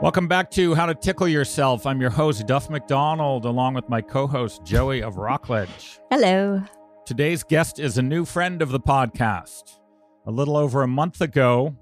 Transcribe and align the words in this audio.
Welcome 0.00 0.28
back 0.28 0.48
to 0.52 0.76
How 0.76 0.86
to 0.86 0.94
Tickle 0.94 1.26
Yourself. 1.26 1.84
I'm 1.84 2.00
your 2.00 2.10
host, 2.10 2.46
Duff 2.46 2.70
McDonald, 2.70 3.44
along 3.44 3.74
with 3.74 3.88
my 3.88 4.00
co 4.00 4.28
host, 4.28 4.62
Joey 4.64 5.02
of 5.02 5.16
Rockledge. 5.16 5.98
Hello. 6.12 6.62
Today's 7.04 7.42
guest 7.42 7.80
is 7.80 7.98
a 7.98 8.02
new 8.02 8.24
friend 8.24 8.62
of 8.62 8.70
the 8.70 8.78
podcast. 8.78 9.80
A 10.24 10.30
little 10.30 10.56
over 10.56 10.82
a 10.84 10.88
month 10.88 11.20
ago, 11.20 11.74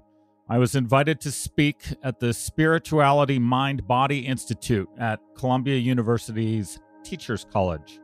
I 0.49 0.57
was 0.57 0.73
invited 0.73 1.21
to 1.21 1.31
speak 1.31 1.83
at 2.01 2.19
the 2.19 2.33
Spirituality 2.33 3.37
Mind 3.37 3.87
Body 3.87 4.25
Institute 4.25 4.89
at 4.97 5.19
Columbia 5.35 5.75
University's 5.77 6.79
Teachers 7.03 7.45
College. 7.53 7.99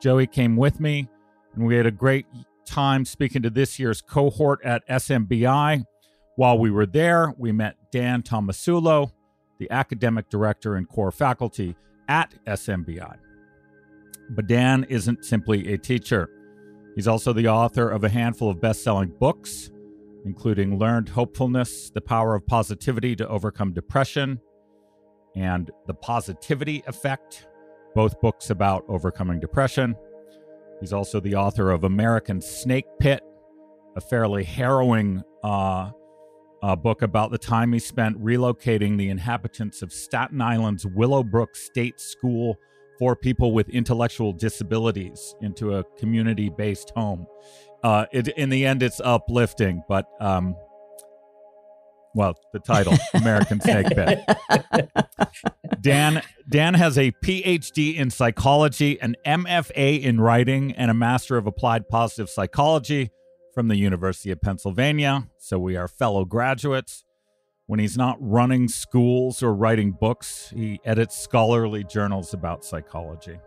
Joey 0.00 0.26
came 0.26 0.56
with 0.56 0.80
me, 0.80 1.10
and 1.54 1.66
we 1.66 1.76
had 1.76 1.84
a 1.84 1.90
great 1.90 2.24
time 2.64 3.04
speaking 3.04 3.42
to 3.42 3.50
this 3.50 3.78
year's 3.78 4.00
cohort 4.00 4.64
at 4.64 4.88
SMBI. 4.88 5.84
While 6.36 6.58
we 6.58 6.70
were 6.70 6.86
there, 6.86 7.34
we 7.36 7.52
met 7.52 7.76
Dan 7.90 8.22
Tomasulo, 8.22 9.12
the 9.62 9.70
academic 9.72 10.28
director 10.28 10.74
and 10.74 10.88
core 10.88 11.12
faculty 11.12 11.76
at 12.08 12.34
SMBI. 12.46 13.16
But 14.30 14.48
Dan 14.48 14.84
isn't 14.88 15.24
simply 15.24 15.72
a 15.72 15.78
teacher. 15.78 16.28
He's 16.96 17.06
also 17.06 17.32
the 17.32 17.46
author 17.46 17.88
of 17.88 18.02
a 18.02 18.08
handful 18.08 18.50
of 18.50 18.60
best 18.60 18.82
selling 18.82 19.12
books, 19.20 19.70
including 20.24 20.80
Learned 20.80 21.10
Hopefulness 21.10 21.90
The 21.90 22.00
Power 22.00 22.34
of 22.34 22.44
Positivity 22.44 23.14
to 23.14 23.28
Overcome 23.28 23.72
Depression 23.72 24.40
and 25.36 25.70
The 25.86 25.94
Positivity 25.94 26.82
Effect, 26.88 27.46
both 27.94 28.20
books 28.20 28.50
about 28.50 28.84
overcoming 28.88 29.38
depression. 29.38 29.94
He's 30.80 30.92
also 30.92 31.20
the 31.20 31.36
author 31.36 31.70
of 31.70 31.84
American 31.84 32.40
Snake 32.40 32.86
Pit, 32.98 33.22
a 33.94 34.00
fairly 34.00 34.42
harrowing 34.42 35.22
uh, 35.44 35.92
a 36.62 36.76
book 36.76 37.02
about 37.02 37.30
the 37.32 37.38
time 37.38 37.72
he 37.72 37.78
spent 37.78 38.22
relocating 38.22 38.96
the 38.96 39.08
inhabitants 39.08 39.82
of 39.82 39.92
Staten 39.92 40.40
Island's 40.40 40.86
Willowbrook 40.86 41.56
State 41.56 42.00
School 42.00 42.56
for 42.98 43.16
people 43.16 43.52
with 43.52 43.68
intellectual 43.70 44.32
disabilities 44.32 45.34
into 45.40 45.74
a 45.74 45.84
community 45.98 46.48
based 46.50 46.92
home. 46.94 47.26
Uh, 47.82 48.06
it, 48.12 48.28
in 48.28 48.48
the 48.48 48.64
end, 48.64 48.80
it's 48.82 49.00
uplifting, 49.00 49.82
but 49.88 50.06
um, 50.20 50.54
well, 52.14 52.38
the 52.52 52.60
title, 52.60 52.94
American 53.14 53.60
Snake 53.60 53.88
Pit. 53.88 54.20
Dan 55.80 56.22
Dan 56.48 56.74
has 56.74 56.96
a 56.96 57.10
PhD 57.10 57.96
in 57.96 58.10
psychology, 58.10 59.00
an 59.00 59.16
MFA 59.26 60.00
in 60.00 60.20
writing, 60.20 60.72
and 60.72 60.92
a 60.92 60.94
Master 60.94 61.36
of 61.36 61.48
Applied 61.48 61.88
Positive 61.88 62.30
Psychology 62.30 63.10
from 63.52 63.68
the 63.68 63.76
University 63.76 64.30
of 64.30 64.40
Pennsylvania, 64.40 65.28
so 65.38 65.58
we 65.58 65.76
are 65.76 65.88
fellow 65.88 66.24
graduates. 66.24 67.04
When 67.66 67.78
he's 67.78 67.96
not 67.96 68.16
running 68.20 68.68
schools 68.68 69.42
or 69.42 69.54
writing 69.54 69.92
books, 69.92 70.52
he 70.54 70.80
edits 70.84 71.16
scholarly 71.16 71.84
journals 71.84 72.34
about 72.34 72.64
psychology. 72.64 73.38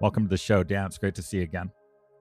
Welcome 0.00 0.24
to 0.24 0.28
the 0.28 0.36
show, 0.36 0.62
Dan. 0.62 0.86
It's 0.86 0.98
great 0.98 1.14
to 1.14 1.22
see 1.22 1.38
you 1.38 1.42
again. 1.42 1.70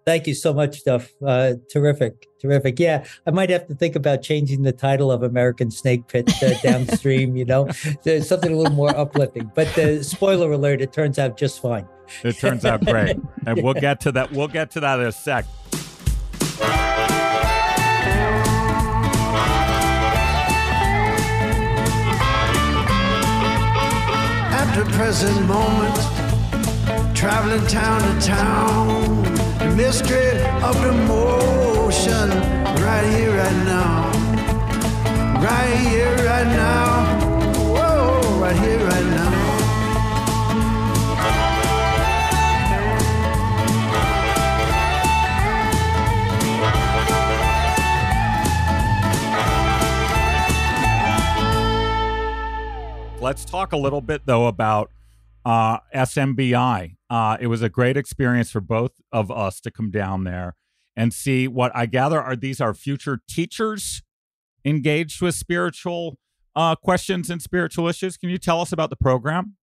Thank 0.05 0.27
you 0.27 0.35
so 0.35 0.53
much, 0.53 0.83
Duff. 0.83 1.11
Uh, 1.25 1.53
terrific, 1.71 2.27
terrific. 2.39 2.79
Yeah, 2.79 3.05
I 3.25 3.31
might 3.31 3.49
have 3.49 3.65
to 3.67 3.75
think 3.75 3.95
about 3.95 4.21
changing 4.21 4.61
the 4.61 4.71
title 4.71 5.11
of 5.11 5.23
American 5.23 5.71
Snake 5.71 6.07
Pit 6.07 6.31
uh, 6.43 6.53
downstream. 6.61 7.35
you 7.35 7.45
know, 7.45 7.69
There's 8.03 8.27
something 8.27 8.51
a 8.51 8.55
little 8.55 8.75
more 8.75 8.95
uplifting. 8.95 9.51
But 9.55 9.75
uh, 9.77 10.03
spoiler 10.03 10.51
alert: 10.51 10.79
it 10.79 10.93
turns 10.93 11.17
out 11.17 11.37
just 11.37 11.59
fine. 11.59 11.87
It 12.23 12.37
turns 12.37 12.65
out 12.65 12.85
great, 12.85 13.17
and 13.47 13.63
we'll 13.63 13.73
get 13.73 13.99
to 14.01 14.11
that. 14.11 14.31
We'll 14.31 14.47
get 14.47 14.69
to 14.71 14.79
that 14.81 14.99
in 14.99 15.07
a 15.07 15.11
sec. 15.11 15.45
The 24.75 24.83
present 24.91 25.47
moment, 25.47 25.95
traveling 27.15 27.65
town 27.67 28.01
to 28.01 28.27
town, 28.27 29.23
the 29.59 29.73
mystery 29.73 30.37
of 30.67 30.75
the 30.81 30.91
motion, 31.07 32.29
right 32.83 33.07
here, 33.15 33.37
right 33.37 33.59
now, 33.63 34.11
right 35.41 35.77
here, 35.87 36.13
right 36.25 36.47
now, 36.47 37.05
whoa, 37.71 38.41
right 38.41 38.57
here, 38.57 38.84
let's 53.25 53.43
talk 53.43 53.73
a 53.73 53.77
little 53.77 54.01
bit 54.01 54.21
though 54.27 54.45
about 54.45 54.91
uh, 55.45 55.79
SMBI. 55.95 56.95
Uh, 57.09 57.37
it 57.39 57.47
was 57.47 57.63
a 57.63 57.69
great 57.69 57.97
experience 57.97 58.51
for 58.51 58.61
both 58.61 59.01
of 59.11 59.31
us 59.31 59.59
to 59.61 59.71
come 59.71 59.89
down 59.89 60.25
there 60.25 60.55
and 60.95 61.11
see 61.11 61.47
what 61.47 61.71
I 61.73 61.87
gather 61.87 62.21
are 62.21 62.35
these 62.35 62.61
are 62.61 62.75
future 62.75 63.21
teachers 63.27 64.03
engaged 64.63 65.23
with 65.23 65.33
spiritual 65.33 66.19
uh, 66.55 66.75
questions 66.75 67.31
and 67.31 67.41
spiritual 67.41 67.87
issues. 67.87 68.15
Can 68.15 68.29
you 68.29 68.37
tell 68.37 68.61
us 68.61 68.71
about 68.71 68.91
the 68.91 68.95
program? 68.95 69.55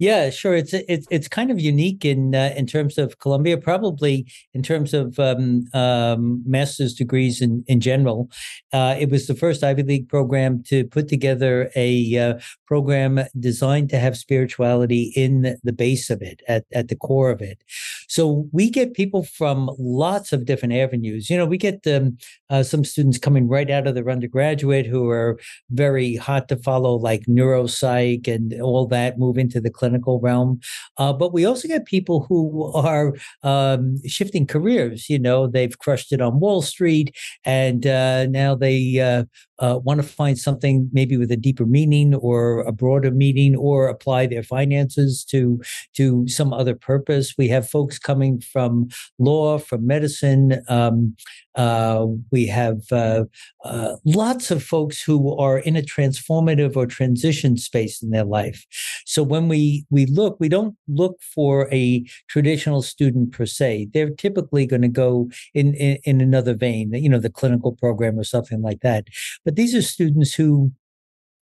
Yeah, 0.00 0.30
sure. 0.30 0.54
It's 0.54 0.72
it's 0.72 1.06
it's 1.10 1.28
kind 1.28 1.50
of 1.50 1.60
unique 1.60 2.06
in 2.06 2.34
uh, 2.34 2.54
in 2.56 2.66
terms 2.66 2.96
of 2.96 3.18
Columbia, 3.18 3.58
probably 3.58 4.26
in 4.54 4.62
terms 4.62 4.94
of 4.94 5.18
um, 5.18 5.66
um, 5.74 6.42
master's 6.46 6.94
degrees 6.94 7.42
in 7.42 7.62
in 7.66 7.80
general. 7.80 8.30
Uh, 8.72 8.96
it 8.98 9.10
was 9.10 9.26
the 9.26 9.34
first 9.34 9.62
Ivy 9.62 9.82
League 9.82 10.08
program 10.08 10.62
to 10.68 10.84
put 10.86 11.06
together 11.08 11.70
a 11.76 12.16
uh, 12.16 12.38
program 12.66 13.20
designed 13.38 13.90
to 13.90 13.98
have 13.98 14.16
spirituality 14.16 15.12
in 15.14 15.58
the 15.64 15.72
base 15.72 16.08
of 16.08 16.22
it, 16.22 16.40
at 16.48 16.64
at 16.72 16.88
the 16.88 16.96
core 16.96 17.30
of 17.30 17.42
it. 17.42 17.62
So 18.10 18.48
we 18.50 18.70
get 18.70 18.94
people 18.94 19.22
from 19.22 19.70
lots 19.78 20.32
of 20.32 20.44
different 20.44 20.74
avenues. 20.74 21.30
You 21.30 21.36
know, 21.36 21.46
we 21.46 21.56
get 21.56 21.86
um, 21.86 22.18
uh, 22.50 22.64
some 22.64 22.84
students 22.84 23.18
coming 23.18 23.46
right 23.46 23.70
out 23.70 23.86
of 23.86 23.94
their 23.94 24.10
undergraduate 24.10 24.84
who 24.84 25.08
are 25.10 25.38
very 25.70 26.16
hot 26.16 26.48
to 26.48 26.56
follow, 26.56 26.96
like 26.96 27.22
neuropsych 27.26 28.26
and 28.26 28.60
all 28.60 28.88
that, 28.88 29.16
move 29.16 29.38
into 29.38 29.60
the 29.60 29.70
clinical 29.70 30.18
realm. 30.18 30.58
Uh, 30.98 31.12
but 31.12 31.32
we 31.32 31.44
also 31.44 31.68
get 31.68 31.84
people 31.86 32.26
who 32.28 32.72
are 32.74 33.14
um, 33.44 33.96
shifting 34.04 34.44
careers. 34.44 35.08
You 35.08 35.20
know, 35.20 35.46
they've 35.46 35.78
crushed 35.78 36.12
it 36.12 36.20
on 36.20 36.40
Wall 36.40 36.62
Street, 36.62 37.16
and 37.44 37.86
uh, 37.86 38.26
now 38.26 38.56
they 38.56 39.28
uh, 39.60 39.78
want 39.82 40.00
to 40.00 40.06
find 40.06 40.38
something 40.38 40.88
maybe 40.92 41.16
with 41.16 41.30
a 41.30 41.36
deeper 41.36 41.66
meaning 41.66 42.14
or 42.14 42.60
a 42.60 42.72
broader 42.72 43.10
meaning, 43.10 43.54
or 43.56 43.88
apply 43.88 44.26
their 44.26 44.42
finances 44.42 45.24
to 45.24 45.60
to 45.94 46.26
some 46.28 46.52
other 46.52 46.74
purpose. 46.74 47.34
We 47.38 47.48
have 47.48 47.68
folks 47.68 47.98
coming 47.98 48.40
from 48.40 48.88
law, 49.18 49.58
from 49.58 49.86
medicine. 49.86 50.60
Um, 50.68 51.14
uh, 51.56 52.06
we 52.30 52.46
have 52.46 52.80
uh, 52.92 53.24
uh, 53.64 53.96
lots 54.04 54.50
of 54.50 54.62
folks 54.62 55.02
who 55.02 55.36
are 55.36 55.58
in 55.58 55.76
a 55.76 55.82
transformative 55.82 56.76
or 56.76 56.86
transition 56.86 57.56
space 57.56 58.02
in 58.02 58.10
their 58.10 58.24
life. 58.24 58.64
So 59.06 59.22
when 59.22 59.48
we 59.48 59.84
we 59.90 60.06
look, 60.06 60.36
we 60.38 60.48
don't 60.48 60.76
look 60.88 61.20
for 61.34 61.68
a 61.72 62.04
traditional 62.28 62.82
student 62.82 63.32
per 63.32 63.46
se. 63.46 63.88
They're 63.92 64.10
typically 64.10 64.66
going 64.66 64.82
to 64.82 64.88
go 64.88 65.30
in, 65.54 65.74
in 65.74 65.98
in 66.04 66.20
another 66.20 66.54
vein, 66.54 66.92
you 66.94 67.08
know, 67.08 67.18
the 67.18 67.30
clinical 67.30 67.72
program 67.72 68.18
or 68.18 68.24
something 68.24 68.62
like 68.62 68.80
that. 68.80 69.08
But 69.44 69.56
these 69.56 69.74
are 69.74 69.82
students 69.82 70.34
who 70.34 70.72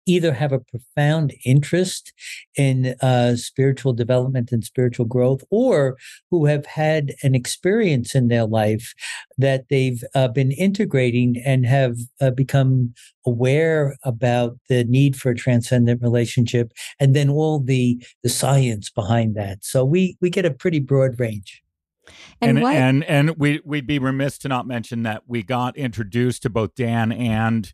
either 0.06 0.34
have 0.34 0.52
a 0.52 0.60
profound 0.60 1.34
interest 1.46 2.14
in 2.56 2.96
uh, 3.02 3.36
spiritual 3.36 3.94
development 3.94 4.52
and 4.52 4.64
spiritual 4.64 5.06
growth, 5.06 5.44
or 5.50 5.98
who 6.30 6.46
have 6.46 6.66
had 6.66 7.14
an 7.24 7.36
experience 7.36 8.16
in 8.16 8.28
their 8.28 8.46
life 8.46 8.94
that 9.38 9.66
they've 9.70 10.04
uh, 10.16 10.28
been 10.28 10.52
integrating 10.52 11.42
and 11.46 11.66
have 11.66 11.98
uh, 12.22 12.32
become 12.32 12.94
aware 13.26 13.96
about 14.04 14.58
the 14.70 14.84
need 14.84 15.16
for 15.16 15.32
a 15.32 15.36
transcendent 15.36 16.02
relationship, 16.02 16.72
and 17.00 17.16
then 17.16 17.30
all 17.30 17.60
the 17.60 18.04
the 18.24 18.30
science 18.30 18.90
behind 18.90 19.36
that. 19.36 19.64
So 19.64 19.86
we 19.86 20.18
we 20.22 20.30
get 20.30 20.46
a 20.46 20.52
pretty 20.52 20.80
broad 20.80 21.20
range. 21.20 21.62
And 22.42 22.60
and, 22.60 22.68
and, 22.68 23.04
and 23.06 23.38
we 23.38 23.62
we'd 23.64 23.88
be 23.88 24.00
remiss 24.00 24.38
to 24.40 24.50
not 24.50 24.68
mention 24.68 25.04
that 25.04 25.24
we 25.28 25.44
got 25.44 25.78
introduced 25.78 26.44
to 26.44 26.50
both 26.50 26.76
Dan 26.76 27.12
and 27.12 27.74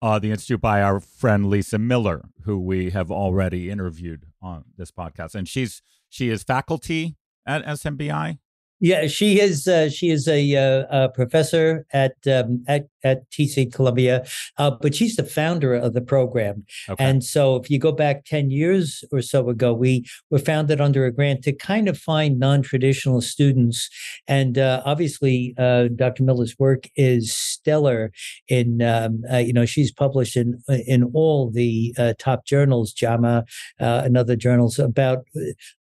uh, 0.00 0.18
the 0.18 0.30
Institute 0.30 0.60
by 0.60 0.82
our 0.82 1.00
friend 1.00 1.48
Lisa 1.48 1.78
Miller, 1.78 2.28
who 2.44 2.58
we 2.58 2.90
have 2.90 3.10
already 3.10 3.70
interviewed 3.70 4.26
on 4.40 4.64
this 4.76 4.90
podcast, 4.90 5.34
and 5.34 5.48
she's 5.48 5.82
she 6.08 6.30
is 6.30 6.42
faculty 6.42 7.16
at 7.46 7.64
SMBI. 7.64 8.38
Yeah, 8.80 9.08
she 9.08 9.40
is. 9.40 9.66
Uh, 9.66 9.90
she 9.90 10.10
is 10.10 10.28
a, 10.28 10.56
uh, 10.56 11.04
a 11.06 11.08
professor 11.08 11.84
at 11.92 12.14
um, 12.26 12.64
at 12.68 12.86
at 13.04 13.30
TC 13.30 13.72
Columbia, 13.72 14.24
uh, 14.56 14.70
but 14.70 14.94
she's 14.94 15.16
the 15.16 15.24
founder 15.24 15.74
of 15.74 15.94
the 15.94 16.00
program. 16.00 16.64
Okay. 16.88 17.04
And 17.04 17.22
so, 17.22 17.56
if 17.56 17.70
you 17.70 17.78
go 17.78 17.92
back 17.92 18.24
ten 18.24 18.50
years 18.50 19.04
or 19.12 19.22
so 19.22 19.48
ago, 19.48 19.72
we 19.72 20.04
were 20.30 20.38
founded 20.38 20.80
under 20.80 21.06
a 21.06 21.12
grant 21.12 21.42
to 21.44 21.52
kind 21.52 21.88
of 21.88 21.98
find 21.98 22.38
non-traditional 22.38 23.20
students. 23.20 23.88
And 24.26 24.58
uh, 24.58 24.82
obviously, 24.84 25.54
uh, 25.58 25.88
Dr. 25.94 26.22
Miller's 26.22 26.58
work 26.58 26.88
is 26.96 27.34
stellar. 27.34 28.12
In 28.48 28.82
um, 28.82 29.22
uh, 29.30 29.38
you 29.38 29.52
know, 29.52 29.66
she's 29.66 29.92
published 29.92 30.36
in 30.36 30.60
in 30.86 31.04
all 31.14 31.50
the 31.50 31.94
uh, 31.98 32.14
top 32.18 32.44
journals, 32.44 32.92
JAMA 32.92 33.44
and 33.78 34.16
other 34.16 34.36
journals 34.36 34.78
about 34.78 35.24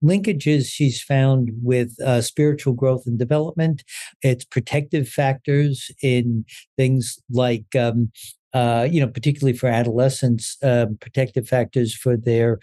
linkages 0.05 0.67
she's 0.67 1.03
found 1.03 1.51
with 1.63 1.97
spiritual 2.25 2.73
growth 2.73 3.07
and 3.07 3.19
development. 3.19 3.85
It's 4.23 4.45
protective 4.45 5.09
factors 5.09 5.91
in 6.03 6.45
things 6.77 7.02
like 7.31 7.75
um, 7.77 8.11
uh, 8.55 8.87
you 8.91 9.01
know, 9.01 9.09
particularly 9.09 9.57
for 9.57 9.67
adolescents, 9.67 10.59
uh, 10.63 10.87
protective 11.01 11.49
factors 11.49 11.95
for 11.95 12.17
their 12.17 12.59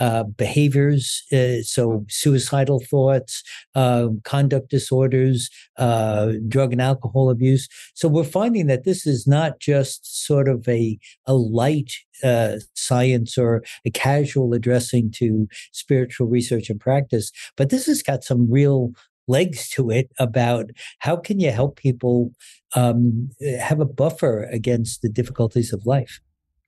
uh, 0.00 0.22
behaviors. 0.22 1.22
Uh, 1.30 1.60
so, 1.62 2.04
suicidal 2.08 2.80
thoughts, 2.80 3.42
um, 3.74 4.20
conduct 4.24 4.70
disorders, 4.70 5.50
uh, 5.76 6.32
drug 6.48 6.72
and 6.72 6.80
alcohol 6.80 7.28
abuse. 7.28 7.68
So, 7.94 8.08
we're 8.08 8.24
finding 8.24 8.68
that 8.68 8.84
this 8.84 9.06
is 9.06 9.26
not 9.26 9.60
just 9.60 10.26
sort 10.26 10.48
of 10.48 10.66
a, 10.66 10.98
a 11.26 11.34
light 11.34 11.92
uh, 12.22 12.56
science 12.74 13.36
or 13.36 13.62
a 13.84 13.90
casual 13.90 14.54
addressing 14.54 15.10
to 15.10 15.46
spiritual 15.72 16.26
research 16.26 16.70
and 16.70 16.80
practice, 16.80 17.30
but 17.56 17.68
this 17.68 17.84
has 17.84 18.02
got 18.02 18.24
some 18.24 18.50
real 18.50 18.92
legs 19.26 19.68
to 19.70 19.90
it 19.90 20.10
about 20.18 20.70
how 20.98 21.16
can 21.16 21.40
you 21.40 21.50
help 21.50 21.76
people 21.76 22.32
um, 22.74 23.30
have 23.60 23.80
a 23.80 23.84
buffer 23.84 24.44
against 24.44 25.02
the 25.02 25.08
difficulties 25.08 25.72
of 25.72 25.86
life. 25.86 26.20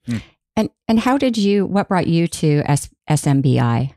Hmm. 0.06 0.18
And 0.56 0.70
and 0.88 1.00
how 1.00 1.18
did 1.18 1.36
you? 1.36 1.66
What 1.66 1.88
brought 1.88 2.06
you 2.06 2.26
to 2.28 2.62
S- 2.64 2.88
SMBI? 3.10 3.92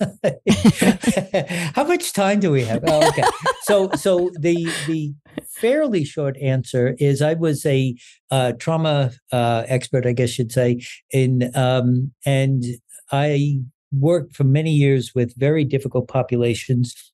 how 1.74 1.84
much 1.84 2.12
time 2.12 2.40
do 2.40 2.50
we 2.50 2.64
have? 2.64 2.84
Oh, 2.86 3.08
okay. 3.08 3.24
So 3.62 3.90
so 3.96 4.30
the 4.38 4.70
the 4.86 5.14
fairly 5.48 6.04
short 6.04 6.36
answer 6.38 6.94
is 6.98 7.20
I 7.22 7.34
was 7.34 7.66
a 7.66 7.96
uh, 8.30 8.52
trauma 8.52 9.12
uh, 9.32 9.64
expert, 9.66 10.06
I 10.06 10.12
guess 10.12 10.38
you'd 10.38 10.52
say, 10.52 10.82
in 11.10 11.50
um, 11.56 12.12
and 12.24 12.64
I 13.10 13.60
worked 13.92 14.36
for 14.36 14.44
many 14.44 14.72
years 14.72 15.12
with 15.14 15.34
very 15.36 15.64
difficult 15.64 16.08
populations 16.08 17.12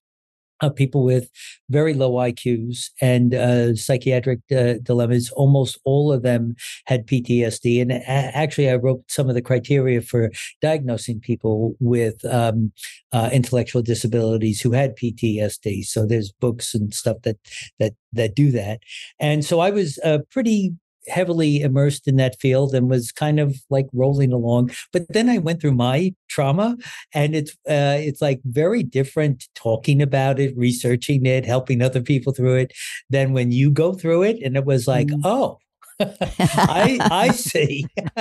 uh, 0.61 0.69
people 0.69 1.03
with 1.03 1.29
very 1.69 1.93
low 1.93 2.13
IQs 2.13 2.89
and 3.01 3.33
uh, 3.33 3.75
psychiatric 3.75 4.39
uh, 4.51 4.75
dilemmas. 4.83 5.31
Almost 5.31 5.79
all 5.85 6.11
of 6.11 6.21
them 6.21 6.55
had 6.85 7.07
PTSD. 7.07 7.81
And 7.81 7.91
a- 7.91 8.07
actually, 8.07 8.69
I 8.69 8.75
wrote 8.75 9.03
some 9.07 9.29
of 9.29 9.35
the 9.35 9.41
criteria 9.41 10.01
for 10.01 10.31
diagnosing 10.61 11.19
people 11.19 11.75
with 11.79 12.23
um, 12.25 12.71
uh, 13.11 13.29
intellectual 13.31 13.81
disabilities 13.81 14.61
who 14.61 14.71
had 14.71 14.95
PTSD. 14.95 15.85
So 15.85 16.05
there's 16.05 16.31
books 16.31 16.73
and 16.73 16.93
stuff 16.93 17.17
that 17.23 17.37
that 17.79 17.93
that 18.13 18.35
do 18.35 18.51
that. 18.51 18.81
And 19.19 19.43
so 19.43 19.59
I 19.59 19.69
was 19.69 19.99
uh, 20.03 20.19
pretty 20.31 20.73
heavily 21.07 21.61
immersed 21.61 22.07
in 22.07 22.15
that 22.17 22.39
field 22.39 22.73
and 22.73 22.89
was 22.89 23.11
kind 23.11 23.39
of 23.39 23.55
like 23.69 23.87
rolling 23.93 24.31
along. 24.31 24.71
But 24.93 25.03
then 25.09 25.29
I 25.29 25.37
went 25.37 25.61
through 25.61 25.73
my 25.73 26.13
trauma, 26.29 26.77
and 27.13 27.35
it's 27.35 27.51
uh, 27.69 27.97
it's 27.99 28.21
like 28.21 28.41
very 28.45 28.83
different 28.83 29.47
talking 29.55 30.01
about 30.01 30.39
it, 30.39 30.55
researching 30.57 31.25
it, 31.25 31.45
helping 31.45 31.81
other 31.81 32.01
people 32.01 32.33
through 32.33 32.55
it, 32.55 32.73
than 33.09 33.33
when 33.33 33.51
you 33.51 33.71
go 33.71 33.93
through 33.93 34.23
it. 34.23 34.41
And 34.43 34.55
it 34.55 34.65
was 34.65 34.87
like, 34.87 35.07
mm. 35.07 35.21
oh. 35.23 35.57
I 36.01 36.97
I 36.99 37.29
see. 37.29 37.85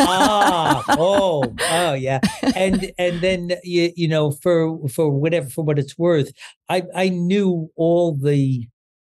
ah, 0.00 0.82
oh, 0.98 1.54
oh, 1.70 1.92
yeah, 1.92 2.18
and 2.56 2.90
and 2.98 3.20
then 3.20 3.52
you 3.62 3.92
you 3.94 4.08
know 4.08 4.32
for 4.32 4.88
for 4.88 5.10
whatever 5.10 5.48
for 5.48 5.64
what 5.64 5.78
it's 5.78 5.96
worth, 5.96 6.32
I 6.68 6.82
I 6.96 7.10
knew 7.10 7.70
all 7.76 8.16
the 8.16 8.66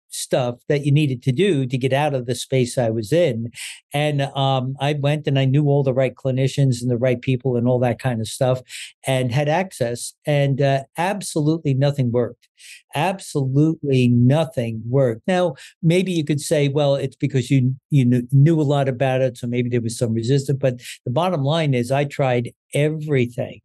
stuff 0.10 0.56
that 0.68 0.86
you 0.86 0.92
needed 0.92 1.22
to 1.24 1.32
do 1.32 1.66
to 1.66 1.78
get 1.78 1.94
out 1.94 2.14
of 2.14 2.26
the 2.26 2.36
space 2.36 2.78
I 2.78 2.90
was 2.90 3.12
in. 3.12 3.52
And 3.94 4.22
um, 4.22 4.76
I 4.80 4.94
went 4.94 5.28
and 5.28 5.38
I 5.38 5.46
knew 5.46 5.66
all 5.66 5.84
the 5.84 5.94
right 5.94 6.16
clinicians 6.16 6.82
and 6.82 6.90
the 6.90 6.98
right 6.98 7.22
people 7.22 7.56
and 7.56 7.68
all 7.68 7.80
that 7.80 8.00
kind 8.00 8.22
of 8.22 8.28
stuff 8.28 8.62
and 9.06 9.32
had 9.32 9.50
access. 9.50 10.14
And 10.26 10.62
uh, 10.62 10.84
absolutely 10.98 11.74
nothing 11.74 12.12
worked. 12.12 12.48
Absolutely 12.96 14.08
nothing 14.08 14.82
worked. 14.88 15.22
Now, 15.28 15.56
maybe 15.84 16.12
you 16.12 16.24
could 16.24 16.42
say, 16.42 16.70
well, 16.70 16.96
it's 16.96 17.16
because 17.16 17.52
you 17.52 17.76
you 17.90 18.06
knew, 18.06 18.28
knew 18.32 18.60
a 18.60 18.64
lot 18.64 18.90
about 18.90 19.22
it, 19.22 19.38
so 19.38 19.48
maybe 19.48 19.70
there 19.70 19.82
was 19.82 19.98
some 19.98 20.14
resistance. 20.14 20.58
But 20.60 20.82
the 21.06 21.12
bottom 21.12 21.44
line 21.44 21.74
is, 21.74 21.92
I 21.92 22.06
tried 22.06 22.54
everything, 22.74 23.62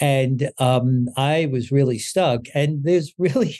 and 0.00 0.50
um, 0.58 1.08
I 1.16 1.48
was 1.50 1.72
really 1.72 1.98
stuck. 1.98 2.42
And 2.54 2.84
there's 2.84 3.14
really 3.18 3.58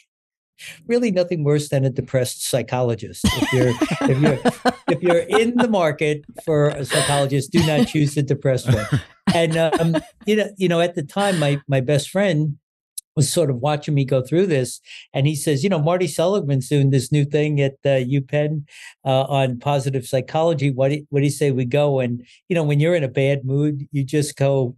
really 0.86 1.10
nothing 1.10 1.44
worse 1.44 1.68
than 1.68 1.84
a 1.84 1.90
depressed 1.90 2.44
psychologist. 2.44 3.24
If 3.24 3.52
you're 3.52 4.10
if 4.10 4.20
you're 4.20 4.38
if 4.88 5.02
you're 5.02 5.40
in 5.40 5.54
the 5.56 5.68
market 5.68 6.24
for 6.44 6.68
a 6.68 6.84
psychologist, 6.84 7.52
do 7.52 7.64
not 7.66 7.88
choose 7.88 8.14
the 8.14 8.22
depressed 8.22 8.72
one. 8.72 8.86
And 9.34 9.56
um, 9.56 9.96
you 10.26 10.36
know, 10.36 10.50
you 10.56 10.68
know, 10.68 10.80
at 10.80 10.94
the 10.94 11.02
time, 11.02 11.38
my 11.38 11.60
my 11.68 11.80
best 11.80 12.10
friend 12.10 12.58
was 13.14 13.32
sort 13.32 13.50
of 13.50 13.56
watching 13.56 13.94
me 13.94 14.04
go 14.04 14.22
through 14.22 14.46
this, 14.46 14.80
and 15.12 15.26
he 15.26 15.34
says, 15.34 15.64
you 15.64 15.70
know, 15.70 15.80
Marty 15.80 16.06
Seligman's 16.06 16.68
doing 16.68 16.90
this 16.90 17.10
new 17.10 17.24
thing 17.24 17.60
at 17.60 17.74
uh, 17.84 17.98
UPenn 18.06 18.64
uh, 19.04 19.24
on 19.24 19.58
positive 19.58 20.06
psychology. 20.06 20.70
What 20.70 20.90
do, 20.90 21.04
what 21.10 21.20
do 21.20 21.24
you 21.24 21.32
say 21.32 21.50
we 21.50 21.64
go? 21.64 22.00
And 22.00 22.24
you 22.48 22.54
know, 22.54 22.62
when 22.62 22.80
you're 22.80 22.94
in 22.94 23.04
a 23.04 23.08
bad 23.08 23.44
mood, 23.44 23.86
you 23.92 24.04
just 24.04 24.36
go, 24.36 24.76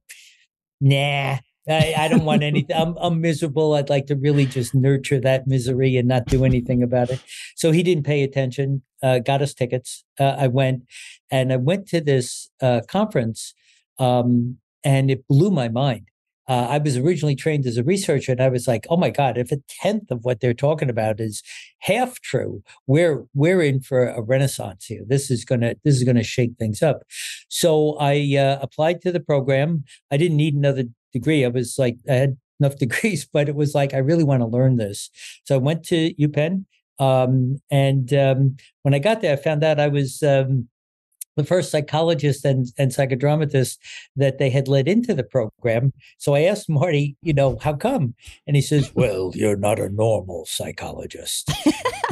nah 0.80 1.38
I, 1.70 1.94
I 1.96 2.08
don't 2.08 2.24
want 2.24 2.42
anything. 2.42 2.76
I'm, 2.76 2.96
I'm 2.98 3.20
miserable. 3.20 3.74
I'd 3.74 3.90
like 3.90 4.06
to 4.06 4.16
really 4.16 4.46
just 4.46 4.74
nurture 4.74 5.20
that 5.20 5.46
misery 5.46 5.96
and 5.96 6.08
not 6.08 6.26
do 6.26 6.44
anything 6.44 6.82
about 6.82 7.10
it. 7.10 7.20
So 7.56 7.70
he 7.70 7.82
didn't 7.82 8.04
pay 8.04 8.22
attention. 8.22 8.82
Uh, 9.02 9.20
got 9.20 9.40
us 9.40 9.54
tickets. 9.54 10.04
Uh, 10.18 10.36
I 10.38 10.46
went, 10.48 10.82
and 11.30 11.52
I 11.52 11.56
went 11.56 11.86
to 11.88 12.00
this 12.00 12.50
uh, 12.60 12.82
conference, 12.88 13.54
um, 13.98 14.58
and 14.84 15.10
it 15.10 15.26
blew 15.28 15.50
my 15.50 15.68
mind. 15.68 16.09
Uh, 16.50 16.66
I 16.68 16.78
was 16.78 16.96
originally 16.96 17.36
trained 17.36 17.64
as 17.64 17.76
a 17.76 17.84
researcher, 17.84 18.32
and 18.32 18.42
I 18.42 18.48
was 18.48 18.66
like, 18.66 18.84
"Oh 18.90 18.96
my 18.96 19.10
god! 19.10 19.38
If 19.38 19.52
a 19.52 19.62
tenth 19.68 20.10
of 20.10 20.24
what 20.24 20.40
they're 20.40 20.52
talking 20.52 20.90
about 20.90 21.20
is 21.20 21.44
half 21.78 22.20
true, 22.20 22.64
we're 22.88 23.24
we're 23.34 23.62
in 23.62 23.80
for 23.80 24.08
a 24.08 24.20
renaissance 24.20 24.86
here. 24.86 25.04
This 25.06 25.30
is 25.30 25.44
gonna 25.44 25.76
this 25.84 25.94
is 25.94 26.02
gonna 26.02 26.24
shake 26.24 26.54
things 26.58 26.82
up." 26.82 27.04
So 27.48 27.96
I 28.00 28.36
uh, 28.36 28.58
applied 28.60 29.00
to 29.02 29.12
the 29.12 29.20
program. 29.20 29.84
I 30.10 30.16
didn't 30.16 30.38
need 30.38 30.54
another 30.54 30.84
degree. 31.12 31.44
I 31.44 31.48
was 31.48 31.76
like, 31.78 31.98
I 32.08 32.14
had 32.14 32.36
enough 32.58 32.76
degrees, 32.84 33.28
but 33.32 33.48
it 33.48 33.54
was 33.54 33.72
like, 33.74 33.94
I 33.94 33.98
really 33.98 34.24
want 34.24 34.42
to 34.42 34.46
learn 34.46 34.76
this. 34.76 35.08
So 35.44 35.54
I 35.54 35.58
went 35.58 35.84
to 35.86 36.12
UPenn. 36.14 36.64
Um, 36.98 37.58
and 37.70 38.12
um, 38.12 38.56
when 38.82 38.92
I 38.92 38.98
got 38.98 39.20
there, 39.22 39.32
I 39.32 39.36
found 39.36 39.64
out 39.64 39.80
I 39.80 39.88
was 39.88 40.22
um, 40.22 40.68
the 41.36 41.44
first 41.44 41.70
psychologist 41.70 42.44
and, 42.44 42.68
and 42.78 42.90
psychodramatist 42.90 43.78
that 44.16 44.38
they 44.38 44.50
had 44.50 44.68
let 44.68 44.88
into 44.88 45.14
the 45.14 45.22
program. 45.22 45.92
So 46.18 46.34
I 46.34 46.42
asked 46.42 46.68
Marty, 46.68 47.16
you 47.22 47.32
know, 47.32 47.58
how 47.60 47.74
come? 47.74 48.14
And 48.46 48.56
he 48.56 48.62
says, 48.62 48.92
Well, 48.94 49.32
you're 49.34 49.56
not 49.56 49.78
a 49.78 49.88
normal 49.88 50.46
psychologist. 50.46 51.50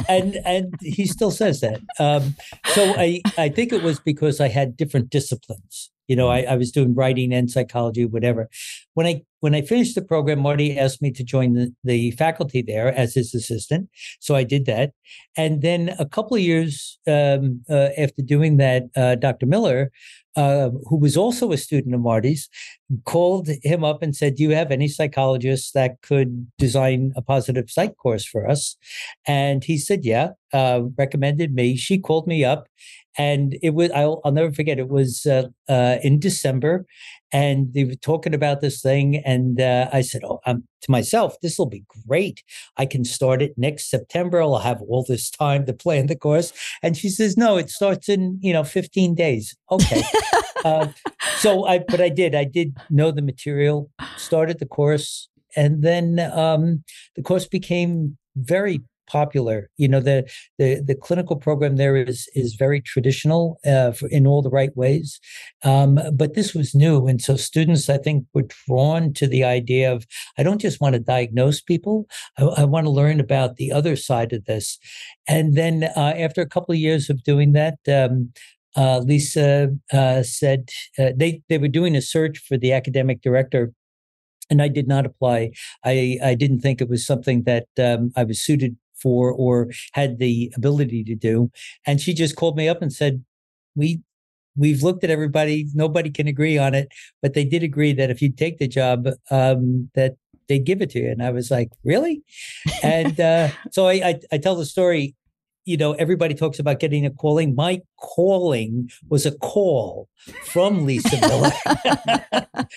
and 0.07 0.39
and 0.45 0.73
he 0.81 1.05
still 1.05 1.31
says 1.31 1.61
that. 1.61 1.81
Um, 1.99 2.35
so 2.67 2.93
I, 2.97 3.21
I 3.37 3.49
think 3.49 3.73
it 3.73 3.83
was 3.83 3.99
because 3.99 4.39
I 4.39 4.47
had 4.47 4.77
different 4.77 5.09
disciplines. 5.09 5.91
You 6.09 6.17
know, 6.17 6.27
I, 6.27 6.41
I 6.41 6.55
was 6.55 6.71
doing 6.71 6.93
writing 6.93 7.33
and 7.33 7.49
psychology, 7.49 8.05
whatever. 8.05 8.49
When 8.95 9.07
I 9.07 9.21
when 9.39 9.55
I 9.55 9.61
finished 9.61 9.95
the 9.95 10.01
program, 10.01 10.39
Marty 10.39 10.77
asked 10.77 11.01
me 11.01 11.11
to 11.11 11.23
join 11.23 11.53
the, 11.53 11.73
the 11.85 12.11
faculty 12.11 12.61
there 12.61 12.93
as 12.93 13.13
his 13.13 13.33
assistant. 13.33 13.89
So 14.19 14.35
I 14.35 14.43
did 14.43 14.65
that. 14.65 14.91
And 15.37 15.61
then 15.61 15.95
a 15.97 16.05
couple 16.05 16.35
of 16.35 16.43
years 16.43 16.99
um, 17.07 17.63
uh, 17.69 17.89
after 17.97 18.21
doing 18.21 18.57
that, 18.57 18.83
uh, 18.97 19.15
Dr. 19.15 19.45
Miller, 19.45 19.91
uh, 20.35 20.71
who 20.87 20.97
was 20.97 21.15
also 21.15 21.51
a 21.51 21.57
student 21.57 21.95
of 21.95 22.01
Marty's, 22.01 22.49
called 23.05 23.49
him 23.63 23.83
up 23.83 24.01
and 24.01 24.15
said, 24.15 24.35
Do 24.35 24.43
you 24.43 24.51
have 24.51 24.71
any 24.71 24.87
psychologists 24.87 25.71
that 25.71 26.01
could 26.01 26.47
design 26.57 27.11
a 27.15 27.21
positive 27.21 27.69
psych 27.69 27.97
course 27.97 28.25
for 28.25 28.47
us? 28.47 28.75
And 29.27 29.63
he 29.63 29.77
said, 29.77 30.05
Yeah, 30.05 30.29
uh, 30.53 30.81
recommended 30.97 31.53
me. 31.53 31.75
She 31.75 31.99
called 31.99 32.27
me 32.27 32.43
up 32.43 32.67
and 33.17 33.57
it 33.61 33.73
was 33.73 33.91
I'll, 33.91 34.21
I'll 34.23 34.31
never 34.31 34.51
forget 34.51 34.79
it 34.79 34.89
was 34.89 35.25
uh, 35.25 35.47
uh, 35.67 35.97
in 36.03 36.19
december 36.19 36.85
and 37.31 37.73
they 37.73 37.83
were 37.83 37.95
talking 37.95 38.33
about 38.33 38.61
this 38.61 38.81
thing 38.81 39.17
and 39.25 39.59
uh, 39.59 39.89
i 39.91 40.01
said 40.01 40.21
oh 40.23 40.39
um, 40.45 40.63
to 40.81 40.91
myself 40.91 41.35
this 41.41 41.57
will 41.57 41.65
be 41.65 41.83
great. 42.07 42.43
I 42.77 42.85
can 42.85 43.03
start 43.03 43.41
it 43.41 43.53
next 43.57 43.89
september. 43.89 44.41
I'll 44.41 44.59
have 44.59 44.81
all 44.81 45.05
this 45.07 45.29
time 45.29 45.65
to 45.65 45.73
plan 45.73 46.07
the 46.07 46.15
course. 46.15 46.53
And 46.81 46.97
she 46.97 47.09
says 47.09 47.37
no 47.37 47.57
it 47.57 47.69
starts 47.69 48.09
in 48.09 48.39
you 48.41 48.53
know 48.53 48.63
15 48.63 49.15
days. 49.15 49.55
Okay. 49.71 50.03
Uh, 50.65 50.91
so 51.37 51.63
i 51.63 51.79
but 51.79 52.01
i 52.01 52.09
did. 52.09 52.35
I 52.35 52.43
did 52.43 52.75
know 52.89 53.11
the 53.11 53.21
material 53.21 53.89
started 54.17 54.59
the 54.59 54.65
course 54.65 55.29
and 55.55 55.81
then 55.81 56.19
um, 56.33 56.83
the 57.15 57.23
course 57.23 57.47
became 57.47 58.17
very 58.35 58.81
popular. 59.07 59.69
You 59.77 59.87
know, 59.87 59.99
the 59.99 60.29
the 60.57 60.81
the 60.85 60.95
clinical 60.95 61.35
program 61.35 61.75
there 61.75 61.95
is 61.95 62.29
is 62.35 62.53
very 62.53 62.79
traditional 62.79 63.59
uh, 63.65 63.91
for, 63.91 64.07
in 64.09 64.27
all 64.27 64.41
the 64.41 64.49
right 64.49 64.75
ways, 64.77 65.19
um, 65.63 65.99
but 66.13 66.35
this 66.35 66.53
was 66.53 66.75
new, 66.75 67.07
and 67.07 67.21
so 67.21 67.35
students 67.35 67.89
I 67.89 67.97
think 67.97 68.25
were 68.33 68.45
drawn 68.67 69.13
to 69.13 69.27
the 69.27 69.43
idea 69.43 69.91
of 69.91 70.05
I 70.37 70.43
don't 70.43 70.61
just 70.61 70.79
want 70.79 70.93
to 70.93 70.99
diagnose 70.99 71.61
people, 71.61 72.07
I, 72.37 72.43
I 72.43 72.63
want 72.65 72.85
to 72.85 72.91
learn 72.91 73.19
about 73.19 73.55
the 73.55 73.71
other 73.71 73.95
side 73.95 74.31
of 74.31 74.45
this, 74.45 74.77
and 75.27 75.55
then 75.55 75.85
uh, 75.95 76.13
after 76.15 76.41
a 76.41 76.49
couple 76.49 76.73
of 76.73 76.79
years 76.79 77.09
of 77.09 77.23
doing 77.23 77.53
that. 77.53 77.79
Um, 77.87 78.31
uh, 78.75 78.99
Lisa 78.99 79.75
uh, 79.91 80.23
said 80.23 80.69
uh, 80.97 81.11
they 81.15 81.41
they 81.49 81.57
were 81.57 81.67
doing 81.67 81.95
a 81.95 82.01
search 82.01 82.37
for 82.37 82.57
the 82.57 82.71
academic 82.71 83.21
director 83.21 83.71
and 84.49 84.61
I 84.61 84.67
did 84.67 84.87
not 84.87 85.05
apply. 85.05 85.51
I, 85.85 86.17
I 86.23 86.35
didn't 86.35 86.61
think 86.61 86.81
it 86.81 86.89
was 86.89 87.05
something 87.05 87.43
that 87.43 87.67
um, 87.77 88.11
I 88.15 88.23
was 88.23 88.41
suited 88.41 88.75
for 89.01 89.31
or 89.31 89.69
had 89.93 90.19
the 90.19 90.51
ability 90.55 91.03
to 91.05 91.15
do. 91.15 91.51
And 91.85 92.01
she 92.01 92.13
just 92.13 92.35
called 92.35 92.57
me 92.57 92.67
up 92.67 92.81
and 92.81 92.91
said, 92.91 93.23
"We 93.75 94.01
we've 94.57 94.83
looked 94.83 95.03
at 95.03 95.09
everybody. 95.09 95.67
Nobody 95.73 96.09
can 96.09 96.27
agree 96.27 96.57
on 96.57 96.73
it, 96.73 96.89
but 97.21 97.33
they 97.33 97.45
did 97.45 97.63
agree 97.63 97.93
that 97.93 98.09
if 98.09 98.21
you 98.21 98.31
take 98.31 98.57
the 98.57 98.67
job, 98.67 99.07
um, 99.31 99.89
that 99.95 100.15
they 100.47 100.59
give 100.59 100.81
it 100.81 100.89
to 100.91 100.99
you." 100.99 101.09
And 101.09 101.23
I 101.23 101.31
was 101.31 101.51
like, 101.51 101.69
"Really?" 101.83 102.23
and 102.83 103.19
uh, 103.19 103.49
so 103.71 103.87
I, 103.87 103.93
I 103.93 104.19
I 104.33 104.37
tell 104.37 104.55
the 104.55 104.65
story 104.65 105.15
you 105.69 105.77
know, 105.77 105.93
everybody 105.93 106.33
talks 106.33 106.57
about 106.57 106.79
getting 106.79 107.05
a 107.05 107.11
calling. 107.11 107.53
My 107.53 107.83
calling 107.97 108.89
was 109.07 109.27
a 109.27 109.37
call 109.37 110.09
from 110.45 110.83
Lisa 110.83 111.21
Miller, 111.21 111.51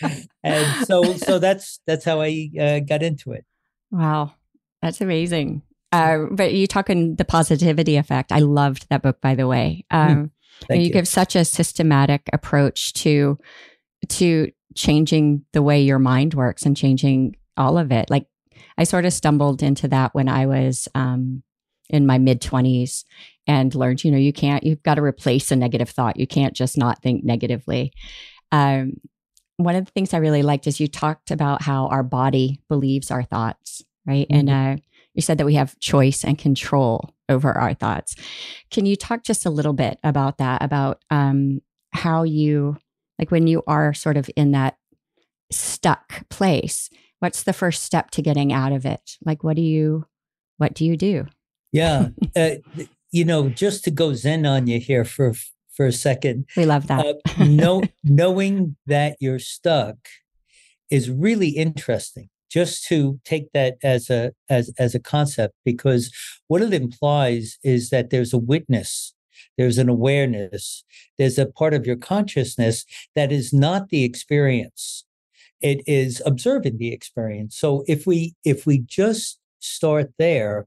and 0.44 0.86
so 0.86 1.14
so 1.14 1.38
that's 1.38 1.80
that's 1.86 2.04
how 2.04 2.20
I 2.20 2.50
uh, 2.60 2.80
got 2.80 3.02
into 3.02 3.32
it. 3.32 3.46
Wow, 3.90 4.34
that's 4.82 5.00
amazing. 5.00 5.62
Uh, 5.90 6.26
but 6.30 6.52
you 6.52 6.66
talk 6.66 6.90
in 6.90 7.16
the 7.16 7.24
positivity 7.24 7.96
effect. 7.96 8.30
I 8.30 8.40
loved 8.40 8.86
that 8.90 9.00
book, 9.00 9.22
by 9.22 9.34
the 9.34 9.46
way. 9.46 9.86
Hmm. 9.90 9.96
Um, 9.96 10.30
you, 10.68 10.80
you 10.82 10.90
give 10.90 11.08
such 11.08 11.34
a 11.34 11.46
systematic 11.46 12.28
approach 12.34 12.92
to 12.94 13.38
to 14.10 14.52
changing 14.76 15.46
the 15.54 15.62
way 15.62 15.80
your 15.80 15.98
mind 15.98 16.34
works 16.34 16.66
and 16.66 16.76
changing 16.76 17.36
all 17.56 17.78
of 17.78 17.90
it. 17.90 18.10
Like 18.10 18.26
I 18.76 18.84
sort 18.84 19.06
of 19.06 19.14
stumbled 19.14 19.62
into 19.62 19.88
that 19.88 20.14
when 20.14 20.28
I 20.28 20.44
was 20.44 20.88
um, 20.94 21.42
in 21.90 22.06
my 22.06 22.18
mid 22.18 22.40
20s 22.40 23.04
and 23.46 23.74
learned, 23.74 24.04
you 24.04 24.10
know, 24.10 24.18
you 24.18 24.32
can't, 24.32 24.64
you've 24.64 24.82
got 24.82 24.94
to 24.94 25.02
replace 25.02 25.50
a 25.50 25.56
negative 25.56 25.90
thought. 25.90 26.16
You 26.16 26.26
can't 26.26 26.54
just 26.54 26.78
not 26.78 27.02
think 27.02 27.24
negatively. 27.24 27.92
Um, 28.50 29.00
one 29.56 29.74
of 29.74 29.84
the 29.84 29.90
things 29.90 30.14
I 30.14 30.18
really 30.18 30.42
liked 30.42 30.66
is 30.66 30.80
you 30.80 30.88
talked 30.88 31.30
about 31.30 31.62
how 31.62 31.86
our 31.88 32.02
body 32.02 32.60
believes 32.68 33.10
our 33.10 33.22
thoughts, 33.22 33.82
right? 34.06 34.28
Mm-hmm. 34.28 34.48
And 34.48 34.78
uh, 34.78 34.82
you 35.14 35.22
said 35.22 35.38
that 35.38 35.46
we 35.46 35.54
have 35.54 35.78
choice 35.78 36.24
and 36.24 36.38
control 36.38 37.10
over 37.28 37.52
our 37.52 37.74
thoughts. 37.74 38.16
Can 38.70 38.86
you 38.86 38.96
talk 38.96 39.22
just 39.24 39.46
a 39.46 39.50
little 39.50 39.72
bit 39.72 39.98
about 40.02 40.38
that, 40.38 40.62
about 40.62 41.02
um, 41.10 41.60
how 41.92 42.22
you, 42.22 42.76
like 43.18 43.30
when 43.30 43.46
you 43.46 43.62
are 43.66 43.94
sort 43.94 44.16
of 44.16 44.30
in 44.36 44.52
that 44.52 44.76
stuck 45.50 46.28
place, 46.28 46.88
what's 47.18 47.42
the 47.42 47.52
first 47.52 47.82
step 47.82 48.10
to 48.12 48.22
getting 48.22 48.52
out 48.52 48.72
of 48.72 48.86
it? 48.86 49.16
Like, 49.24 49.44
what 49.44 49.56
do 49.56 49.62
you, 49.62 50.06
what 50.56 50.74
do 50.74 50.84
you 50.84 50.96
do? 50.96 51.26
Yeah. 51.72 52.08
uh, 52.36 52.50
you 53.10 53.24
know, 53.24 53.48
just 53.48 53.84
to 53.84 53.90
go 53.90 54.14
zen 54.14 54.46
on 54.46 54.66
you 54.66 54.78
here 54.80 55.04
for 55.04 55.34
for 55.74 55.86
a 55.86 55.92
second. 55.92 56.46
We 56.56 56.66
love 56.66 56.86
that. 56.88 57.20
uh, 57.38 57.44
know, 57.44 57.82
knowing 58.04 58.76
that 58.86 59.16
you're 59.20 59.38
stuck 59.38 59.96
is 60.90 61.10
really 61.10 61.48
interesting. 61.50 62.28
Just 62.50 62.84
to 62.88 63.18
take 63.24 63.50
that 63.52 63.76
as 63.82 64.10
a 64.10 64.32
as 64.50 64.70
as 64.78 64.94
a 64.94 65.00
concept, 65.00 65.54
because 65.64 66.12
what 66.48 66.60
it 66.60 66.74
implies 66.74 67.58
is 67.64 67.88
that 67.88 68.10
there's 68.10 68.34
a 68.34 68.38
witness, 68.38 69.14
there's 69.56 69.78
an 69.78 69.88
awareness, 69.88 70.84
there's 71.18 71.38
a 71.38 71.46
part 71.46 71.72
of 71.72 71.86
your 71.86 71.96
consciousness 71.96 72.84
that 73.16 73.32
is 73.32 73.54
not 73.54 73.88
the 73.88 74.04
experience. 74.04 75.04
It 75.62 75.80
is 75.86 76.20
observing 76.26 76.76
the 76.76 76.92
experience. 76.92 77.56
So 77.56 77.84
if 77.88 78.06
we 78.06 78.34
if 78.44 78.66
we 78.66 78.78
just 78.78 79.38
start 79.60 80.12
there, 80.18 80.66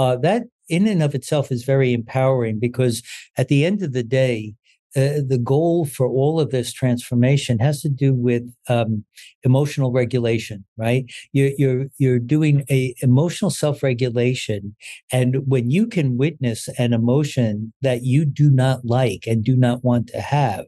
uh, 0.00 0.16
that 0.16 0.44
in 0.70 0.86
and 0.86 1.02
of 1.02 1.14
itself 1.14 1.52
is 1.52 1.62
very 1.64 1.92
empowering 1.92 2.58
because 2.58 3.02
at 3.36 3.48
the 3.48 3.66
end 3.66 3.82
of 3.82 3.92
the 3.92 4.02
day, 4.02 4.54
uh, 4.96 5.20
the 5.24 5.38
goal 5.38 5.84
for 5.84 6.08
all 6.08 6.40
of 6.40 6.50
this 6.50 6.72
transformation 6.72 7.58
has 7.58 7.82
to 7.82 7.88
do 7.90 8.14
with 8.14 8.42
um, 8.68 9.04
emotional 9.44 9.92
regulation, 9.92 10.64
right? 10.78 11.04
You're 11.32 11.52
you're 11.58 11.86
you're 11.98 12.18
doing 12.18 12.64
a 12.70 12.94
emotional 13.02 13.50
self-regulation, 13.50 14.74
and 15.12 15.46
when 15.46 15.70
you 15.70 15.86
can 15.86 16.16
witness 16.16 16.66
an 16.78 16.92
emotion 16.94 17.72
that 17.82 18.02
you 18.02 18.24
do 18.24 18.50
not 18.50 18.84
like 18.84 19.26
and 19.26 19.44
do 19.44 19.54
not 19.54 19.84
want 19.84 20.08
to 20.08 20.20
have, 20.20 20.64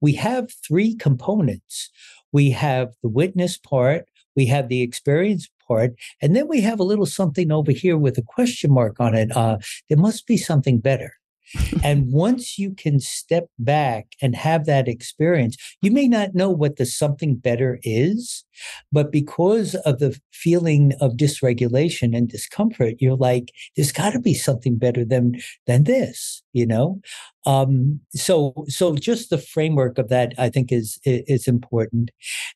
we 0.00 0.14
have 0.14 0.50
three 0.66 0.96
components. 0.96 1.90
We 2.32 2.50
have 2.50 2.88
the 3.02 3.08
witness 3.08 3.56
part, 3.56 4.06
we 4.34 4.46
have 4.46 4.68
the 4.68 4.82
experience 4.82 5.48
part. 5.66 5.92
And 6.20 6.34
then 6.34 6.48
we 6.48 6.60
have 6.62 6.80
a 6.80 6.84
little 6.84 7.06
something 7.06 7.52
over 7.52 7.72
here 7.72 7.96
with 7.96 8.18
a 8.18 8.22
question 8.22 8.72
mark 8.72 9.00
on 9.00 9.14
it. 9.14 9.34
Uh, 9.36 9.58
there 9.88 9.98
must 9.98 10.26
be 10.26 10.36
something 10.36 10.78
better. 10.78 11.12
and 11.84 12.12
once 12.12 12.58
you 12.58 12.72
can 12.72 12.98
step 12.98 13.48
back 13.58 14.08
and 14.20 14.34
have 14.34 14.66
that 14.66 14.88
experience, 14.88 15.56
you 15.80 15.90
may 15.90 16.08
not 16.08 16.34
know 16.34 16.50
what 16.50 16.76
the 16.76 16.86
something 16.86 17.36
better 17.36 17.78
is, 17.82 18.44
but 18.90 19.12
because 19.12 19.74
of 19.76 19.98
the 19.98 20.18
feeling 20.32 20.92
of 21.00 21.12
dysregulation 21.12 22.16
and 22.16 22.28
discomfort, 22.28 22.94
you're 22.98 23.16
like, 23.16 23.52
there's 23.76 23.92
got 23.92 24.12
to 24.12 24.20
be 24.20 24.34
something 24.34 24.76
better 24.76 25.04
than 25.04 25.40
than 25.66 25.84
this, 25.84 26.42
you 26.52 26.66
know. 26.66 27.00
Um, 27.44 28.00
so 28.14 28.64
so 28.68 28.96
just 28.96 29.30
the 29.30 29.38
framework 29.38 29.98
of 29.98 30.08
that, 30.08 30.34
I 30.38 30.48
think, 30.48 30.72
is 30.72 30.98
is 31.04 31.46
important, 31.46 32.10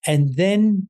and 0.07 0.35
then 0.35 0.89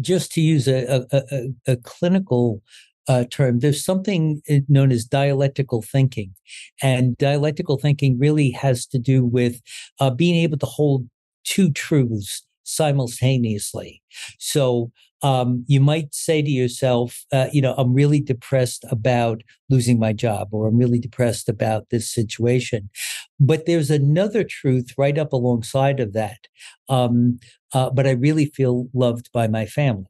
just 0.00 0.32
to 0.32 0.40
use 0.40 0.68
a, 0.68 1.06
a, 1.12 1.22
a, 1.30 1.72
a 1.72 1.76
clinical 1.76 2.62
uh, 3.08 3.24
term, 3.30 3.58
there's 3.58 3.84
something 3.84 4.40
eh, 4.48 4.60
known 4.68 4.92
as 4.92 5.04
dialectical 5.04 5.82
thinking. 5.82 6.34
And 6.80 7.16
dialectical 7.18 7.78
thinking 7.78 8.18
really 8.18 8.50
has 8.50 8.86
to 8.86 8.98
do 8.98 9.24
with 9.24 9.60
uh, 10.00 10.10
being 10.10 10.36
able 10.36 10.58
to 10.58 10.66
hold 10.66 11.08
two 11.44 11.70
truths 11.72 12.46
simultaneously. 12.64 14.02
So 14.38 14.92
um, 15.22 15.64
you 15.68 15.80
might 15.80 16.14
say 16.14 16.42
to 16.42 16.50
yourself, 16.50 17.24
uh, 17.32 17.46
you 17.52 17.62
know, 17.62 17.74
I'm 17.78 17.94
really 17.94 18.20
depressed 18.20 18.84
about 18.90 19.42
losing 19.70 19.98
my 19.98 20.12
job, 20.12 20.48
or 20.52 20.66
I'm 20.66 20.76
really 20.76 20.98
depressed 20.98 21.48
about 21.48 21.90
this 21.90 22.10
situation. 22.10 22.90
But 23.38 23.66
there's 23.66 23.90
another 23.90 24.44
truth 24.44 24.92
right 24.98 25.16
up 25.16 25.32
alongside 25.32 26.00
of 26.00 26.12
that. 26.12 26.48
Um, 26.88 27.38
uh, 27.72 27.90
but 27.90 28.06
I 28.06 28.12
really 28.12 28.46
feel 28.46 28.88
loved 28.92 29.30
by 29.32 29.46
my 29.48 29.66
family. 29.66 30.06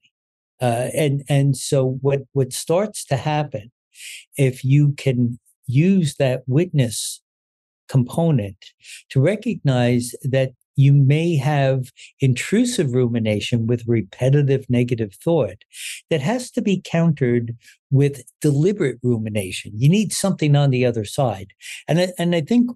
Uh, 0.60 0.88
and 0.94 1.24
and 1.28 1.56
so 1.56 1.98
what 2.02 2.22
what 2.32 2.52
starts 2.52 3.04
to 3.06 3.16
happen 3.16 3.70
if 4.36 4.64
you 4.64 4.92
can 4.96 5.38
use 5.66 6.16
that 6.16 6.42
witness 6.46 7.20
component 7.88 8.56
to 9.10 9.20
recognize 9.20 10.14
that 10.22 10.52
you 10.76 10.92
may 10.92 11.36
have 11.36 11.90
intrusive 12.20 12.92
rumination 12.92 13.66
with 13.66 13.86
repetitive 13.86 14.66
negative 14.68 15.14
thought 15.14 15.64
that 16.10 16.20
has 16.20 16.50
to 16.52 16.62
be 16.62 16.80
countered 16.84 17.56
with 17.90 18.24
deliberate 18.40 18.98
rumination. 19.02 19.72
You 19.74 19.88
need 19.88 20.12
something 20.12 20.56
on 20.56 20.70
the 20.70 20.86
other 20.86 21.04
side. 21.04 21.52
And 21.88 22.00
I, 22.00 22.12
and 22.18 22.34
I 22.34 22.40
think 22.40 22.70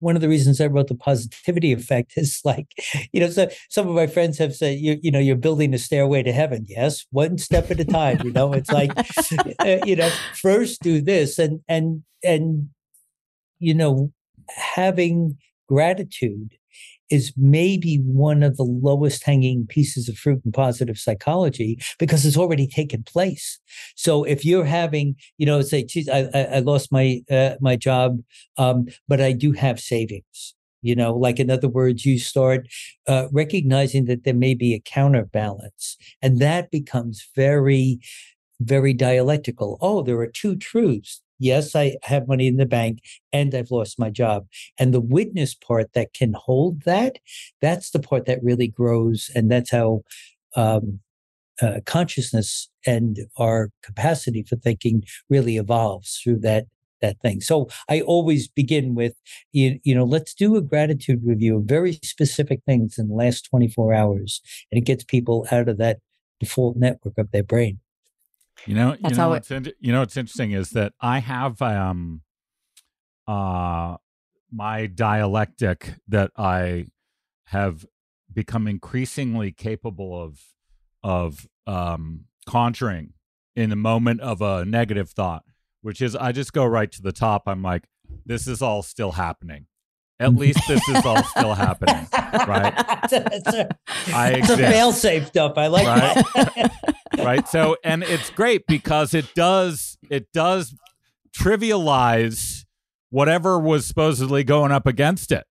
one 0.00 0.14
of 0.14 0.22
the 0.22 0.28
reasons 0.28 0.60
I 0.60 0.66
wrote 0.66 0.88
the 0.88 0.94
positivity 0.94 1.72
effect 1.72 2.12
is 2.16 2.40
like, 2.44 2.66
you 3.12 3.20
know, 3.20 3.30
so 3.30 3.48
some 3.70 3.88
of 3.88 3.94
my 3.94 4.06
friends 4.06 4.38
have 4.38 4.54
said, 4.54 4.78
you, 4.78 4.98
you 5.02 5.10
know, 5.10 5.18
you're 5.18 5.36
building 5.36 5.74
a 5.74 5.78
stairway 5.78 6.22
to 6.22 6.32
heaven. 6.32 6.64
Yes, 6.68 7.06
one 7.10 7.38
step 7.38 7.70
at 7.70 7.80
a 7.80 7.84
time. 7.84 8.20
You 8.22 8.32
know, 8.32 8.52
it's 8.52 8.70
like, 8.70 8.92
uh, 9.60 9.84
you 9.84 9.96
know, 9.96 10.10
first 10.34 10.82
do 10.82 11.00
this, 11.00 11.38
and 11.38 11.60
and 11.68 12.02
and 12.22 12.68
you 13.58 13.74
know, 13.74 14.12
having 14.48 15.38
gratitude 15.68 16.54
is 17.10 17.32
maybe 17.36 17.98
one 17.98 18.42
of 18.42 18.56
the 18.56 18.64
lowest 18.64 19.24
hanging 19.24 19.66
pieces 19.66 20.08
of 20.08 20.16
fruit 20.16 20.40
in 20.44 20.52
positive 20.52 20.98
psychology 20.98 21.78
because 21.98 22.26
it's 22.26 22.36
already 22.36 22.66
taken 22.66 23.02
place. 23.04 23.58
So 23.94 24.24
if 24.24 24.44
you're 24.44 24.64
having, 24.64 25.16
you 25.38 25.46
know, 25.46 25.60
say, 25.62 25.84
geez, 25.84 26.08
I, 26.08 26.28
I 26.34 26.58
lost 26.60 26.90
my 26.90 27.22
uh, 27.30 27.54
my 27.60 27.76
job, 27.76 28.18
um, 28.56 28.86
but 29.08 29.20
I 29.20 29.32
do 29.32 29.52
have 29.52 29.80
savings. 29.80 30.54
You 30.82 30.94
know, 30.94 31.14
like 31.14 31.40
in 31.40 31.50
other 31.50 31.68
words, 31.68 32.04
you 32.04 32.18
start 32.18 32.68
uh, 33.08 33.26
recognizing 33.32 34.04
that 34.04 34.24
there 34.24 34.34
may 34.34 34.54
be 34.54 34.74
a 34.74 34.80
counterbalance, 34.80 35.96
and 36.22 36.38
that 36.40 36.70
becomes 36.70 37.28
very, 37.34 37.98
very 38.60 38.94
dialectical. 38.94 39.78
Oh, 39.80 40.02
there 40.02 40.18
are 40.20 40.28
two 40.28 40.54
truths 40.56 41.22
yes, 41.38 41.74
I 41.74 41.96
have 42.02 42.28
money 42.28 42.46
in 42.46 42.56
the 42.56 42.66
bank 42.66 43.00
and 43.32 43.54
I've 43.54 43.70
lost 43.70 43.98
my 43.98 44.10
job. 44.10 44.46
And 44.78 44.92
the 44.92 45.00
witness 45.00 45.54
part 45.54 45.92
that 45.94 46.14
can 46.14 46.34
hold 46.34 46.82
that, 46.82 47.18
that's 47.60 47.90
the 47.90 48.00
part 48.00 48.26
that 48.26 48.42
really 48.42 48.68
grows. 48.68 49.30
And 49.34 49.50
that's 49.50 49.70
how 49.70 50.02
um, 50.54 51.00
uh, 51.60 51.80
consciousness 51.86 52.68
and 52.86 53.20
our 53.38 53.70
capacity 53.82 54.42
for 54.42 54.56
thinking 54.56 55.04
really 55.28 55.56
evolves 55.56 56.20
through 56.22 56.40
that 56.40 56.66
that 57.02 57.20
thing. 57.20 57.42
So 57.42 57.68
I 57.90 58.00
always 58.00 58.48
begin 58.48 58.94
with 58.94 59.14
you, 59.52 59.78
you 59.84 59.94
know, 59.94 60.04
let's 60.04 60.32
do 60.32 60.56
a 60.56 60.62
gratitude 60.62 61.20
review 61.24 61.58
of 61.58 61.64
very 61.64 61.98
specific 62.02 62.60
things 62.66 62.98
in 62.98 63.08
the 63.08 63.14
last 63.14 63.42
24 63.50 63.92
hours. 63.92 64.40
And 64.72 64.78
it 64.78 64.86
gets 64.86 65.04
people 65.04 65.46
out 65.50 65.68
of 65.68 65.76
that 65.76 65.98
default 66.40 66.76
network 66.76 67.18
of 67.18 67.30
their 67.32 67.42
brain. 67.42 67.80
You 68.66 68.74
know, 68.74 68.96
That's 69.00 69.12
you 69.12 69.16
know, 69.16 69.28
what's 69.28 69.50
in, 69.50 69.72
you 69.80 69.92
know 69.92 70.00
what's 70.00 70.16
interesting 70.16 70.52
is 70.52 70.70
that 70.70 70.92
I 71.00 71.20
have 71.20 71.60
um 71.62 72.22
uh 73.26 73.96
my 74.52 74.86
dialectic 74.86 75.94
that 76.08 76.30
I 76.36 76.86
have 77.46 77.86
become 78.32 78.66
increasingly 78.66 79.52
capable 79.52 80.20
of 80.20 80.40
of 81.02 81.46
um 81.66 82.24
conjuring 82.46 83.12
in 83.54 83.70
the 83.70 83.76
moment 83.76 84.20
of 84.20 84.42
a 84.42 84.64
negative 84.64 85.10
thought 85.10 85.44
which 85.86 86.02
is 86.02 86.16
I 86.16 86.32
just 86.32 86.52
go 86.52 86.64
right 86.64 86.90
to 86.90 87.00
the 87.00 87.12
top. 87.12 87.44
I'm 87.46 87.62
like, 87.62 87.84
this 88.24 88.48
is 88.48 88.60
all 88.60 88.82
still 88.82 89.12
happening. 89.12 89.66
At 90.18 90.34
least 90.34 90.60
this 90.66 90.86
is 90.88 91.04
all 91.04 91.22
still 91.24 91.54
happening, 91.54 92.06
right? 92.12 92.72
it's 93.04 93.12
a, 93.12 93.68
it's 94.08 94.50
a 94.50 94.56
fail 94.56 94.92
safe 94.92 95.30
dump. 95.32 95.58
I 95.58 95.66
like 95.66 95.86
right? 95.86 96.24
that. 96.34 96.72
right. 97.18 97.46
So, 97.48 97.76
and 97.84 98.02
it's 98.02 98.30
great 98.30 98.66
because 98.66 99.12
it 99.12 99.34
does 99.34 99.98
it 100.10 100.32
does 100.32 100.74
trivialize 101.36 102.64
whatever 103.10 103.58
was 103.58 103.86
supposedly 103.86 104.42
going 104.42 104.72
up 104.72 104.86
against 104.86 105.32
it. 105.32 105.44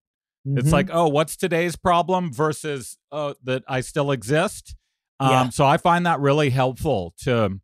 Mm-hmm. 0.47 0.57
It's 0.57 0.71
like, 0.71 0.89
oh, 0.91 1.09
what's 1.09 1.35
today's 1.35 1.75
problem 1.75 2.33
versus 2.33 2.97
oh, 3.11 3.35
that 3.43 3.63
I 3.67 3.81
still 3.81 4.11
exist. 4.11 4.75
Um, 5.19 5.29
yeah. 5.29 5.49
So 5.49 5.65
I 5.65 5.77
find 5.77 6.07
that 6.07 6.19
really 6.19 6.49
helpful 6.49 7.13
to, 7.19 7.59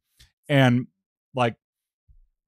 and 0.47 0.87
like 1.33 1.55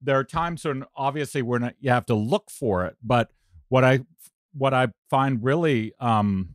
there 0.04 0.18
are 0.18 0.24
times 0.24 0.64
when 0.64 0.84
obviously 0.94 1.42
we're 1.42 1.58
not 1.58 1.74
you 1.80 1.90
have 1.90 2.06
to 2.06 2.14
look 2.14 2.50
for 2.50 2.84
it 2.84 2.96
but 3.02 3.30
what 3.68 3.84
i 3.84 4.00
what 4.56 4.72
i 4.74 4.88
find 5.10 5.42
really 5.44 5.92
um 6.00 6.54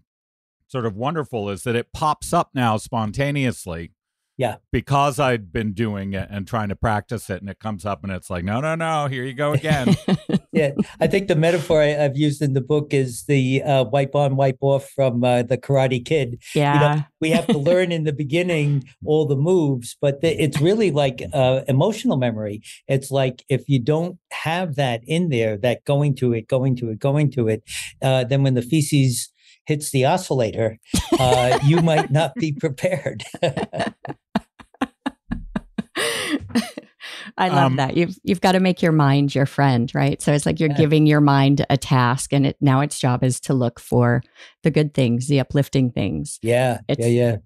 sort 0.68 0.86
of 0.86 0.96
wonderful 0.96 1.50
is 1.50 1.64
that 1.64 1.76
it 1.76 1.92
pops 1.94 2.34
up 2.34 2.50
now 2.54 2.78
spontaneously 2.78 3.92
yeah. 4.40 4.56
Because 4.72 5.20
I'd 5.20 5.52
been 5.52 5.74
doing 5.74 6.14
it 6.14 6.30
and 6.32 6.48
trying 6.48 6.70
to 6.70 6.76
practice 6.76 7.30
it, 7.30 7.42
and 7.42 7.50
it 7.50 7.60
comes 7.60 7.86
up 7.86 8.06
and 8.06 8.14
it's 8.14 8.30
like, 8.30 8.46
no, 8.46 8.62
no, 8.62 8.74
no, 8.74 9.08
here 9.08 9.26
you 9.26 9.34
go 9.34 9.52
again. 9.52 9.98
yeah. 10.54 10.72
I 11.02 11.08
think 11.08 11.28
the 11.28 11.36
metaphor 11.36 11.82
I, 11.82 11.88
have 11.88 12.16
used 12.16 12.42
in 12.42 12.54
the 12.54 12.62
book 12.62 12.94
is 12.94 13.26
the 13.26 13.62
uh, 13.62 13.84
wipe 13.84 14.16
on, 14.16 14.38
wipe 14.38 14.60
off 14.62 14.90
from 14.92 15.26
uh, 15.26 15.44
the 15.44 15.58
Karate 15.58 16.04
Kid. 16.06 16.42
Yeah. 16.56 16.74
You 16.74 16.80
know, 16.80 17.04
we 17.20 17.32
have 17.32 17.48
to 17.48 17.58
learn 17.70 17.92
in 17.92 18.06
the 18.06 18.14
beginning 18.14 18.86
all 19.04 19.26
the 19.26 19.36
moves, 19.36 19.98
but 20.00 20.22
the, 20.22 20.42
it's 20.42 20.62
really 20.62 20.92
like 20.92 21.22
uh, 21.34 21.64
emotional 21.68 22.16
memory. 22.16 22.62
It's 22.88 23.12
like 23.12 23.44
if 23.50 23.68
you 23.68 23.80
don't 23.80 24.20
have 24.32 24.76
that 24.76 25.02
in 25.06 25.28
there, 25.28 25.58
that 25.58 25.84
going 25.84 26.16
to 26.16 26.32
it, 26.32 26.48
going 26.48 26.78
to 26.78 26.92
it, 26.92 27.00
going 27.00 27.30
to 27.32 27.50
it, 27.50 27.64
uh, 28.02 28.24
then 28.24 28.44
when 28.44 28.54
the 28.54 28.62
feces 28.62 29.34
hits 29.66 29.92
the 29.92 30.06
oscillator, 30.06 30.80
uh, 31.20 31.60
you 31.66 31.82
might 31.82 32.10
not 32.10 32.34
be 32.36 32.52
prepared. 32.52 33.24
I 37.38 37.50
love 37.50 37.72
um, 37.72 37.76
that. 37.78 37.96
You've 37.96 38.18
you've 38.24 38.42
got 38.42 38.54
to 38.54 38.60
make 38.60 38.82
your 38.82 38.92
mind 38.92 39.34
your 39.34 39.46
friend, 39.46 39.92
right? 39.94 40.22
So 40.22 40.34
it's 40.34 40.46
like 40.46 40.60
you're 40.60 40.70
yeah. 40.70 40.78
giving 40.78 41.06
your 41.06 41.22
mind 41.22 41.66
a 41.70 41.78
task, 41.78 42.34
and 42.34 42.46
it 42.46 42.58
now 42.62 42.82
its 42.82 43.00
job 43.00 43.24
is 43.24 43.40
to 43.42 43.54
look 43.54 43.80
for 43.80 44.22
the 44.64 44.72
good 44.72 44.94
things, 44.94 45.28
the 45.28 45.40
uplifting 45.40 45.92
things. 45.92 46.40
Yeah, 46.42 46.80
it's, 46.88 47.00
yeah, 47.00 47.08
yeah. 47.08 47.38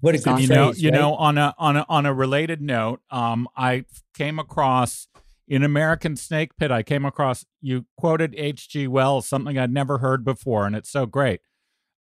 What 0.00 0.14
a 0.14 0.18
good 0.18 0.40
you 0.40 0.48
know. 0.48 0.72
You 0.72 0.90
right? 0.90 0.98
know, 0.98 1.14
on 1.14 1.38
a 1.38 1.54
on 1.58 1.76
a 1.76 1.86
on 1.88 2.06
a 2.06 2.12
related 2.12 2.60
note, 2.60 3.00
um, 3.10 3.48
I 3.56 3.84
came 4.14 4.38
across 4.38 5.08
in 5.48 5.62
American 5.62 6.16
Snake 6.16 6.56
Pit. 6.56 6.70
I 6.70 6.82
came 6.82 7.04
across 7.04 7.44
you 7.60 7.86
quoted 7.96 8.34
H.G. 8.36 8.88
Wells, 8.88 9.28
something 9.28 9.58
I'd 9.58 9.72
never 9.72 9.98
heard 9.98 10.24
before, 10.24 10.66
and 10.66 10.74
it's 10.74 10.90
so 10.90 11.06
great. 11.06 11.40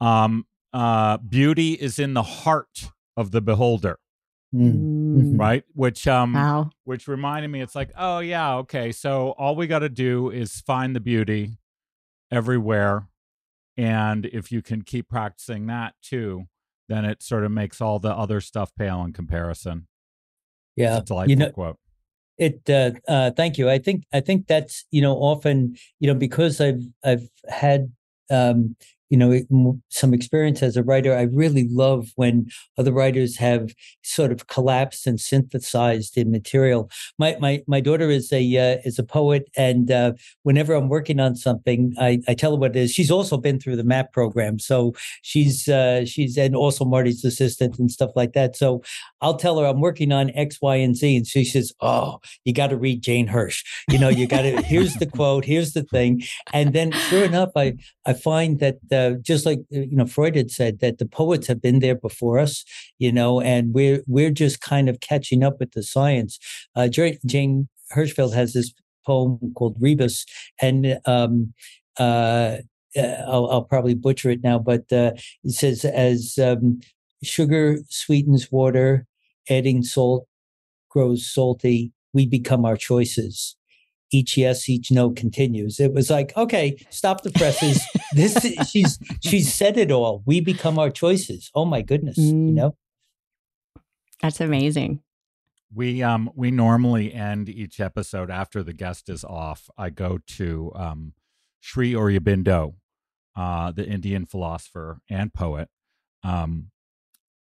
Um, 0.01 0.47
uh, 0.73 1.19
beauty 1.19 1.73
is 1.73 1.99
in 1.99 2.15
the 2.15 2.23
heart 2.23 2.91
of 3.17 3.33
the 3.33 3.41
beholder. 3.41 3.99
Mm. 4.54 5.38
Right, 5.38 5.62
which 5.75 6.09
um, 6.09 6.33
wow. 6.33 6.71
which 6.85 7.07
reminded 7.07 7.49
me, 7.49 7.61
it's 7.61 7.76
like, 7.76 7.92
oh 7.97 8.19
yeah, 8.19 8.57
okay. 8.57 8.90
So 8.90 9.30
all 9.38 9.54
we 9.54 9.69
got 9.69 9.80
to 9.80 9.88
do 9.88 10.30
is 10.30 10.61
find 10.61 10.95
the 10.95 11.00
beauty 11.00 11.59
everywhere, 12.33 13.07
and 13.76 14.26
if 14.26 14.50
you 14.50 14.61
can 14.61 14.83
keep 14.83 15.09
practicing 15.09 15.66
that 15.66 15.95
too, 16.02 16.47
then 16.88 17.04
it 17.04 17.23
sort 17.23 17.45
of 17.45 17.52
makes 17.52 17.81
all 17.81 18.01
the 18.01 18.12
other 18.12 18.40
stuff 18.40 18.72
pale 18.77 19.05
in 19.05 19.12
comparison. 19.12 19.87
Yeah, 20.75 20.96
it's 20.96 21.03
a 21.03 21.07
delightful 21.07 21.31
you 21.31 21.37
know, 21.37 21.51
quote. 21.51 21.79
It. 22.37 22.68
Uh, 22.68 22.92
uh, 23.07 23.31
thank 23.31 23.57
you. 23.57 23.70
I 23.70 23.79
think. 23.79 24.03
I 24.12 24.18
think 24.20 24.48
that's 24.48 24.85
you 24.90 25.01
know 25.01 25.14
often 25.14 25.77
you 26.01 26.09
know 26.09 26.18
because 26.18 26.61
I've 26.61 26.83
I've 27.05 27.29
had 27.48 27.92
um, 28.31 28.75
you 29.11 29.16
know 29.16 29.79
some 29.88 30.14
experience 30.14 30.62
as 30.62 30.77
a 30.77 30.85
writer. 30.85 31.14
I 31.14 31.23
really 31.23 31.68
love 31.68 32.11
when 32.14 32.46
other 32.79 32.92
writers 32.92 33.37
have 33.37 33.75
sort 34.03 34.31
of 34.33 34.46
collapsed 34.46 35.07
and 35.07 35.20
synthesized 35.20 36.16
in 36.16 36.31
material. 36.31 36.90
My 37.18 37.37
my, 37.40 37.62
my 37.66 37.81
daughter 37.81 38.09
is 38.09 38.33
a 38.33 38.42
uh, 38.57 38.79
is 38.85 38.99
a 38.99 39.03
poet 39.03 39.51
and 39.57 39.90
uh, 39.90 40.12
whenever 40.44 40.75
i'm 40.75 40.88
working 40.88 41.18
on 41.18 41.35
something 41.35 41.92
I, 41.99 42.20
I 42.29 42.35
tell 42.35 42.53
her 42.53 42.57
what 42.57 42.77
it 42.77 42.77
is. 42.77 42.92
She's 42.92 43.11
also 43.11 43.37
been 43.37 43.59
through 43.59 43.77
the 43.77 43.85
MAPP 43.85 44.12
program 44.12 44.59
so 44.59 44.94
she's 45.23 45.68
uh, 45.68 46.05
she's 46.05 46.38
and 46.38 46.55
also 46.55 46.85
marty's 46.85 47.25
assistant 47.25 47.79
and 47.79 47.90
stuff 47.90 48.11
like 48.14 48.33
that. 48.35 48.57
So 48.57 48.83
i'll 49.20 49.37
tell 49.37 49.59
her 49.59 49.66
i'm 49.66 49.81
working 49.81 50.12
on 50.12 50.31
x 50.31 50.59
y 50.62 50.77
and 50.77 50.96
z 50.96 51.16
and 51.16 51.27
she 51.27 51.44
says 51.44 51.73
oh 51.81 52.20
you 52.44 52.55
got 52.55 52.68
to 52.68 52.77
read 52.77 53.03
jane 53.03 53.27
hirsch. 53.27 53.64
You 53.88 53.99
know 53.99 54.09
you 54.09 54.27
got 54.27 54.42
to 54.42 54.62
here's 54.62 54.94
the 54.94 55.07
quote 55.07 55.44
here's 55.44 55.73
the 55.73 55.83
thing. 55.83 56.23
And 56.53 56.73
then 56.73 56.92
sure 56.92 57.25
enough 57.25 57.51
i 57.57 57.75
i 58.07 58.12
find 58.12 58.61
that 58.61 58.77
uh, 59.01 59.15
just 59.21 59.47
like 59.47 59.61
uh, 59.75 59.81
you 59.81 59.97
know 59.97 60.07
Freud 60.07 60.37
had 60.37 60.51
said 60.51 60.81
that 60.81 60.99
the 60.99 61.07
poets 61.07 61.47
have 61.47 61.61
been 61.61 61.81
there 61.81 61.95
before 61.95 62.39
us, 62.39 62.65
you 62.99 63.13
know, 63.13 63.41
and 63.41 63.75
we're 63.75 64.03
we're 64.07 64.31
just 64.31 64.61
kind 64.61 64.89
of 64.89 65.01
catching 65.01 65.43
up 65.43 65.59
with 65.61 65.73
the 65.73 65.83
science. 65.83 66.39
Uh, 66.77 66.89
Jane 66.89 67.69
Hirshfield 67.95 68.35
has 68.35 68.53
this 68.53 68.73
poem 69.07 69.39
called 69.57 69.77
Rebus, 69.81 70.27
and 70.61 70.99
um, 71.07 71.53
uh, 71.99 72.59
uh, 72.97 73.23
I'll, 73.27 73.49
I'll, 73.51 73.65
probably 73.65 73.95
butcher 73.95 74.31
it 74.31 74.43
now, 74.43 74.59
but 74.59 74.93
uh, 74.93 75.13
it 75.45 75.53
says 75.53 75.85
as 75.85 76.39
um, 76.43 76.81
sugar 77.23 77.79
sweetens 77.89 78.51
water, 78.51 79.07
adding 79.49 79.83
salt 79.83 80.27
grows 80.89 81.27
salty, 81.27 81.93
we 82.13 82.27
become 82.27 82.65
our 82.65 82.77
choices 82.77 83.57
each 84.12 84.37
yes, 84.37 84.68
each 84.68 84.90
no 84.90 85.11
continues. 85.11 85.81
It 85.81 85.92
was 85.92 86.11
like, 86.11 86.37
okay, 86.37 86.77
stop 86.90 87.23
the 87.23 87.31
presses. 87.31 87.83
this 88.12 88.37
she's 88.68 88.99
she's 89.23 89.53
said 89.53 89.77
it 89.77 89.90
all. 89.90 90.23
We 90.27 90.40
become 90.40 90.79
our 90.79 90.90
choices. 90.90 91.51
Oh 91.55 91.64
my 91.64 91.83
goodness, 91.83 92.18
mm. 92.18 92.49
you 92.49 92.53
know. 92.53 92.77
That's 94.20 94.40
amazing. 94.40 95.01
We 95.73 96.03
um 96.03 96.31
we 96.35 96.51
normally 96.51 97.14
end 97.14 97.49
each 97.49 97.81
episode 97.81 98.31
after 98.31 98.62
the 98.62 98.73
guest 98.73 99.09
is 99.09 99.25
off. 99.25 99.70
I 99.79 99.90
go 99.90 100.18
to 100.37 100.73
um 100.75 101.12
Sri 101.61 101.92
Aurobindo, 101.92 102.75
uh, 103.37 103.70
the 103.70 103.87
Indian 103.87 104.27
philosopher 104.27 105.01
and 105.09 105.33
poet. 105.33 105.68
Um, 106.25 106.70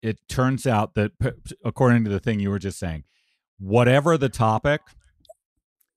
it 0.02 0.20
turns 0.30 0.68
out 0.68 0.94
that, 0.96 1.12
according 1.66 2.04
to 2.04 2.10
the 2.10 2.20
thing 2.20 2.40
you 2.40 2.50
were 2.50 2.60
just 2.60 2.80
saying, 2.80 3.04
whatever 3.58 4.18
the 4.18 4.30
topic, 4.30 4.82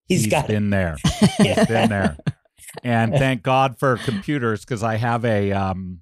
he's, 0.07 0.25
he's 0.25 0.31
got 0.31 0.47
been 0.47 0.69
it. 0.69 0.71
there. 0.71 0.97
He's 1.39 1.67
been 1.67 1.89
there. 1.89 2.17
And 2.83 3.13
thank 3.19 3.43
God 3.43 3.79
for 3.79 3.97
computers 3.99 4.65
because 4.65 4.83
I 4.83 4.97
have 4.97 5.25
a 5.25 5.53
um, 5.53 6.01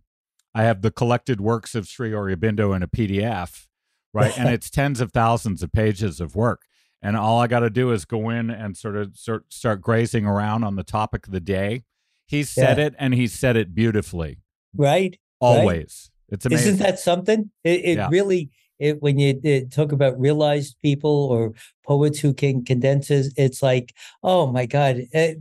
I 0.54 0.62
have 0.64 0.82
the 0.82 0.90
collected 0.90 1.40
works 1.40 1.74
of 1.74 1.86
Sri 1.86 2.10
Aurobindo 2.10 2.74
in 2.74 2.82
a 2.82 2.88
PDF, 2.88 3.66
right? 4.12 4.36
and 4.38 4.48
it's 4.48 4.70
tens 4.70 5.00
of 5.00 5.12
thousands 5.12 5.62
of 5.62 5.72
pages 5.72 6.20
of 6.20 6.34
work. 6.34 6.62
And 7.02 7.16
all 7.16 7.40
I 7.40 7.46
got 7.46 7.60
to 7.60 7.70
do 7.70 7.92
is 7.92 8.04
go 8.04 8.28
in 8.28 8.50
and 8.50 8.76
sort 8.76 8.96
of 8.96 9.16
start, 9.16 9.52
start 9.52 9.80
grazing 9.80 10.26
around 10.26 10.64
on 10.64 10.76
the 10.76 10.84
topic 10.84 11.26
of 11.26 11.32
the 11.32 11.40
day. 11.40 11.84
He 12.26 12.42
said 12.42 12.78
yeah. 12.78 12.86
it 12.86 12.94
and 12.98 13.14
he 13.14 13.26
said 13.26 13.56
it 13.56 13.74
beautifully. 13.74 14.38
Right. 14.74 15.18
Always. 15.40 16.10
Right? 16.28 16.34
It's 16.34 16.46
amazing. 16.46 16.74
Isn't 16.74 16.82
that 16.82 16.98
something? 16.98 17.50
It, 17.64 17.80
it 17.84 17.96
yeah. 17.96 18.08
really 18.10 18.50
it, 18.80 19.02
when 19.02 19.18
you 19.18 19.38
it, 19.44 19.70
talk 19.70 19.92
about 19.92 20.18
realized 20.18 20.76
people 20.82 21.26
or 21.30 21.52
poets 21.86 22.18
who 22.18 22.34
can 22.34 22.64
condense 22.64 23.10
it, 23.10 23.32
it's 23.36 23.62
like, 23.62 23.94
oh 24.22 24.46
my 24.46 24.66
God, 24.66 24.96
it, 24.96 25.08
eh, 25.12 25.34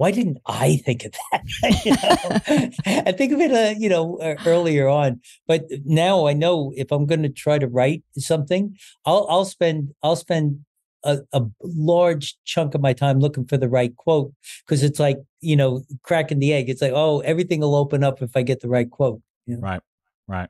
why 0.00 0.10
didn't 0.12 0.38
I 0.46 0.76
think 0.76 1.04
of 1.04 1.12
that? 1.30 2.74
I 3.06 3.12
think 3.12 3.32
of 3.32 3.40
it, 3.40 3.52
uh, 3.52 3.78
you 3.78 3.90
know, 3.90 4.16
uh, 4.16 4.36
earlier 4.46 4.88
on. 4.88 5.20
But 5.46 5.66
now 5.84 6.26
I 6.26 6.32
know 6.32 6.72
if 6.74 6.90
I'm 6.90 7.04
going 7.04 7.22
to 7.22 7.28
try 7.28 7.58
to 7.58 7.68
write 7.68 8.02
something, 8.16 8.78
I'll 9.04 9.26
I'll 9.28 9.44
spend 9.44 9.94
I'll 10.02 10.16
spend 10.16 10.64
a, 11.04 11.18
a 11.34 11.42
large 11.62 12.38
chunk 12.46 12.74
of 12.74 12.80
my 12.80 12.94
time 12.94 13.20
looking 13.20 13.44
for 13.46 13.58
the 13.58 13.68
right 13.68 13.94
quote 13.96 14.32
because 14.64 14.82
it's 14.82 14.98
like 14.98 15.18
you 15.42 15.54
know 15.54 15.82
cracking 16.02 16.38
the 16.38 16.54
egg. 16.54 16.70
It's 16.70 16.80
like 16.80 16.92
oh, 16.94 17.20
everything 17.20 17.60
will 17.60 17.76
open 17.76 18.02
up 18.02 18.22
if 18.22 18.34
I 18.34 18.40
get 18.40 18.60
the 18.60 18.70
right 18.70 18.90
quote. 18.90 19.20
You 19.44 19.56
know? 19.56 19.62
Right, 19.62 19.82
right, 20.26 20.48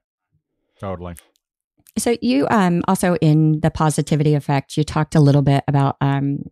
totally. 0.79 1.17
So 1.99 2.17
you 2.21 2.47
um, 2.51 2.83
also 2.89 3.17
in 3.17 3.61
the 3.61 3.71
positivity 3.71 4.35
effect, 4.35 4.77
you 4.77 4.85
talked 4.85 5.15
a 5.15 5.21
little 5.21 5.43
bit 5.43 5.65
about 5.67 5.97
um, 6.01 6.45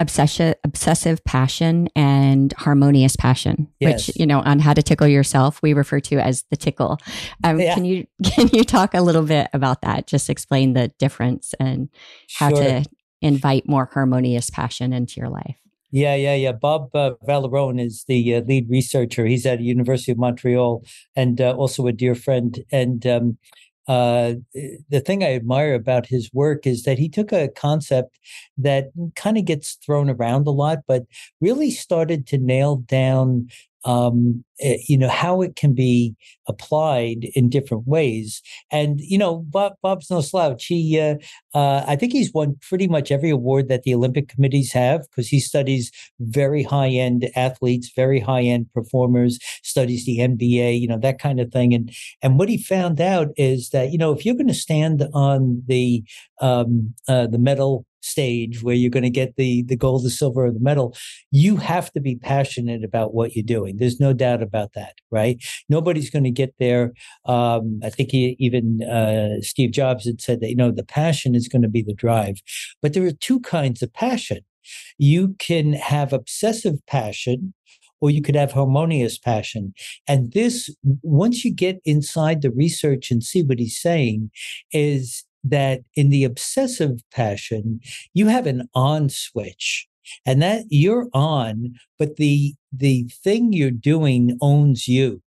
obsession, 0.00 0.54
obsessive 0.64 1.22
passion 1.24 1.88
and 1.94 2.52
harmonious 2.54 3.16
passion, 3.16 3.68
yes. 3.78 4.08
which 4.08 4.16
you 4.16 4.26
know 4.26 4.40
on 4.40 4.58
how 4.58 4.72
to 4.72 4.82
tickle 4.82 5.06
yourself 5.06 5.60
we 5.62 5.72
refer 5.72 6.00
to 6.00 6.18
as 6.18 6.44
the 6.50 6.56
tickle. 6.56 6.98
Um, 7.44 7.60
yeah. 7.60 7.74
Can 7.74 7.84
you 7.84 8.06
can 8.24 8.48
you 8.52 8.64
talk 8.64 8.94
a 8.94 9.02
little 9.02 9.22
bit 9.22 9.48
about 9.52 9.82
that? 9.82 10.06
Just 10.06 10.30
explain 10.30 10.72
the 10.72 10.88
difference 10.98 11.54
and 11.60 11.88
how 12.38 12.48
sure. 12.50 12.62
to 12.62 12.84
invite 13.22 13.68
more 13.68 13.88
harmonious 13.92 14.50
passion 14.50 14.92
into 14.92 15.20
your 15.20 15.28
life. 15.28 15.56
Yeah, 15.92 16.14
yeah, 16.14 16.34
yeah. 16.34 16.52
Bob 16.52 16.94
uh, 16.94 17.12
Vallerand 17.26 17.84
is 17.84 18.04
the 18.06 18.36
uh, 18.36 18.40
lead 18.42 18.70
researcher. 18.70 19.26
He's 19.26 19.44
at 19.44 19.58
the 19.58 19.64
University 19.64 20.12
of 20.12 20.18
Montreal 20.18 20.84
and 21.16 21.40
uh, 21.40 21.52
also 21.52 21.86
a 21.88 21.92
dear 21.92 22.14
friend. 22.14 22.60
And 22.70 23.04
um, 23.06 23.38
uh, 23.90 24.34
the 24.88 25.00
thing 25.00 25.24
I 25.24 25.34
admire 25.34 25.74
about 25.74 26.06
his 26.06 26.30
work 26.32 26.64
is 26.64 26.84
that 26.84 26.96
he 26.96 27.08
took 27.08 27.32
a 27.32 27.48
concept 27.48 28.20
that 28.56 28.90
kind 29.16 29.36
of 29.36 29.44
gets 29.44 29.74
thrown 29.84 30.08
around 30.08 30.46
a 30.46 30.52
lot, 30.52 30.78
but 30.86 31.06
really 31.40 31.72
started 31.72 32.24
to 32.28 32.38
nail 32.38 32.76
down 32.76 33.48
um, 33.84 34.44
eh, 34.60 34.78
you 34.88 34.98
know 34.98 35.08
how 35.08 35.42
it 35.42 35.56
can 35.56 35.74
be 35.74 36.14
applied 36.48 37.26
in 37.34 37.48
different 37.48 37.86
ways. 37.86 38.42
And 38.70 39.00
you 39.00 39.18
know, 39.18 39.38
Bob, 39.48 39.74
Bob's 39.82 40.10
no 40.10 40.20
slouch. 40.20 40.66
He, 40.66 40.98
uh, 41.00 41.16
uh, 41.54 41.84
I 41.86 41.96
think 41.96 42.12
he's 42.12 42.32
won 42.32 42.56
pretty 42.68 42.88
much 42.88 43.10
every 43.10 43.30
award 43.30 43.68
that 43.68 43.82
the 43.82 43.94
Olympic 43.94 44.28
committees 44.28 44.72
have 44.72 45.02
because 45.10 45.28
he 45.28 45.40
studies 45.40 45.90
very 46.20 46.62
high 46.62 46.90
end 46.90 47.30
athletes, 47.36 47.92
very 47.94 48.20
high 48.20 48.42
end 48.42 48.66
performers, 48.74 49.38
studies 49.62 50.04
the 50.04 50.18
NBA, 50.18 50.80
you 50.80 50.88
know 50.88 50.98
that 50.98 51.18
kind 51.18 51.40
of 51.40 51.52
thing. 51.52 51.74
And 51.74 51.90
and 52.22 52.38
what 52.38 52.48
he 52.48 52.58
found 52.58 53.00
out 53.00 53.28
is 53.36 53.70
that 53.70 53.92
you 53.92 53.98
know 53.98 54.12
if 54.12 54.24
you're 54.26 54.34
going 54.34 54.48
to 54.48 54.54
stand 54.54 55.06
on 55.14 55.62
the 55.66 56.04
um, 56.40 56.94
uh, 57.08 57.26
the 57.26 57.38
medal 57.38 57.86
stage 58.00 58.62
where 58.62 58.74
you're 58.74 58.90
going 58.90 59.02
to 59.02 59.10
get 59.10 59.36
the 59.36 59.62
the 59.64 59.76
gold, 59.76 60.04
the 60.04 60.10
silver, 60.10 60.46
or 60.46 60.52
the 60.52 60.60
medal, 60.60 60.96
you 61.30 61.56
have 61.56 61.92
to 61.92 62.00
be 62.00 62.16
passionate 62.16 62.84
about 62.84 63.14
what 63.14 63.34
you're 63.34 63.42
doing. 63.42 63.76
There's 63.76 64.00
no 64.00 64.12
doubt 64.12 64.42
about 64.42 64.72
that, 64.74 64.94
right? 65.10 65.42
Nobody's 65.68 66.10
going 66.10 66.24
to 66.24 66.30
get 66.30 66.54
there. 66.58 66.92
Um, 67.26 67.80
I 67.82 67.90
think 67.90 68.10
he, 68.10 68.36
even 68.38 68.82
uh, 68.82 69.40
Steve 69.42 69.72
Jobs 69.72 70.06
had 70.06 70.20
said 70.20 70.40
that 70.40 70.50
you 70.50 70.56
know 70.56 70.70
the 70.70 70.84
passion 70.84 71.34
is 71.34 71.48
going 71.48 71.62
to 71.62 71.68
be 71.68 71.82
the 71.82 71.94
drive, 71.94 72.36
but 72.82 72.92
there 72.92 73.06
are 73.06 73.12
two 73.12 73.40
kinds 73.40 73.82
of 73.82 73.92
passion. 73.92 74.40
You 74.98 75.36
can 75.38 75.72
have 75.72 76.12
obsessive 76.12 76.84
passion, 76.86 77.54
or 78.00 78.10
you 78.10 78.22
could 78.22 78.34
have 78.34 78.52
harmonious 78.52 79.18
passion. 79.18 79.74
And 80.08 80.32
this, 80.32 80.74
once 81.02 81.44
you 81.44 81.52
get 81.52 81.80
inside 81.84 82.42
the 82.42 82.50
research 82.50 83.10
and 83.10 83.22
see 83.22 83.42
what 83.42 83.58
he's 83.58 83.80
saying, 83.80 84.30
is 84.72 85.24
that 85.44 85.80
in 85.94 86.10
the 86.10 86.24
obsessive 86.24 87.00
passion, 87.12 87.80
you 88.14 88.28
have 88.28 88.46
an 88.46 88.68
on 88.74 89.08
switch 89.08 89.86
and 90.26 90.42
that 90.42 90.64
you're 90.70 91.08
on, 91.14 91.74
but 91.98 92.16
the 92.16 92.54
the 92.72 93.08
thing 93.22 93.52
you're 93.52 93.70
doing 93.70 94.38
owns 94.40 94.88
you. 94.88 95.22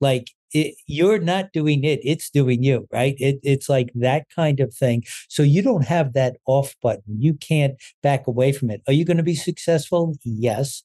Like 0.00 0.30
it, 0.52 0.74
you're 0.86 1.18
not 1.18 1.52
doing 1.52 1.84
it; 1.84 2.00
it's 2.04 2.30
doing 2.30 2.62
you, 2.62 2.86
right? 2.92 3.14
It, 3.18 3.40
it's 3.42 3.68
like 3.68 3.90
that 3.94 4.26
kind 4.34 4.60
of 4.60 4.74
thing. 4.74 5.04
So 5.28 5.42
you 5.42 5.62
don't 5.62 5.84
have 5.84 6.12
that 6.14 6.36
off 6.46 6.74
button. 6.82 7.20
You 7.20 7.34
can't 7.34 7.74
back 8.02 8.26
away 8.26 8.52
from 8.52 8.70
it. 8.70 8.82
Are 8.86 8.92
you 8.92 9.04
going 9.04 9.16
to 9.18 9.22
be 9.22 9.34
successful? 9.34 10.16
Yes. 10.24 10.82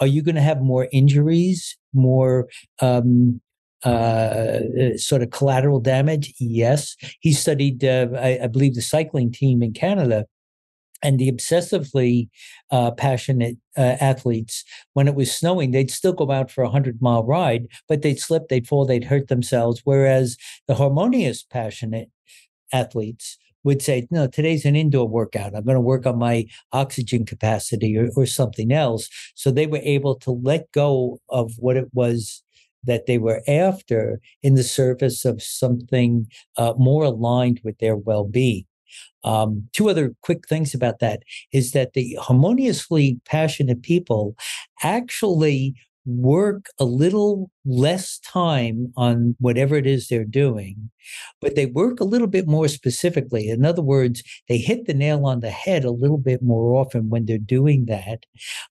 Are 0.00 0.06
you 0.06 0.22
going 0.22 0.34
to 0.34 0.42
have 0.42 0.60
more 0.60 0.88
injuries, 0.92 1.76
more 1.94 2.48
um, 2.82 3.40
uh, 3.86 4.96
sort 4.96 5.22
of 5.22 5.30
collateral 5.30 5.80
damage? 5.80 6.34
Yes. 6.38 6.96
He 7.20 7.32
studied, 7.32 7.84
uh, 7.84 8.08
I, 8.16 8.40
I, 8.44 8.46
believe, 8.46 8.74
the 8.74 8.82
cycling 8.82 9.32
team 9.32 9.62
in 9.62 9.72
Canada. 9.72 10.26
And 11.02 11.18
the 11.18 11.30
obsessively 11.30 12.28
uh, 12.70 12.90
passionate 12.90 13.56
uh, 13.76 13.96
athletes, 14.00 14.64
when 14.94 15.06
it 15.06 15.14
was 15.14 15.30
snowing, 15.32 15.70
they'd 15.70 15.90
still 15.90 16.14
go 16.14 16.30
out 16.30 16.50
for 16.50 16.62
a 16.62 16.68
100 16.68 17.02
mile 17.02 17.22
ride, 17.22 17.66
but 17.86 18.00
they'd 18.00 18.18
slip, 18.18 18.48
they'd 18.48 18.66
fall, 18.66 18.86
they'd 18.86 19.04
hurt 19.04 19.28
themselves. 19.28 19.82
Whereas 19.84 20.38
the 20.66 20.74
harmonious, 20.74 21.42
passionate 21.42 22.10
athletes, 22.72 23.36
would 23.66 23.82
say, 23.82 24.06
no, 24.10 24.28
today's 24.28 24.64
an 24.64 24.76
indoor 24.76 25.08
workout. 25.08 25.54
I'm 25.54 25.64
going 25.64 25.74
to 25.74 25.80
work 25.80 26.06
on 26.06 26.18
my 26.18 26.46
oxygen 26.72 27.26
capacity 27.26 27.98
or, 27.98 28.08
or, 28.16 28.24
something 28.24 28.72
else. 28.72 29.08
So 29.34 29.50
they 29.50 29.66
were 29.66 29.80
able 29.82 30.14
to 30.20 30.30
let 30.30 30.70
go 30.70 31.20
of 31.28 31.54
what 31.58 31.76
it 31.76 31.88
was 31.92 32.44
that 32.86 33.06
they 33.06 33.18
were 33.18 33.42
after 33.46 34.20
in 34.42 34.54
the 34.54 34.62
service 34.62 35.24
of 35.24 35.42
something 35.42 36.26
uh, 36.56 36.74
more 36.78 37.04
aligned 37.04 37.60
with 37.64 37.78
their 37.78 37.96
well-being. 37.96 38.64
Um, 39.24 39.68
two 39.72 39.90
other 39.90 40.14
quick 40.22 40.48
things 40.48 40.74
about 40.74 41.00
that 41.00 41.22
is 41.52 41.72
that 41.72 41.92
the 41.94 42.16
harmoniously 42.20 43.20
passionate 43.26 43.82
people 43.82 44.36
actually 44.82 45.74
work 46.06 46.66
a 46.78 46.84
little 46.84 47.50
less 47.64 48.20
time 48.20 48.92
on 48.96 49.34
whatever 49.40 49.74
it 49.74 49.86
is 49.86 50.06
they're 50.06 50.24
doing, 50.24 50.90
but 51.40 51.56
they 51.56 51.66
work 51.66 51.98
a 51.98 52.04
little 52.04 52.28
bit 52.28 52.46
more 52.46 52.68
specifically. 52.68 53.48
In 53.48 53.64
other 53.64 53.82
words, 53.82 54.22
they 54.48 54.58
hit 54.58 54.86
the 54.86 54.94
nail 54.94 55.26
on 55.26 55.40
the 55.40 55.50
head 55.50 55.84
a 55.84 55.90
little 55.90 56.18
bit 56.18 56.42
more 56.42 56.76
often 56.76 57.10
when 57.10 57.26
they're 57.26 57.38
doing 57.38 57.86
that. 57.86 58.24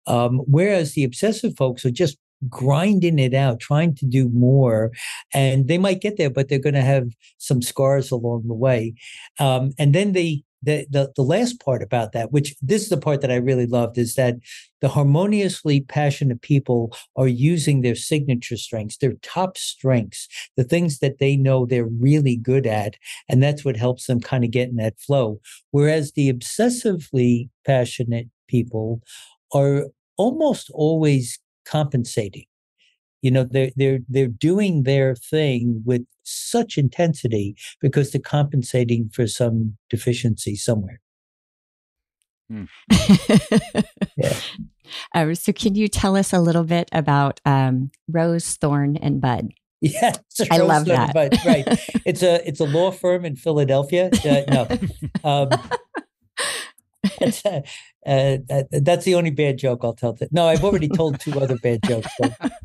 Um, 0.07 0.39
whereas 0.47 0.93
the 0.93 1.03
obsessive 1.03 1.57
folks 1.57 1.85
are 1.85 1.91
just 1.91 2.17
grinding 2.49 3.19
it 3.19 3.33
out, 3.33 3.59
trying 3.59 3.95
to 3.95 4.05
do 4.05 4.29
more. 4.29 4.91
And 5.33 5.67
they 5.67 5.77
might 5.77 6.01
get 6.01 6.17
there, 6.17 6.29
but 6.29 6.47
they're 6.47 6.59
going 6.59 6.75
to 6.75 6.81
have 6.81 7.09
some 7.37 7.61
scars 7.61 8.11
along 8.11 8.43
the 8.47 8.53
way. 8.53 8.93
Um, 9.39 9.73
and 9.79 9.93
then 9.93 10.13
the, 10.13 10.43
the, 10.63 10.87
the 10.89 11.13
the 11.15 11.21
last 11.21 11.59
part 11.63 11.83
about 11.83 12.11
that, 12.13 12.31
which 12.31 12.55
this 12.61 12.83
is 12.83 12.89
the 12.89 12.97
part 12.97 13.21
that 13.21 13.31
I 13.31 13.35
really 13.35 13.67
loved, 13.67 13.97
is 13.99 14.15
that 14.15 14.35
the 14.81 14.87
harmoniously 14.89 15.81
passionate 15.81 16.41
people 16.41 16.95
are 17.15 17.27
using 17.27 17.81
their 17.81 17.95
signature 17.95 18.57
strengths, 18.57 18.97
their 18.97 19.13
top 19.21 19.57
strengths, 19.57 20.27
the 20.57 20.63
things 20.63 20.99
that 20.99 21.19
they 21.19 21.37
know 21.37 21.65
they're 21.65 21.85
really 21.85 22.35
good 22.35 22.65
at, 22.65 22.95
and 23.29 23.43
that's 23.43 23.63
what 23.63 23.77
helps 23.77 24.07
them 24.07 24.19
kind 24.19 24.43
of 24.43 24.49
get 24.49 24.69
in 24.69 24.77
that 24.77 24.99
flow. 24.99 25.39
Whereas 25.69 26.13
the 26.13 26.33
obsessively 26.33 27.49
passionate 27.63 28.27
people 28.47 29.01
are 29.53 29.87
almost 30.17 30.71
always 30.73 31.39
compensating. 31.65 32.45
You 33.21 33.31
know, 33.31 33.43
they're 33.43 33.71
they're 33.75 33.99
they're 34.07 34.27
doing 34.27 34.83
their 34.83 35.15
thing 35.15 35.81
with 35.85 36.05
such 36.23 36.77
intensity 36.77 37.55
because 37.81 38.11
they're 38.11 38.21
compensating 38.21 39.09
for 39.09 39.27
some 39.27 39.77
deficiency 39.89 40.55
somewhere. 40.55 41.01
Hmm. 42.49 42.65
yeah. 44.17 44.37
Um, 45.13 45.33
so, 45.35 45.51
can 45.51 45.75
you 45.75 45.87
tell 45.87 46.15
us 46.15 46.33
a 46.33 46.39
little 46.39 46.63
bit 46.63 46.89
about 46.91 47.41
um, 47.45 47.91
Rose, 48.07 48.55
Thorn, 48.55 48.97
and 48.97 49.19
Bud? 49.19 49.53
Yeah, 49.81 50.13
I 50.51 50.57
love 50.57 50.85
that. 50.85 51.13
Bud, 51.13 51.37
right, 51.45 51.65
it's 52.05 52.23
a 52.23 52.47
it's 52.47 52.59
a 52.59 52.65
law 52.65 52.91
firm 52.91 53.25
in 53.25 53.35
Philadelphia. 53.35 54.09
Uh, 54.23 54.41
no, 54.49 54.67
um, 55.23 55.49
uh, 57.21 57.61
uh, 58.05 58.63
that's 58.71 59.05
the 59.05 59.15
only 59.15 59.31
bad 59.31 59.57
joke 59.57 59.81
I'll 59.83 59.93
tell. 59.93 60.17
no, 60.31 60.47
I've 60.47 60.63
already 60.63 60.87
told 60.87 61.19
two 61.19 61.39
other 61.39 61.57
bad 61.57 61.79
jokes. 61.85 62.07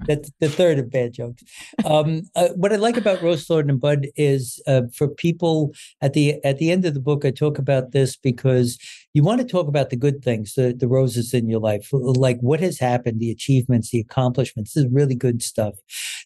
That's 0.06 0.30
the 0.40 0.48
third 0.48 0.78
of 0.78 0.90
bad 0.90 1.12
jokes. 1.12 1.42
Um, 1.84 2.22
uh, 2.34 2.48
what 2.50 2.72
I 2.72 2.76
like 2.76 2.96
about 2.96 3.22
Rose 3.22 3.46
Thorn 3.46 3.70
and 3.70 3.80
Bud 3.80 4.08
is 4.16 4.60
uh, 4.66 4.82
for 4.94 5.08
people 5.08 5.72
at 6.00 6.12
the 6.12 6.42
at 6.44 6.58
the 6.58 6.70
end 6.70 6.84
of 6.84 6.94
the 6.94 7.00
book, 7.00 7.24
I 7.24 7.30
talk 7.30 7.58
about 7.58 7.92
this 7.92 8.16
because 8.16 8.78
you 9.14 9.22
want 9.22 9.40
to 9.40 9.46
talk 9.46 9.66
about 9.66 9.90
the 9.90 9.96
good 9.96 10.22
things, 10.22 10.54
the, 10.54 10.72
the 10.72 10.86
roses 10.86 11.34
in 11.34 11.48
your 11.48 11.60
life, 11.60 11.88
like 11.92 12.38
what 12.40 12.60
has 12.60 12.78
happened, 12.78 13.18
the 13.18 13.30
achievements, 13.30 13.90
the 13.90 14.00
accomplishments. 14.00 14.74
This 14.74 14.84
is 14.84 14.92
really 14.92 15.16
good 15.16 15.42
stuff. 15.42 15.74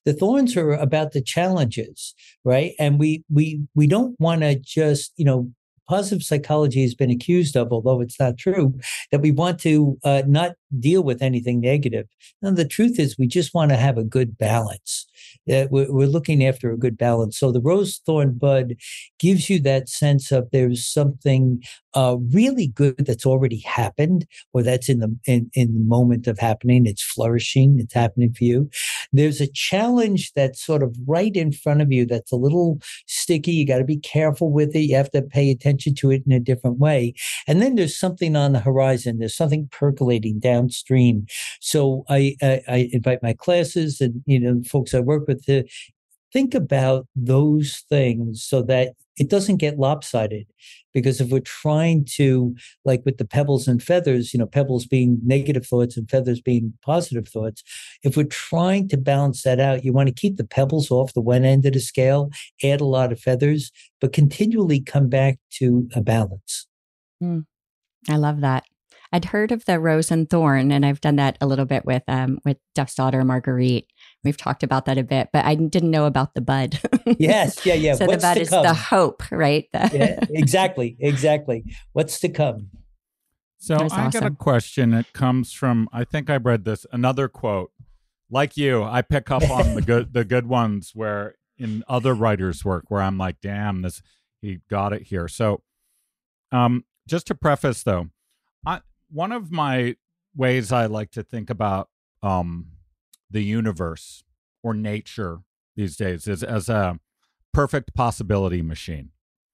The 0.04 0.12
thorns 0.12 0.56
are 0.56 0.72
about 0.72 1.12
the 1.12 1.22
challenges, 1.22 2.14
right? 2.44 2.72
And 2.78 2.98
we 2.98 3.24
we 3.32 3.62
we 3.74 3.86
don't 3.86 4.18
want 4.20 4.42
to 4.42 4.54
just 4.56 5.12
you 5.16 5.24
know 5.24 5.50
positive 5.88 6.22
psychology 6.22 6.82
has 6.82 6.94
been 6.94 7.10
accused 7.10 7.56
of, 7.56 7.72
although 7.72 8.00
it's 8.00 8.18
not 8.18 8.36
true, 8.38 8.78
that 9.10 9.20
we 9.20 9.30
want 9.30 9.58
to 9.60 9.98
uh, 10.04 10.22
not 10.26 10.52
deal 10.80 11.02
with 11.02 11.22
anything 11.22 11.60
negative. 11.60 12.06
And 12.42 12.56
the 12.56 12.64
truth 12.64 12.98
is, 12.98 13.18
we 13.18 13.26
just 13.26 13.54
want 13.54 13.70
to 13.70 13.76
have 13.76 13.98
a 13.98 14.04
good 14.04 14.36
balance. 14.38 15.06
That 15.46 15.70
we're, 15.70 16.06
looking 16.06 16.44
after 16.44 16.70
a 16.70 16.78
good 16.78 16.96
balance. 16.96 17.38
So 17.38 17.52
the 17.52 17.60
rose 17.60 18.00
thorn 18.06 18.38
bud 18.38 18.76
gives 19.18 19.50
you 19.50 19.60
that 19.60 19.88
sense 19.88 20.32
of 20.32 20.48
there's 20.52 20.86
something 20.86 21.62
uh, 21.94 22.16
really 22.32 22.68
good 22.68 23.04
that's 23.06 23.26
already 23.26 23.58
happened, 23.58 24.26
or 24.52 24.62
that's 24.62 24.88
in 24.88 25.00
the 25.00 25.16
in, 25.26 25.50
in 25.54 25.74
the 25.74 25.84
moment 25.84 26.26
of 26.26 26.38
happening. 26.38 26.86
It's 26.86 27.02
flourishing. 27.02 27.78
It's 27.78 27.94
happening 27.94 28.32
for 28.32 28.44
you. 28.44 28.70
There's 29.12 29.40
a 29.40 29.46
challenge 29.46 30.32
that's 30.34 30.64
sort 30.64 30.82
of 30.82 30.96
right 31.06 31.34
in 31.34 31.52
front 31.52 31.82
of 31.82 31.92
you. 31.92 32.06
That's 32.06 32.32
a 32.32 32.36
little 32.36 32.80
sticky. 33.06 33.52
You 33.52 33.66
got 33.66 33.78
to 33.78 33.84
be 33.84 33.98
careful 33.98 34.50
with 34.50 34.74
it. 34.74 34.80
You 34.80 34.96
have 34.96 35.10
to 35.12 35.22
pay 35.22 35.50
attention 35.50 35.94
to 35.96 36.10
it 36.10 36.22
in 36.26 36.32
a 36.32 36.40
different 36.40 36.78
way. 36.78 37.14
And 37.46 37.60
then 37.60 37.74
there's 37.74 37.98
something 37.98 38.34
on 38.34 38.52
the 38.52 38.60
horizon. 38.60 39.18
There's 39.18 39.36
something 39.36 39.68
percolating 39.70 40.40
downstream. 40.64 41.26
So 41.60 42.04
I 42.08 42.36
I, 42.42 42.60
I 42.68 42.88
invite 42.92 43.22
my 43.22 43.34
classes 43.34 44.00
and 44.00 44.22
you 44.26 44.40
know 44.40 44.62
folks 44.64 44.94
I 44.94 45.00
work 45.00 45.26
with 45.28 45.44
to 45.46 45.64
think 46.32 46.54
about 46.54 47.06
those 47.14 47.84
things 47.88 48.42
so 48.42 48.60
that 48.62 48.94
it 49.16 49.30
doesn't 49.30 49.58
get 49.58 49.78
lopsided. 49.78 50.48
Because 50.92 51.20
if 51.20 51.30
we're 51.30 51.38
trying 51.38 52.04
to 52.16 52.56
like 52.84 53.02
with 53.04 53.18
the 53.18 53.24
pebbles 53.24 53.68
and 53.68 53.82
feathers 53.82 54.32
you 54.32 54.38
know 54.38 54.46
pebbles 54.46 54.86
being 54.86 55.20
negative 55.24 55.66
thoughts 55.66 55.96
and 55.96 56.08
feathers 56.10 56.40
being 56.40 56.72
positive 56.84 57.28
thoughts 57.28 57.62
if 58.04 58.16
we're 58.16 58.24
trying 58.24 58.88
to 58.88 58.96
balance 58.96 59.42
that 59.42 59.58
out 59.58 59.84
you 59.84 59.92
want 59.92 60.08
to 60.08 60.14
keep 60.14 60.36
the 60.36 60.46
pebbles 60.46 60.92
off 60.92 61.12
the 61.12 61.20
one 61.20 61.44
end 61.44 61.66
of 61.66 61.72
the 61.72 61.80
scale 61.80 62.30
add 62.62 62.80
a 62.80 62.84
lot 62.84 63.10
of 63.10 63.18
feathers 63.18 63.72
but 64.00 64.12
continually 64.12 64.80
come 64.80 65.08
back 65.08 65.38
to 65.50 65.88
a 65.96 66.00
balance. 66.00 66.68
Mm, 67.20 67.44
i 68.08 68.16
love 68.16 68.40
that 68.40 68.62
I'd 69.14 69.26
heard 69.26 69.52
of 69.52 69.64
the 69.64 69.78
rose 69.78 70.10
and 70.10 70.28
thorn, 70.28 70.72
and 70.72 70.84
I've 70.84 71.00
done 71.00 71.14
that 71.16 71.38
a 71.40 71.46
little 71.46 71.66
bit 71.66 71.84
with 71.84 72.02
um, 72.08 72.40
with 72.44 72.56
Duff's 72.74 72.96
daughter 72.96 73.22
Marguerite. 73.22 73.86
We've 74.24 74.36
talked 74.36 74.64
about 74.64 74.86
that 74.86 74.98
a 74.98 75.04
bit, 75.04 75.28
but 75.32 75.44
I 75.44 75.54
didn't 75.54 75.92
know 75.92 76.06
about 76.06 76.34
the 76.34 76.40
bud. 76.40 76.80
yes, 77.20 77.64
yeah, 77.66 77.74
yeah. 77.74 77.94
so 77.94 78.06
What's 78.06 78.24
the 78.24 78.28
bud 78.28 78.38
is 78.38 78.50
come? 78.50 78.64
the 78.64 78.74
hope, 78.74 79.22
right? 79.30 79.68
The 79.72 79.90
yeah, 79.94 80.18
exactly, 80.30 80.96
exactly. 80.98 81.62
What's 81.92 82.18
to 82.20 82.28
come? 82.28 82.70
So 83.58 83.76
I 83.76 83.84
awesome. 83.84 84.10
got 84.10 84.24
a 84.24 84.30
question. 84.34 84.92
It 84.92 85.12
comes 85.12 85.52
from 85.52 85.88
I 85.92 86.02
think 86.02 86.28
I 86.28 86.36
read 86.36 86.64
this 86.64 86.84
another 86.90 87.28
quote. 87.28 87.70
Like 88.28 88.56
you, 88.56 88.82
I 88.82 89.02
pick 89.02 89.30
up 89.30 89.48
on 89.48 89.76
the 89.76 89.82
good 89.82 90.12
the 90.12 90.24
good 90.24 90.48
ones 90.48 90.90
where 90.92 91.36
in 91.56 91.84
other 91.86 92.14
writers' 92.14 92.64
work 92.64 92.86
where 92.88 93.00
I'm 93.00 93.16
like, 93.16 93.36
damn, 93.40 93.82
this 93.82 94.02
he 94.42 94.58
got 94.68 94.92
it 94.92 95.02
here. 95.02 95.28
So, 95.28 95.62
um, 96.50 96.84
just 97.06 97.28
to 97.28 97.36
preface 97.36 97.84
though, 97.84 98.08
I 98.66 98.80
one 99.14 99.30
of 99.30 99.52
my 99.52 99.94
ways 100.34 100.72
I 100.72 100.86
like 100.86 101.12
to 101.12 101.22
think 101.22 101.48
about 101.48 101.88
um, 102.22 102.66
the 103.30 103.42
universe 103.42 104.24
or 104.62 104.74
nature 104.74 105.40
these 105.76 105.96
days 105.96 106.26
is 106.26 106.42
as 106.42 106.68
a 106.68 106.98
perfect 107.52 107.94
possibility 107.94 108.60
machine. 108.60 109.10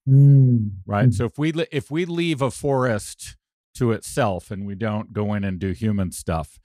Mm. 0.09 0.77
Right. 0.87 1.11
Mm. 1.11 1.15
So 1.15 1.27
if 1.27 1.39
we 1.39 1.53
if 1.71 1.91
we 1.91 2.07
leave 2.07 2.41
a 2.41 2.51
forest 2.51 3.37
to 3.75 3.93
itself 3.93 4.51
and 4.51 4.67
we 4.67 4.75
don't 4.75 5.13
go 5.13 5.35
in 5.35 5.45
and 5.45 5.59
do 5.59 5.73
human 5.73 6.11
stuff, 6.11 6.59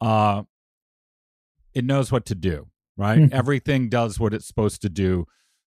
uh, 0.00 0.42
it 1.74 1.84
knows 1.84 2.10
what 2.10 2.24
to 2.26 2.34
do. 2.34 2.68
Right. 2.96 3.18
Mm. 3.18 3.32
Everything 3.32 3.90
does 3.90 4.18
what 4.18 4.32
it's 4.32 4.46
supposed 4.46 4.80
to 4.82 4.88
do. 4.88 5.26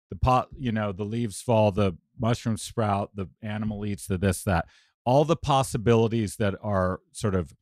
The 0.10 0.18
pot, 0.18 0.48
you 0.58 0.72
know, 0.72 0.92
the 0.92 1.06
leaves 1.06 1.42
fall, 1.42 1.72
the 1.72 1.96
mushrooms 2.20 2.64
sprout, 2.64 3.12
the 3.16 3.30
animal 3.42 3.86
eats 3.86 4.08
the 4.08 4.18
this 4.18 4.44
that 4.44 4.66
all 5.06 5.26
the 5.26 5.36
possibilities 5.36 6.36
that 6.38 6.56
are 6.62 7.00
sort 7.12 7.36
of 7.36 7.54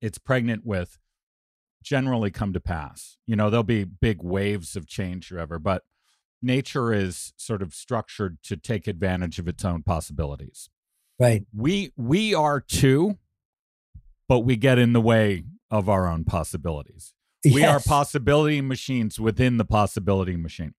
it's 0.00 0.18
pregnant 0.18 0.66
with 0.66 0.98
generally 1.82 2.30
come 2.30 2.52
to 2.52 2.60
pass. 2.60 3.18
You 3.26 3.36
know, 3.36 3.50
there'll 3.50 3.64
be 3.64 3.84
big 3.84 4.22
waves 4.22 4.76
of 4.76 4.86
change 4.86 5.30
or 5.32 5.38
ever, 5.38 5.58
but 5.58 5.82
nature 6.40 6.92
is 6.92 7.32
sort 7.36 7.62
of 7.62 7.74
structured 7.74 8.38
to 8.44 8.56
take 8.56 8.86
advantage 8.86 9.38
of 9.38 9.48
its 9.48 9.64
own 9.64 9.82
possibilities. 9.82 10.68
Right. 11.18 11.44
We 11.54 11.92
we 11.96 12.34
are 12.34 12.60
too, 12.60 13.18
but 14.28 14.40
we 14.40 14.56
get 14.56 14.78
in 14.78 14.92
the 14.92 15.00
way 15.00 15.44
of 15.70 15.88
our 15.88 16.08
own 16.08 16.24
possibilities. 16.24 17.14
Yes. 17.44 17.54
We 17.54 17.64
are 17.64 17.80
possibility 17.80 18.60
machines 18.60 19.20
within 19.20 19.56
the 19.56 19.64
possibility 19.64 20.36
machine. 20.36 20.74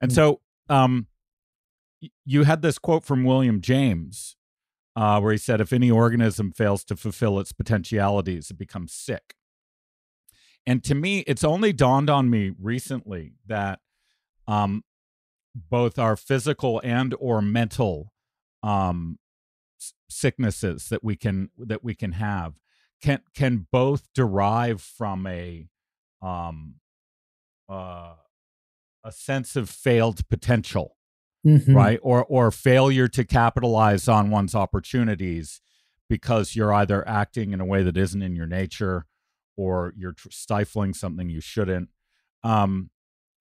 And 0.00 0.10
mm-hmm. 0.10 0.16
so 0.16 0.40
um 0.68 1.06
you 2.24 2.44
had 2.44 2.62
this 2.62 2.78
quote 2.78 3.04
from 3.04 3.24
William 3.24 3.60
James 3.60 4.36
uh, 4.94 5.20
where 5.20 5.32
he 5.32 5.38
said, 5.38 5.60
if 5.60 5.72
any 5.72 5.90
organism 5.90 6.52
fails 6.52 6.84
to 6.84 6.96
fulfill 6.96 7.38
its 7.38 7.52
potentialities, 7.52 8.50
it 8.50 8.58
becomes 8.58 8.92
sick. 8.92 9.34
And 10.66 10.84
to 10.84 10.94
me, 10.94 11.20
it's 11.20 11.44
only 11.44 11.72
dawned 11.72 12.08
on 12.08 12.30
me 12.30 12.52
recently 12.60 13.32
that 13.46 13.80
um, 14.46 14.84
both 15.54 15.98
our 15.98 16.16
physical 16.16 16.80
and 16.84 17.14
or 17.18 17.42
mental 17.42 18.12
um, 18.62 19.18
sicknesses 20.08 20.88
that 20.88 21.02
we 21.02 21.16
can 21.16 21.50
that 21.58 21.82
we 21.82 21.94
can 21.94 22.12
have 22.12 22.54
can 23.02 23.20
can 23.34 23.66
both 23.72 24.12
derive 24.14 24.80
from 24.80 25.26
a 25.26 25.66
um, 26.20 26.76
uh, 27.68 28.14
a 29.04 29.10
sense 29.10 29.56
of 29.56 29.68
failed 29.68 30.28
potential 30.28 30.96
mm-hmm. 31.46 31.74
right? 31.74 31.98
Or 32.02 32.24
or 32.24 32.50
failure 32.50 33.08
to 33.08 33.24
capitalize 33.24 34.08
on 34.08 34.30
one's 34.30 34.54
opportunities 34.54 35.60
because 36.08 36.54
you're 36.54 36.72
either 36.72 37.06
acting 37.08 37.52
in 37.52 37.60
a 37.60 37.64
way 37.64 37.82
that 37.82 37.96
isn't 37.96 38.22
in 38.22 38.36
your 38.36 38.46
nature 38.46 39.06
or 39.56 39.92
you're 39.96 40.12
tr- 40.12 40.30
stifling 40.30 40.94
something 40.94 41.28
you 41.30 41.40
shouldn't. 41.40 41.88
Um, 42.42 42.90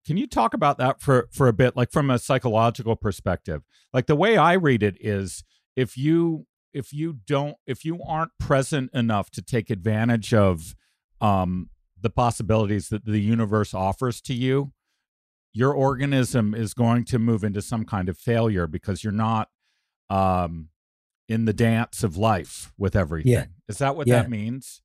can 0.05 0.17
you 0.17 0.27
talk 0.27 0.53
about 0.53 0.77
that 0.77 1.01
for 1.01 1.27
for 1.31 1.47
a 1.47 1.53
bit, 1.53 1.75
like 1.75 1.91
from 1.91 2.09
a 2.09 2.19
psychological 2.19 2.95
perspective? 2.95 3.63
Like 3.91 4.05
the 4.05 4.15
way 4.15 4.37
I 4.37 4.53
read 4.53 4.83
it 4.83 4.97
is, 4.99 5.43
if 5.75 5.97
you 5.97 6.45
if 6.73 6.93
you 6.93 7.17
don't 7.25 7.55
if 7.65 7.83
you 7.83 7.99
aren't 8.07 8.31
present 8.39 8.91
enough 8.93 9.31
to 9.31 9.41
take 9.41 9.69
advantage 9.69 10.33
of 10.33 10.75
um, 11.21 11.69
the 11.99 12.09
possibilities 12.09 12.89
that 12.89 13.05
the 13.05 13.19
universe 13.19 13.73
offers 13.73 14.21
to 14.21 14.33
you 14.33 14.73
your 15.55 15.73
organism 15.73 16.53
is 16.53 16.73
going 16.73 17.05
to 17.05 17.17
move 17.17 17.43
into 17.45 17.61
some 17.61 17.85
kind 17.85 18.09
of 18.09 18.17
failure 18.17 18.67
because 18.67 19.05
you're 19.05 19.13
not 19.13 19.47
um, 20.09 20.67
in 21.29 21.45
the 21.45 21.53
dance 21.53 22.03
of 22.03 22.17
life 22.17 22.73
with 22.77 22.93
everything. 22.93 23.31
Yeah. 23.31 23.45
Is 23.69 23.77
that 23.77 23.95
what 23.95 24.05
yeah. 24.05 24.23
that 24.23 24.29
means? 24.29 24.81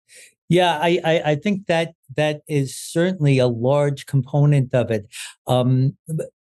Yeah, 0.48 0.78
I, 0.80 1.00
I, 1.04 1.22
I 1.32 1.34
think 1.34 1.66
that 1.66 1.94
that 2.16 2.42
is 2.48 2.76
certainly 2.76 3.38
a 3.38 3.48
large 3.48 4.06
component 4.06 4.72
of 4.72 4.92
it. 4.92 5.06
Um, 5.48 5.96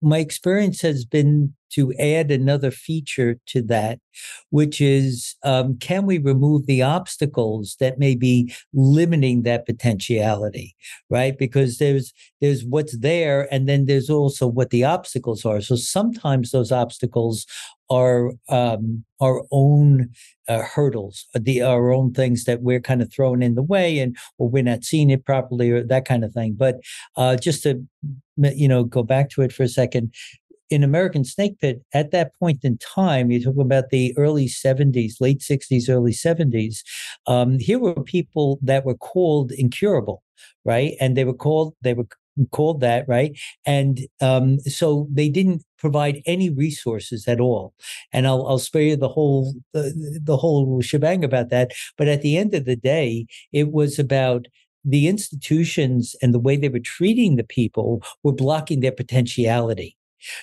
my 0.08 0.20
experience 0.20 0.82
has 0.82 1.06
been 1.06 1.54
to 1.70 1.94
add 2.00 2.32
another 2.32 2.72
feature 2.72 3.38
to 3.48 3.62
that, 3.62 4.00
which 4.50 4.80
is 4.80 5.36
um, 5.44 5.78
can 5.80 6.06
we 6.06 6.18
remove 6.18 6.66
the 6.66 6.82
obstacles 6.82 7.76
that 7.80 8.00
may 8.00 8.16
be 8.16 8.54
limiting 8.74 9.44
that 9.44 9.66
potentiality, 9.66 10.76
right? 11.10 11.38
Because 11.38 11.78
there's 11.78 12.14
there's 12.40 12.64
what's 12.64 12.98
there, 12.98 13.48
and 13.54 13.68
then 13.68 13.86
there's 13.86 14.10
also 14.10 14.48
what 14.48 14.70
the 14.70 14.84
obstacles 14.84 15.46
are. 15.46 15.62
So 15.62 15.76
sometimes 15.76 16.52
those 16.52 16.72
obstacles 16.72 17.46
are 17.90 18.32
um, 18.50 19.04
our 19.22 19.44
own 19.52 20.10
uh, 20.48 20.62
hurdles, 20.62 21.26
uh, 21.36 21.40
the 21.42 21.62
our 21.62 21.92
own 21.92 22.14
things 22.14 22.46
that 22.46 22.62
we're 22.62 22.80
kind 22.80 23.02
of 23.02 23.12
throwing 23.12 23.42
in 23.42 23.56
the 23.56 23.64
way, 23.64 24.00
and 24.00 24.18
or 24.38 24.50
we're 24.50 24.64
not 24.64 24.84
seeing 24.84 25.10
it 25.10 25.26
properly, 25.26 25.72
or 25.72 25.84
that 25.84 26.06
kind 26.06 26.24
of 26.24 26.34
thing. 26.34 26.56
But 26.58 26.80
uh, 27.16 27.38
just 27.38 27.64
to 27.64 27.86
you 28.38 28.68
know 28.68 28.84
go 28.84 29.04
back 29.04 29.30
to 29.32 29.42
it 29.42 29.52
for 29.52 29.64
a 29.64 29.70
second, 29.70 30.14
in 30.70 30.84
American 30.84 31.24
Snake 31.24 31.60
Pit, 31.60 31.82
at 31.94 32.12
that 32.12 32.38
point 32.40 32.64
in 32.64 32.78
time, 32.78 33.32
you 33.32 33.44
talk 33.44 33.58
about 33.58 33.90
the 33.90 34.14
early 34.18 34.48
70s, 34.48 35.22
late 35.22 35.40
60s, 35.40 35.90
early 35.90 36.12
70s, 36.12 36.80
um, 37.26 37.60
here 37.60 37.80
were 37.80 38.04
people 38.04 38.60
that 38.62 38.86
were 38.86 38.98
called 38.98 39.52
incurable, 39.52 40.24
right? 40.66 40.96
And 41.00 41.16
they 41.16 41.24
were 41.24 41.34
called, 41.34 41.76
they 41.82 41.94
were 41.94 42.08
called 42.52 42.82
that, 42.82 43.08
right? 43.08 43.38
And 43.66 44.02
um, 44.22 44.60
so 44.60 45.08
they 45.12 45.30
didn't 45.30 45.64
provide 45.78 46.22
any 46.26 46.50
resources 46.50 47.28
at 47.28 47.40
all. 47.40 47.74
And 48.12 48.28
I'll, 48.28 48.46
I'll 48.48 48.60
spare 48.60 48.82
you 48.84 48.96
the 48.96 49.10
whole 49.10 49.54
the, 49.74 50.20
the 50.24 50.38
whole 50.38 50.82
shebang 50.82 51.24
about 51.24 51.50
that. 51.50 51.72
But 51.98 52.08
at 52.08 52.22
the 52.22 52.38
end 52.38 52.54
of 52.54 52.66
the 52.66 52.76
day, 52.76 53.26
it 53.52 53.72
was 53.72 54.00
about 54.00 54.48
the 54.86 55.08
institutions 55.08 56.16
and 56.22 56.34
the 56.34 56.40
way 56.40 56.56
they 56.56 56.70
were 56.70 56.80
treating 56.80 57.36
the 57.36 57.44
people 57.44 58.02
were 58.24 58.32
blocking 58.32 58.80
their 58.80 58.92
potentiality. 58.92 59.97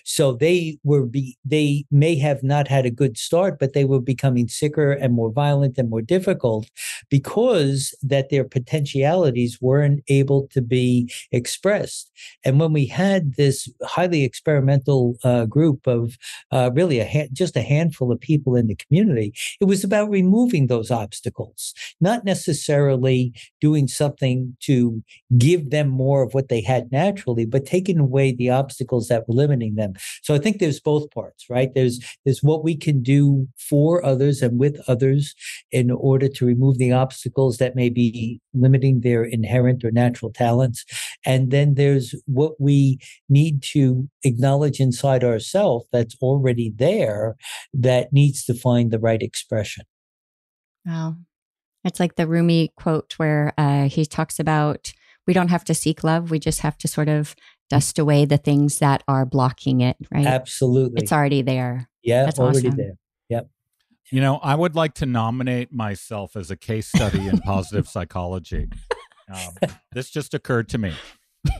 So 0.04 0.32
they 0.32 0.78
were 0.84 1.06
be 1.06 1.36
they 1.44 1.84
may 1.90 2.16
have 2.16 2.42
not 2.42 2.68
had 2.68 2.86
a 2.86 2.90
good 2.90 3.16
start, 3.18 3.58
but 3.58 3.72
they 3.72 3.84
were 3.84 4.00
becoming 4.00 4.48
sicker 4.48 4.92
and 4.92 5.14
more 5.14 5.30
violent 5.30 5.78
and 5.78 5.90
more 5.90 6.02
difficult 6.02 6.70
because 7.10 7.94
that 8.02 8.30
their 8.30 8.44
potentialities 8.44 9.60
weren't 9.60 10.02
able 10.08 10.46
to 10.48 10.60
be 10.60 11.12
expressed. 11.32 12.10
And 12.44 12.60
when 12.60 12.72
we 12.72 12.86
had 12.86 13.34
this 13.34 13.68
highly 13.82 14.24
experimental 14.24 15.16
uh, 15.24 15.46
group 15.46 15.86
of 15.86 16.16
uh, 16.50 16.70
really 16.74 17.00
a 17.00 17.06
ha- 17.06 17.28
just 17.32 17.56
a 17.56 17.62
handful 17.62 18.12
of 18.12 18.20
people 18.20 18.56
in 18.56 18.66
the 18.66 18.76
community, 18.76 19.32
it 19.60 19.66
was 19.66 19.84
about 19.84 20.10
removing 20.10 20.66
those 20.66 20.90
obstacles, 20.90 21.74
not 22.00 22.24
necessarily 22.24 23.32
doing 23.60 23.88
something 23.88 24.56
to 24.60 25.02
give 25.38 25.70
them 25.70 25.88
more 25.88 26.22
of 26.22 26.34
what 26.34 26.48
they 26.48 26.60
had 26.60 26.90
naturally, 26.92 27.46
but 27.46 27.66
taking 27.66 27.98
away 27.98 28.32
the 28.32 28.50
obstacles 28.50 29.08
that 29.08 29.26
were 29.28 29.34
limiting 29.34 29.63
them. 29.72 29.94
So 30.22 30.34
I 30.34 30.38
think 30.38 30.58
there's 30.58 30.80
both 30.80 31.10
parts, 31.10 31.46
right? 31.48 31.72
There's 31.74 32.00
there's 32.24 32.42
what 32.42 32.62
we 32.62 32.76
can 32.76 33.02
do 33.02 33.48
for 33.56 34.04
others 34.04 34.42
and 34.42 34.58
with 34.58 34.80
others 34.86 35.34
in 35.72 35.90
order 35.90 36.28
to 36.28 36.46
remove 36.46 36.78
the 36.78 36.92
obstacles 36.92 37.58
that 37.58 37.74
may 37.74 37.88
be 37.88 38.40
limiting 38.52 39.00
their 39.00 39.24
inherent 39.24 39.84
or 39.84 39.90
natural 39.90 40.32
talents. 40.32 40.84
And 41.24 41.50
then 41.50 41.74
there's 41.74 42.14
what 42.26 42.60
we 42.60 42.98
need 43.28 43.62
to 43.72 44.08
acknowledge 44.22 44.80
inside 44.80 45.24
ourselves 45.24 45.86
that's 45.92 46.16
already 46.20 46.72
there 46.74 47.36
that 47.72 48.12
needs 48.12 48.44
to 48.44 48.54
find 48.54 48.90
the 48.90 48.98
right 48.98 49.22
expression. 49.22 49.84
Wow. 50.84 51.16
It's 51.84 52.00
like 52.00 52.16
the 52.16 52.26
Rumi 52.26 52.72
quote 52.76 53.14
where 53.18 53.52
uh, 53.58 53.88
he 53.88 54.06
talks 54.06 54.38
about 54.38 54.92
we 55.26 55.32
don't 55.32 55.48
have 55.48 55.64
to 55.64 55.74
seek 55.74 56.04
love. 56.04 56.30
We 56.30 56.38
just 56.38 56.60
have 56.60 56.76
to 56.78 56.88
sort 56.88 57.08
of 57.08 57.34
dust 57.70 57.98
away 57.98 58.24
the 58.24 58.36
things 58.36 58.78
that 58.78 59.02
are 59.08 59.24
blocking 59.24 59.80
it, 59.80 59.96
right? 60.12 60.26
Absolutely. 60.26 61.02
It's 61.02 61.12
already 61.12 61.42
there. 61.42 61.88
Yeah, 62.02 62.24
That's 62.24 62.38
already 62.38 62.68
awesome. 62.68 62.76
there. 62.76 62.98
Yep. 63.30 63.48
You 64.10 64.20
know, 64.20 64.36
I 64.42 64.54
would 64.54 64.76
like 64.76 64.94
to 64.94 65.06
nominate 65.06 65.72
myself 65.72 66.36
as 66.36 66.50
a 66.50 66.56
case 66.56 66.86
study 66.88 67.26
in 67.26 67.38
positive 67.40 67.88
psychology. 67.88 68.68
Um, 69.32 69.70
this 69.92 70.10
just 70.10 70.34
occurred 70.34 70.68
to 70.70 70.78
me. 70.78 70.92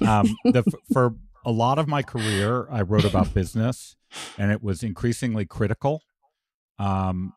Um, 0.06 0.36
the, 0.44 0.62
for 0.92 1.14
a 1.44 1.50
lot 1.50 1.78
of 1.78 1.88
my 1.88 2.02
career, 2.02 2.68
I 2.70 2.82
wrote 2.82 3.04
about 3.04 3.32
business, 3.34 3.96
and 4.38 4.52
it 4.52 4.62
was 4.62 4.82
increasingly 4.82 5.46
critical. 5.46 6.02
Um, 6.78 7.32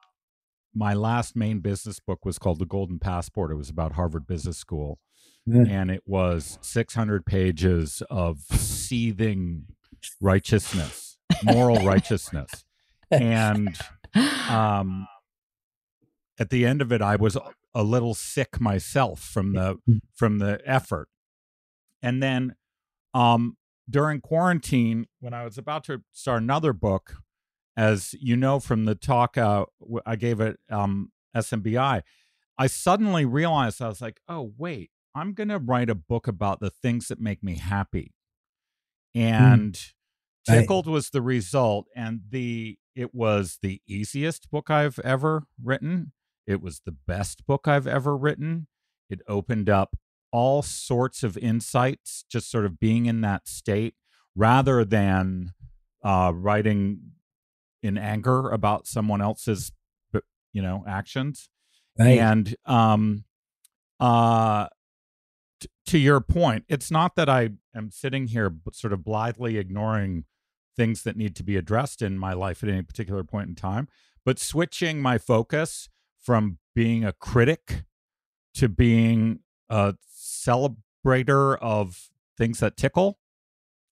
my 0.73 0.93
last 0.93 1.35
main 1.35 1.59
business 1.59 1.99
book 1.99 2.25
was 2.25 2.37
called 2.37 2.59
The 2.59 2.65
Golden 2.65 2.99
Passport. 2.99 3.51
It 3.51 3.55
was 3.55 3.69
about 3.69 3.93
Harvard 3.93 4.27
Business 4.27 4.57
School, 4.57 4.99
And 5.47 5.89
it 5.89 6.03
was 6.05 6.59
600 6.61 7.25
pages 7.25 8.03
of 8.09 8.39
seething 8.51 9.65
righteousness, 10.21 11.17
moral 11.43 11.85
righteousness, 11.85 12.65
and 13.11 13.77
um, 14.49 15.07
at 16.39 16.49
the 16.49 16.65
end 16.65 16.81
of 16.81 16.91
it, 16.91 17.01
I 17.01 17.15
was 17.15 17.37
a 17.73 17.83
little 17.83 18.13
sick 18.13 18.59
myself 18.59 19.21
from 19.21 19.53
the 19.53 19.77
from 20.15 20.39
the 20.39 20.59
effort. 20.65 21.07
And 22.01 22.21
then 22.21 22.55
um, 23.13 23.57
during 23.89 24.21
quarantine, 24.21 25.07
when 25.19 25.33
I 25.33 25.43
was 25.43 25.57
about 25.57 25.83
to 25.85 26.01
start 26.11 26.41
another 26.41 26.73
book, 26.73 27.15
as 27.75 28.15
you 28.19 28.35
know 28.35 28.59
from 28.59 28.85
the 28.85 28.95
talk 28.95 29.37
uh, 29.37 29.65
I 30.05 30.15
gave 30.15 30.41
at 30.41 30.57
um, 30.69 31.11
SMBI, 31.35 32.01
I 32.57 32.67
suddenly 32.67 33.25
realized 33.25 33.81
I 33.81 33.87
was 33.87 34.01
like, 34.01 34.19
oh 34.27 34.53
wait, 34.57 34.91
I'm 35.15 35.33
gonna 35.33 35.59
write 35.59 35.89
a 35.89 35.95
book 35.95 36.27
about 36.27 36.59
the 36.59 36.69
things 36.69 37.07
that 37.07 37.19
make 37.19 37.43
me 37.43 37.55
happy, 37.55 38.13
and 39.15 39.79
Right. 40.47 40.59
tickled 40.61 40.87
was 40.87 41.09
the 41.09 41.21
result, 41.21 41.87
and 41.95 42.21
the 42.29 42.77
it 42.95 43.13
was 43.13 43.59
the 43.61 43.81
easiest 43.87 44.49
book 44.49 44.69
I've 44.69 44.99
ever 44.99 45.43
written. 45.61 46.13
It 46.47 46.61
was 46.61 46.81
the 46.85 46.91
best 46.93 47.45
book 47.45 47.67
I've 47.67 47.87
ever 47.87 48.17
written. 48.17 48.67
It 49.09 49.21
opened 49.27 49.69
up 49.69 49.95
all 50.31 50.61
sorts 50.61 51.23
of 51.23 51.37
insights, 51.37 52.23
just 52.29 52.49
sort 52.49 52.65
of 52.65 52.79
being 52.79 53.05
in 53.05 53.21
that 53.21 53.47
state, 53.47 53.95
rather 54.35 54.83
than 54.85 55.53
uh, 56.03 56.31
writing 56.35 57.11
in 57.83 57.97
anger 57.97 58.49
about 58.49 58.87
someone 58.87 59.21
else's, 59.21 59.71
you 60.53 60.61
know, 60.61 60.83
actions. 60.87 61.49
Right. 61.97 62.19
And 62.19 62.55
um, 62.65 63.25
uh, 63.99 64.67
t- 65.59 65.69
to 65.87 65.97
your 65.97 66.21
point, 66.21 66.65
it's 66.67 66.91
not 66.91 67.15
that 67.15 67.29
I 67.29 67.51
am 67.75 67.91
sitting 67.91 68.27
here 68.27 68.53
sort 68.71 68.93
of 68.93 69.03
blithely 69.03 69.57
ignoring 69.57 70.25
things 70.75 71.03
that 71.03 71.17
need 71.17 71.35
to 71.35 71.43
be 71.43 71.57
addressed 71.57 72.01
in 72.01 72.17
my 72.19 72.33
life 72.33 72.63
at 72.63 72.69
any 72.69 72.83
particular 72.83 73.23
point 73.23 73.49
in 73.49 73.55
time, 73.55 73.87
but 74.23 74.39
switching 74.39 75.01
my 75.01 75.17
focus 75.17 75.89
from 76.19 76.59
being 76.75 77.03
a 77.03 77.13
critic 77.13 77.83
to 78.53 78.69
being 78.69 79.39
a 79.69 79.95
celebrator 80.15 81.57
of 81.59 82.09
things 82.37 82.59
that 82.59 82.77
tickle. 82.77 83.19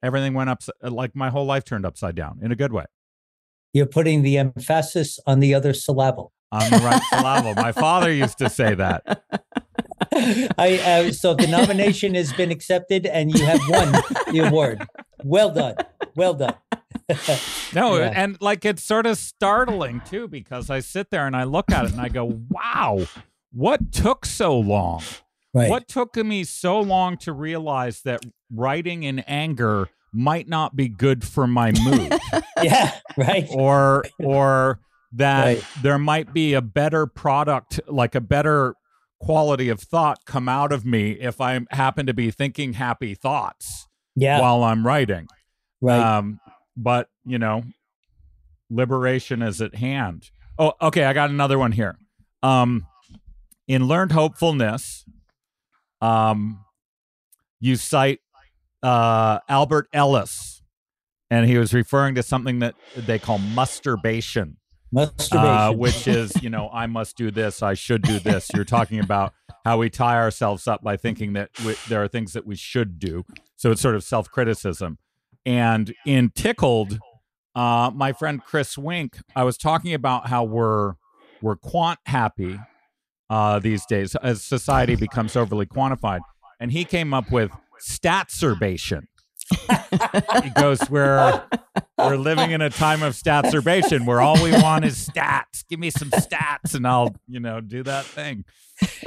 Everything 0.04 0.34
went 0.34 0.49
up, 0.49 0.62
uh, 0.84 0.91
like 0.91 1.15
my 1.15 1.30
whole 1.30 1.45
life 1.45 1.63
turned 1.63 1.86
upside 1.86 2.15
down 2.15 2.39
in 2.41 2.51
a 2.51 2.56
good 2.56 2.71
way. 2.71 2.86
You're 3.73 3.86
putting 3.86 4.21
the 4.21 4.38
emphasis 4.38 5.19
on 5.25 5.39
the 5.39 5.54
other 5.54 5.73
syllable. 5.73 6.32
On 6.51 6.69
the 6.69 6.78
right 6.78 7.01
syllable. 7.10 7.56
My 7.56 7.71
father 7.71 8.12
used 8.12 8.38
to 8.38 8.49
say 8.49 8.75
that. 8.75 9.23
I 10.15 10.80
uh, 11.08 11.12
so 11.12 11.34
the 11.34 11.47
nomination 11.47 12.15
has 12.15 12.32
been 12.34 12.51
accepted, 12.51 13.06
and 13.06 13.38
you 13.38 13.45
have 13.45 13.60
won 13.69 13.91
the 14.32 14.45
award. 14.47 14.86
Well 15.23 15.51
done. 15.51 15.75
Well 16.15 16.34
done. 16.36 16.56
No, 17.73 17.97
Yeah. 17.97 18.12
and 18.15 18.38
like 18.41 18.65
it's 18.65 18.84
sort 18.84 19.06
of 19.06 19.17
startling 19.17 20.01
too 20.06 20.28
because 20.28 20.69
I 20.69 20.80
sit 20.80 21.10
there 21.12 21.28
and 21.28 21.36
I 21.36 21.43
look 21.43 21.71
at 21.71 21.86
it 21.86 21.91
and 21.91 22.01
I 22.01 22.10
go, 22.10 22.25
"Wow, 22.49 23.06
what 23.51 23.91
took 23.91 24.25
so 24.25 24.58
long? 24.58 25.01
Right. 25.54 25.69
What 25.69 25.88
took 25.88 26.15
me 26.15 26.43
so 26.43 26.80
long 26.80 27.17
to 27.19 27.32
realize 27.34 28.01
that 28.01 28.21
writing 28.54 29.04
in 29.04 29.19
anger 29.19 29.89
might 30.12 30.47
not 30.47 30.75
be 30.75 30.88
good 30.89 31.23
for 31.25 31.45
my 31.47 31.71
mood 31.84 32.13
Yeah. 32.63 32.93
Right. 33.17 33.47
or 33.51 34.06
or 34.19 34.80
that 35.13 35.45
Right. 35.45 35.63
there 35.82 35.97
might 35.99 36.34
be 36.34 36.54
a 36.54 36.62
better 36.62 37.06
product 37.08 37.80
like 37.88 38.15
a 38.15 38.21
better 38.21 38.75
quality 39.19 39.69
of 39.69 39.80
thought 39.80 40.25
come 40.25 40.47
out 40.49 40.71
of 40.71 40.86
me 40.86 41.12
if 41.12 41.39
I 41.41 41.60
happen 41.71 42.06
to 42.06 42.13
be 42.13 42.32
thinking 42.32 42.73
happy 42.73 43.15
thoughts 43.15 43.88
Yeah. 44.15 44.39
while 44.41 44.63
I'm 44.63 44.86
writing. 44.86 45.28
right. 45.82 45.99
Um, 46.17 46.39
but 46.78 47.10
you 47.25 47.38
know, 47.39 47.63
liberation 48.69 49.41
is 49.41 49.62
at 49.62 49.75
hand. 49.75 50.30
Oh, 50.58 50.73
okay. 50.82 51.04
I 51.06 51.13
got 51.13 51.30
another 51.30 51.58
one 51.60 51.71
here. 51.71 51.97
Um, 52.43 52.86
in 53.67 53.88
learned 53.88 54.12
hopefulness, 54.12 55.06
um, 56.01 56.63
you 57.60 57.75
cite 57.75 58.19
uh, 58.84 59.39
Albert 59.49 59.88
Ellis, 59.93 60.62
and 61.30 61.47
he 61.47 61.58
was 61.58 61.73
referring 61.73 62.15
to 62.15 62.23
something 62.23 62.60
that 62.60 62.75
they 62.95 63.17
call 63.19 63.39
musturbation, 63.39 63.54
Musturbation. 63.56 64.58
Uh, 65.32 65.74
which 65.74 66.08
is, 66.08 66.32
you 66.41 66.50
know, 66.50 66.69
I 66.71 66.86
must 66.88 67.17
do 67.17 67.32
this, 67.32 67.62
I 67.62 67.74
should 67.74 68.02
do 68.02 68.19
this. 68.19 68.50
You're 68.54 68.65
talking 68.65 69.00
about 69.00 69.34
how 69.63 69.78
we 69.78 69.89
tie 69.89 70.15
ourselves 70.15 70.67
up 70.67 70.84
by 70.84 70.95
thinking 70.95 71.34
that 71.34 71.50
we, 71.65 71.76
there 71.89 72.04
are 72.04 72.08
things 72.08 72.34
that 72.34 72.45
we 72.45 72.56
should 72.56 73.00
do. 73.00 73.26
So 73.56 73.71
it's 73.71 73.82
sort 73.82 73.95
of 73.95 74.04
self 74.04 74.30
criticism. 74.30 74.98
And 75.45 75.93
in 76.06 76.32
Tickled, 76.32 77.00
uh, 77.56 77.91
my 77.93 78.13
friend 78.13 78.43
Chris 78.43 78.78
Wink, 78.78 79.17
I 79.36 79.43
was 79.43 79.58
talking 79.58 79.93
about 79.93 80.28
how 80.28 80.43
we're 80.43 80.93
we're 81.41 81.56
quant 81.56 82.00
happy 82.06 82.60
uh, 83.30 83.60
these 83.60 83.86
days 83.86 84.15
as 84.15 84.43
society 84.43 84.95
becomes 84.95 85.36
overly 85.36 85.65
quantified, 85.65 86.19
and 86.60 86.71
he 86.71 86.86
came 86.86 87.13
up 87.13 87.32
with 87.32 87.52
statsurbation. 87.80 89.04
He 90.44 90.50
goes, 90.52 90.80
"We're 90.90 91.44
we're 91.98 92.18
living 92.18 92.52
in 92.52 92.62
a 92.62 92.70
time 92.70 93.04
of 93.04 93.14
statsurbation 93.14 94.06
where 94.06 94.22
all 94.22 94.42
we 94.44 94.52
want 94.52 94.86
is 94.86 95.08
stats. 95.08 95.64
Give 95.70 95.80
me 95.80 95.90
some 95.92 96.10
stats, 96.12 96.74
and 96.76 96.88
I'll 96.88 97.16
you 97.28 97.40
know 97.40 97.62
do 97.62 97.84
that 97.84 98.06
thing." 98.06 98.46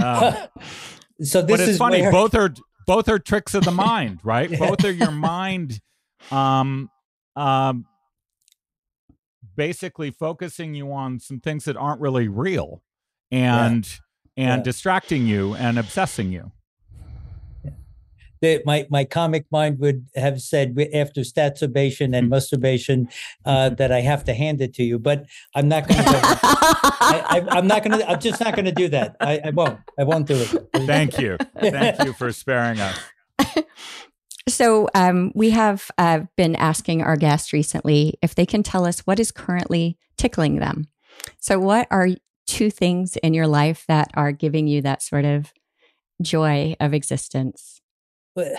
Um, 0.02 0.34
so 1.22 1.42
this 1.42 1.60
is 1.60 1.78
funny 1.78 2.02
where- 2.02 2.12
both 2.12 2.34
are 2.34 2.52
both 2.86 3.08
are 3.08 3.18
tricks 3.18 3.54
of 3.54 3.64
the 3.64 3.70
mind 3.72 4.18
right 4.24 4.50
both 4.58 4.82
are 4.84 4.90
your 4.90 5.10
mind 5.10 5.78
um 6.30 6.88
um 7.36 7.84
basically 9.56 10.10
focusing 10.10 10.74
you 10.74 10.92
on 10.92 11.18
some 11.20 11.40
things 11.40 11.64
that 11.64 11.76
aren't 11.76 12.00
really 12.00 12.28
real 12.28 12.82
and 13.30 13.98
and 14.36 14.60
Yeah. 14.60 14.62
distracting 14.62 15.26
you 15.26 15.54
and 15.54 15.78
obsessing 15.78 16.32
you 16.32 16.52
that 18.40 18.64
my, 18.64 18.86
my 18.90 19.04
comic 19.04 19.46
mind 19.50 19.78
would 19.78 20.06
have 20.14 20.40
said 20.40 20.76
after 20.94 21.22
statsurbation 21.22 22.08
Hmm. 22.08 22.14
and 22.14 22.28
musturbation 22.28 23.08
uh, 23.44 23.70
that 23.70 23.92
I 23.92 24.00
have 24.00 24.24
to 24.24 24.34
hand 24.34 24.60
it 24.60 24.74
to 24.74 24.84
you, 24.84 24.98
but 24.98 25.26
I'm 25.54 25.68
not 25.68 25.88
going 25.88 26.02
to. 26.02 26.10
I, 26.12 27.24
I, 27.28 27.46
I'm 27.50 27.66
not 27.66 27.84
going 27.84 27.98
to. 27.98 28.10
I'm 28.10 28.20
just 28.20 28.40
not 28.40 28.54
going 28.54 28.64
to 28.64 28.72
do 28.72 28.88
that. 28.88 29.16
I, 29.20 29.40
I 29.44 29.50
won't. 29.50 29.78
I 29.98 30.04
won't 30.04 30.26
do 30.26 30.36
it. 30.36 30.68
thank 30.86 31.18
you 31.18 31.36
thank 31.60 32.02
you 32.04 32.12
for 32.12 32.32
sparing 32.32 32.80
us 32.80 32.98
So 34.48 34.88
um, 34.94 35.30
we 35.34 35.50
have 35.50 35.90
uh, 35.98 36.20
been 36.36 36.56
asking 36.56 37.02
our 37.02 37.16
guests 37.16 37.52
recently 37.52 38.14
if 38.22 38.34
they 38.34 38.46
can 38.46 38.62
tell 38.62 38.86
us 38.86 39.00
what 39.00 39.20
is 39.20 39.30
currently 39.30 39.98
tickling 40.16 40.56
them. 40.56 40.86
So, 41.38 41.58
what 41.58 41.86
are 41.90 42.08
two 42.46 42.70
things 42.70 43.16
in 43.18 43.34
your 43.34 43.46
life 43.46 43.84
that 43.88 44.10
are 44.14 44.32
giving 44.32 44.66
you 44.66 44.80
that 44.82 45.02
sort 45.02 45.26
of 45.26 45.52
joy 46.22 46.76
of 46.80 46.94
existence? 46.94 47.77
What 48.38 48.52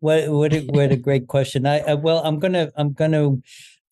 what 0.00 0.28
what 0.30 0.52
a, 0.54 0.60
what 0.60 0.92
a 0.92 0.96
great 1.08 1.26
question. 1.26 1.66
I, 1.66 1.80
I 1.80 1.94
well, 1.94 2.22
I'm 2.24 2.38
gonna 2.38 2.72
I'm 2.76 2.94
gonna 2.94 3.36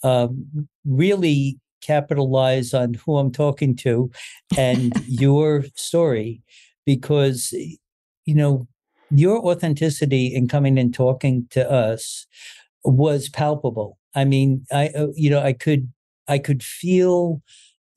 um, 0.03 0.69
really 0.87 1.59
capitalize 1.83 2.73
on 2.73 2.95
who 2.95 3.19
I'm 3.19 3.31
talking 3.31 3.77
to 3.77 4.11
and 4.57 4.95
your 5.07 5.65
story 5.75 6.41
because 6.87 7.53
you 8.25 8.35
know 8.35 8.67
your 9.11 9.45
authenticity 9.45 10.35
in 10.35 10.49
coming 10.49 10.79
and 10.79 10.95
talking 10.95 11.47
to 11.51 11.71
us 11.71 12.27
was 12.83 13.29
palpable. 13.29 13.99
I 14.15 14.25
mean, 14.25 14.65
I 14.73 14.89
uh, 14.97 15.09
you 15.15 15.29
know 15.29 15.41
I 15.41 15.53
could 15.53 15.93
I 16.27 16.39
could 16.39 16.63
feel 16.63 17.43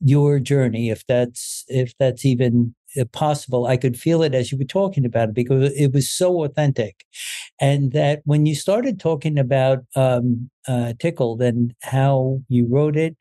your 0.00 0.38
journey 0.38 0.90
if 0.90 1.06
that's 1.06 1.64
if 1.68 1.94
that's 1.98 2.26
even 2.26 2.74
uh, 2.74 2.77
possible 3.12 3.66
i 3.66 3.76
could 3.76 3.98
feel 3.98 4.22
it 4.22 4.34
as 4.34 4.50
you 4.50 4.58
were 4.58 4.64
talking 4.64 5.04
about 5.04 5.28
it 5.30 5.34
because 5.34 5.72
it 5.76 5.92
was 5.92 6.10
so 6.10 6.44
authentic. 6.44 7.04
And 7.60 7.92
that 7.92 8.22
when 8.24 8.46
you 8.46 8.54
started 8.54 9.00
talking 9.00 9.38
about 9.38 9.84
um, 9.96 10.50
uh, 10.66 10.94
tickled 10.98 11.42
and 11.42 11.74
how 11.82 12.40
you 12.48 12.66
wrote 12.66 12.96
it 12.96 13.16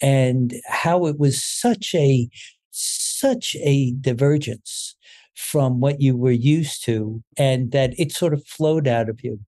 and 0.00 0.54
how 0.66 1.06
it 1.06 1.18
was 1.18 1.42
such 1.42 1.94
a 1.94 2.28
such 2.70 3.56
a 3.60 3.92
divergence 4.00 4.96
from 5.34 5.80
what 5.80 6.00
you 6.00 6.16
were 6.16 6.30
used 6.30 6.84
to 6.84 7.22
and 7.36 7.72
that 7.72 7.92
it 7.98 8.12
sort 8.12 8.34
of 8.34 8.46
flowed 8.46 8.86
out 8.88 9.08
of 9.08 9.22
you 9.22 9.40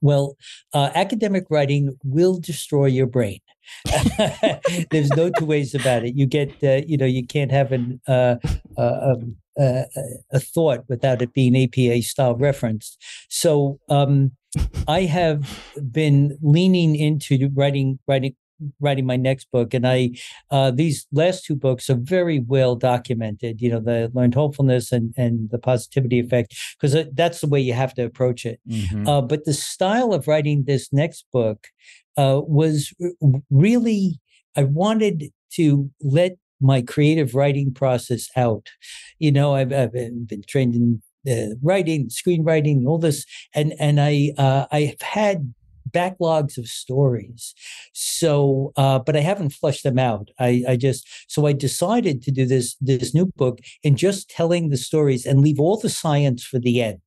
Well, 0.00 0.36
uh, 0.72 0.90
academic 0.94 1.44
writing 1.50 1.96
will 2.04 2.38
destroy 2.38 2.86
your 2.86 3.06
brain. 3.06 3.40
There's 4.90 5.10
no 5.10 5.30
two 5.30 5.44
ways 5.44 5.74
about 5.74 6.04
it. 6.04 6.16
You 6.16 6.26
get, 6.26 6.52
uh, 6.62 6.82
you 6.86 6.96
know, 6.96 7.06
you 7.06 7.26
can't 7.26 7.52
have 7.52 7.72
an 7.72 8.00
uh, 8.08 8.36
uh 8.76 9.14
um, 9.14 9.36
uh, 9.58 9.82
a 10.32 10.40
thought 10.40 10.84
without 10.88 11.22
it 11.22 11.34
being 11.34 11.56
APA 11.56 12.02
style 12.02 12.34
referenced. 12.34 13.02
So 13.28 13.78
um, 13.88 14.32
I 14.88 15.02
have 15.02 15.74
been 15.92 16.38
leaning 16.42 16.96
into 16.96 17.50
writing 17.54 17.98
writing 18.06 18.34
writing 18.80 19.06
my 19.06 19.16
next 19.16 19.50
book 19.50 19.74
and 19.74 19.86
i 19.86 20.10
uh, 20.50 20.70
these 20.70 21.06
last 21.12 21.44
two 21.44 21.56
books 21.56 21.88
are 21.88 21.98
very 22.00 22.40
well 22.40 22.76
documented 22.76 23.60
you 23.60 23.70
know 23.70 23.80
the 23.80 24.10
learned 24.14 24.34
hopefulness 24.34 24.92
and 24.92 25.14
and 25.16 25.50
the 25.50 25.58
positivity 25.58 26.18
effect 26.18 26.54
because 26.78 26.96
that's 27.14 27.40
the 27.40 27.48
way 27.48 27.60
you 27.60 27.72
have 27.72 27.94
to 27.94 28.04
approach 28.04 28.44
it 28.44 28.60
mm-hmm. 28.68 29.06
uh, 29.08 29.20
but 29.20 29.44
the 29.44 29.54
style 29.54 30.12
of 30.12 30.26
writing 30.26 30.64
this 30.66 30.92
next 30.92 31.24
book 31.32 31.68
uh, 32.16 32.40
was 32.42 32.92
really 33.50 34.20
i 34.56 34.64
wanted 34.64 35.32
to 35.52 35.90
let 36.00 36.36
my 36.60 36.82
creative 36.82 37.34
writing 37.34 37.72
process 37.72 38.28
out 38.36 38.68
you 39.18 39.32
know 39.32 39.54
i've, 39.54 39.72
I've 39.72 39.92
been 39.92 40.42
trained 40.46 40.74
in 40.74 41.02
uh, 41.28 41.54
writing, 41.62 42.08
screenwriting, 42.08 42.86
all 42.86 42.98
this, 42.98 43.26
and 43.54 43.74
and 43.78 44.00
I 44.00 44.32
uh, 44.38 44.66
I've 44.72 45.00
had 45.00 45.52
backlogs 45.92 46.58
of 46.58 46.66
stories. 46.66 47.54
So, 47.92 48.72
uh, 48.76 48.98
but 48.98 49.16
I 49.16 49.20
haven't 49.20 49.50
flushed 49.50 49.84
them 49.84 49.98
out. 49.98 50.30
I, 50.38 50.64
I 50.68 50.76
just 50.76 51.06
so 51.28 51.46
I 51.46 51.52
decided 51.52 52.22
to 52.22 52.30
do 52.30 52.46
this 52.46 52.76
this 52.80 53.14
new 53.14 53.26
book 53.36 53.60
and 53.84 53.96
just 53.96 54.30
telling 54.30 54.68
the 54.68 54.76
stories 54.76 55.26
and 55.26 55.40
leave 55.40 55.60
all 55.60 55.76
the 55.76 55.90
science 55.90 56.44
for 56.44 56.58
the 56.58 56.82
end. 56.82 57.00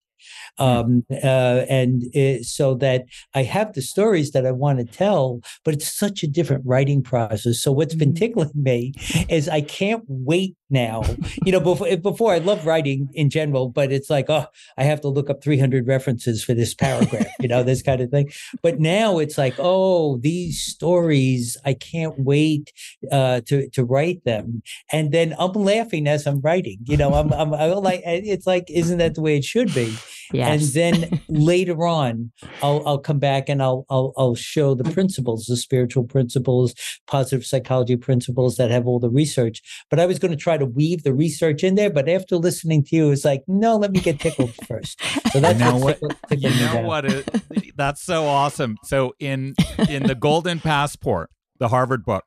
Hmm. 0.59 0.63
um, 0.63 1.05
uh, 1.11 1.65
and 1.69 2.03
it, 2.13 2.45
so 2.45 2.75
that 2.75 3.05
I 3.33 3.43
have 3.43 3.73
the 3.73 3.81
stories 3.81 4.31
that 4.31 4.45
I 4.45 4.51
want 4.51 4.79
to 4.79 4.85
tell, 4.85 5.41
but 5.63 5.73
it's 5.73 5.91
such 5.91 6.23
a 6.23 6.27
different 6.27 6.63
writing 6.65 7.01
process. 7.01 7.61
So 7.61 7.71
what's 7.71 7.95
been 7.95 8.09
mm-hmm. 8.09 8.25
tickling 8.25 8.51
me 8.53 8.93
is 9.29 9.49
I 9.49 9.61
can't 9.61 10.03
wait 10.07 10.55
now. 10.69 11.03
You 11.45 11.51
know, 11.51 11.59
before 11.59 11.95
before 11.97 12.33
I 12.33 12.37
love 12.39 12.65
writing 12.65 13.09
in 13.13 13.29
general, 13.29 13.69
but 13.69 13.91
it's 13.91 14.09
like, 14.09 14.29
oh, 14.29 14.45
I 14.77 14.83
have 14.83 15.01
to 15.01 15.07
look 15.07 15.29
up 15.29 15.43
300 15.43 15.87
references 15.87 16.43
for 16.43 16.53
this 16.53 16.73
paragraph, 16.73 17.27
you 17.39 17.47
know, 17.47 17.63
this 17.63 17.81
kind 17.81 18.01
of 18.01 18.09
thing. 18.09 18.31
But 18.61 18.79
now 18.79 19.19
it's 19.19 19.37
like, 19.37 19.55
oh, 19.59 20.17
these 20.17 20.61
stories, 20.61 21.57
I 21.65 21.73
can't 21.73 22.17
wait 22.17 22.71
uh, 23.11 23.41
to 23.47 23.69
to 23.69 23.83
write 23.83 24.23
them, 24.25 24.61
and 24.91 25.11
then 25.11 25.35
I'm 25.39 25.53
laughing 25.53 26.07
as 26.07 26.25
I'm 26.25 26.41
writing. 26.41 26.79
You 26.85 26.97
know, 26.97 27.13
I'm 27.13 27.31
I'm, 27.33 27.53
I'm 27.53 27.83
like, 27.83 28.01
it's 28.05 28.47
like, 28.47 28.69
isn't 28.69 28.97
that 28.97 29.15
the 29.15 29.21
way 29.21 29.37
it 29.37 29.43
should 29.43 29.73
be? 29.73 29.95
Yes. 30.33 30.63
And 30.63 30.73
then 30.73 31.21
later 31.29 31.87
on, 31.87 32.31
I'll 32.61 32.81
I'll 32.85 32.97
come 32.97 33.19
back 33.19 33.49
and 33.49 33.61
I'll 33.61 33.85
I'll 33.89 34.13
I'll 34.17 34.35
show 34.35 34.73
the 34.73 34.83
principles, 34.83 35.45
the 35.45 35.55
spiritual 35.55 36.03
principles, 36.03 36.73
positive 37.07 37.45
psychology 37.45 37.95
principles 37.95 38.57
that 38.57 38.71
have 38.71 38.87
all 38.87 38.99
the 38.99 39.09
research. 39.09 39.61
But 39.89 39.99
I 39.99 40.05
was 40.05 40.19
going 40.19 40.31
to 40.31 40.37
try 40.37 40.57
to 40.57 40.65
weave 40.65 41.03
the 41.03 41.13
research 41.13 41.63
in 41.63 41.75
there, 41.75 41.89
but 41.89 42.09
after 42.09 42.35
listening 42.37 42.83
to 42.85 42.95
you, 42.95 43.11
it's 43.11 43.25
like, 43.25 43.43
no, 43.47 43.77
let 43.77 43.91
me 43.91 43.99
get 43.99 44.19
tickled 44.19 44.55
first. 44.67 44.99
So 45.31 45.39
that's 45.39 45.59
you 45.59 45.65
know 45.65 45.77
what, 45.77 45.93
tickled, 45.93 46.17
tickled 46.29 46.53
you 46.53 46.65
know 46.65 46.81
what 46.81 47.05
it, 47.05 47.75
that's 47.75 48.03
so 48.03 48.25
awesome. 48.25 48.77
So 48.83 49.13
in 49.19 49.55
in 49.89 50.03
the 50.03 50.15
Golden 50.15 50.59
Passport, 50.59 51.29
the 51.59 51.67
Harvard 51.67 52.03
book, 52.03 52.25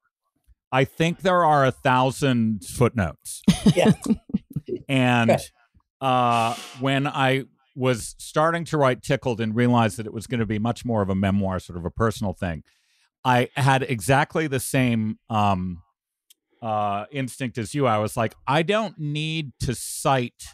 I 0.73 0.85
think 0.85 1.21
there 1.21 1.45
are 1.45 1.65
a 1.65 1.73
thousand 1.73 2.65
footnotes. 2.65 3.43
Yeah. 3.75 3.95
and 4.89 5.41
uh, 6.01 6.55
when 6.79 7.09
I 7.09 7.47
was 7.77 8.17
starting 8.19 8.65
to 8.65 8.79
write 8.79 9.03
Tickled 9.03 9.41
and 9.41 9.55
realized 9.55 9.99
that 9.99 10.07
it 10.07 10.13
was 10.13 10.27
going 10.27 10.41
to 10.41 10.47
be 10.47 10.59
much 10.59 10.85
more 10.85 11.03
of 11.03 11.11
a 11.11 11.15
memoir, 11.15 11.61
sort 11.61 11.79
of 11.79 11.85
a 11.85 11.91
personal 11.91 12.33
thing, 12.33 12.65
I 13.27 13.49
had 13.57 13.83
exactly 13.83 14.47
the 14.47 14.61
same 14.61 15.19
um, 15.29 15.83
uh, 16.63 17.07
instinct 17.11 17.59
as 17.59 17.75
you. 17.75 17.87
I 17.87 17.99
was 17.99 18.17
like, 18.17 18.35
I 18.47 18.63
don't 18.63 18.99
need 18.99 19.53
to 19.61 19.75
cite 19.75 20.45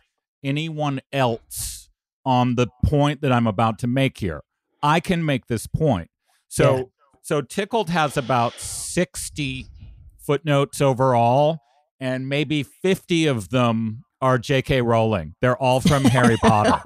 anyone 0.43 1.01
else 1.13 1.91
on 2.25 2.55
the 2.55 2.69
point 2.85 3.21
that 3.21 3.31
I'm 3.31 3.47
about 3.47 3.79
to 3.81 3.87
make 3.87 4.19
here. 4.19 4.43
I 4.83 5.01
can 5.01 5.23
make 5.23 5.47
this 5.49 5.67
point. 5.67 6.09
So, 6.49 6.77
yeah. 6.77 6.83
so 7.21 7.43
Tickled 7.43 7.91
has 7.91 8.17
about 8.17 8.55
60 8.55 9.67
footnotes 10.19 10.81
overall, 10.81 11.59
and 12.01 12.27
maybe 12.27 12.63
50 12.63 13.27
of 13.27 13.51
them 13.51 14.03
are 14.23 14.39
J.K. 14.39 14.81
Rowling. 14.81 15.35
They're 15.41 15.57
all 15.57 15.81
from 15.81 16.05
Harry 16.05 16.37
Potter. 16.39 16.81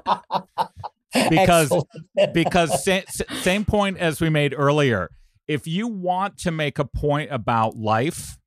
because 1.30 1.72
because 2.32 2.84
sa- 2.84 3.02
same 3.40 3.64
point 3.64 3.98
as 3.98 4.20
we 4.20 4.30
made 4.30 4.54
earlier. 4.56 5.10
If 5.46 5.68
you 5.68 5.86
want 5.86 6.38
to 6.38 6.50
make 6.50 6.80
a 6.80 6.84
point 6.84 7.30
about 7.30 7.76
life, 7.76 8.38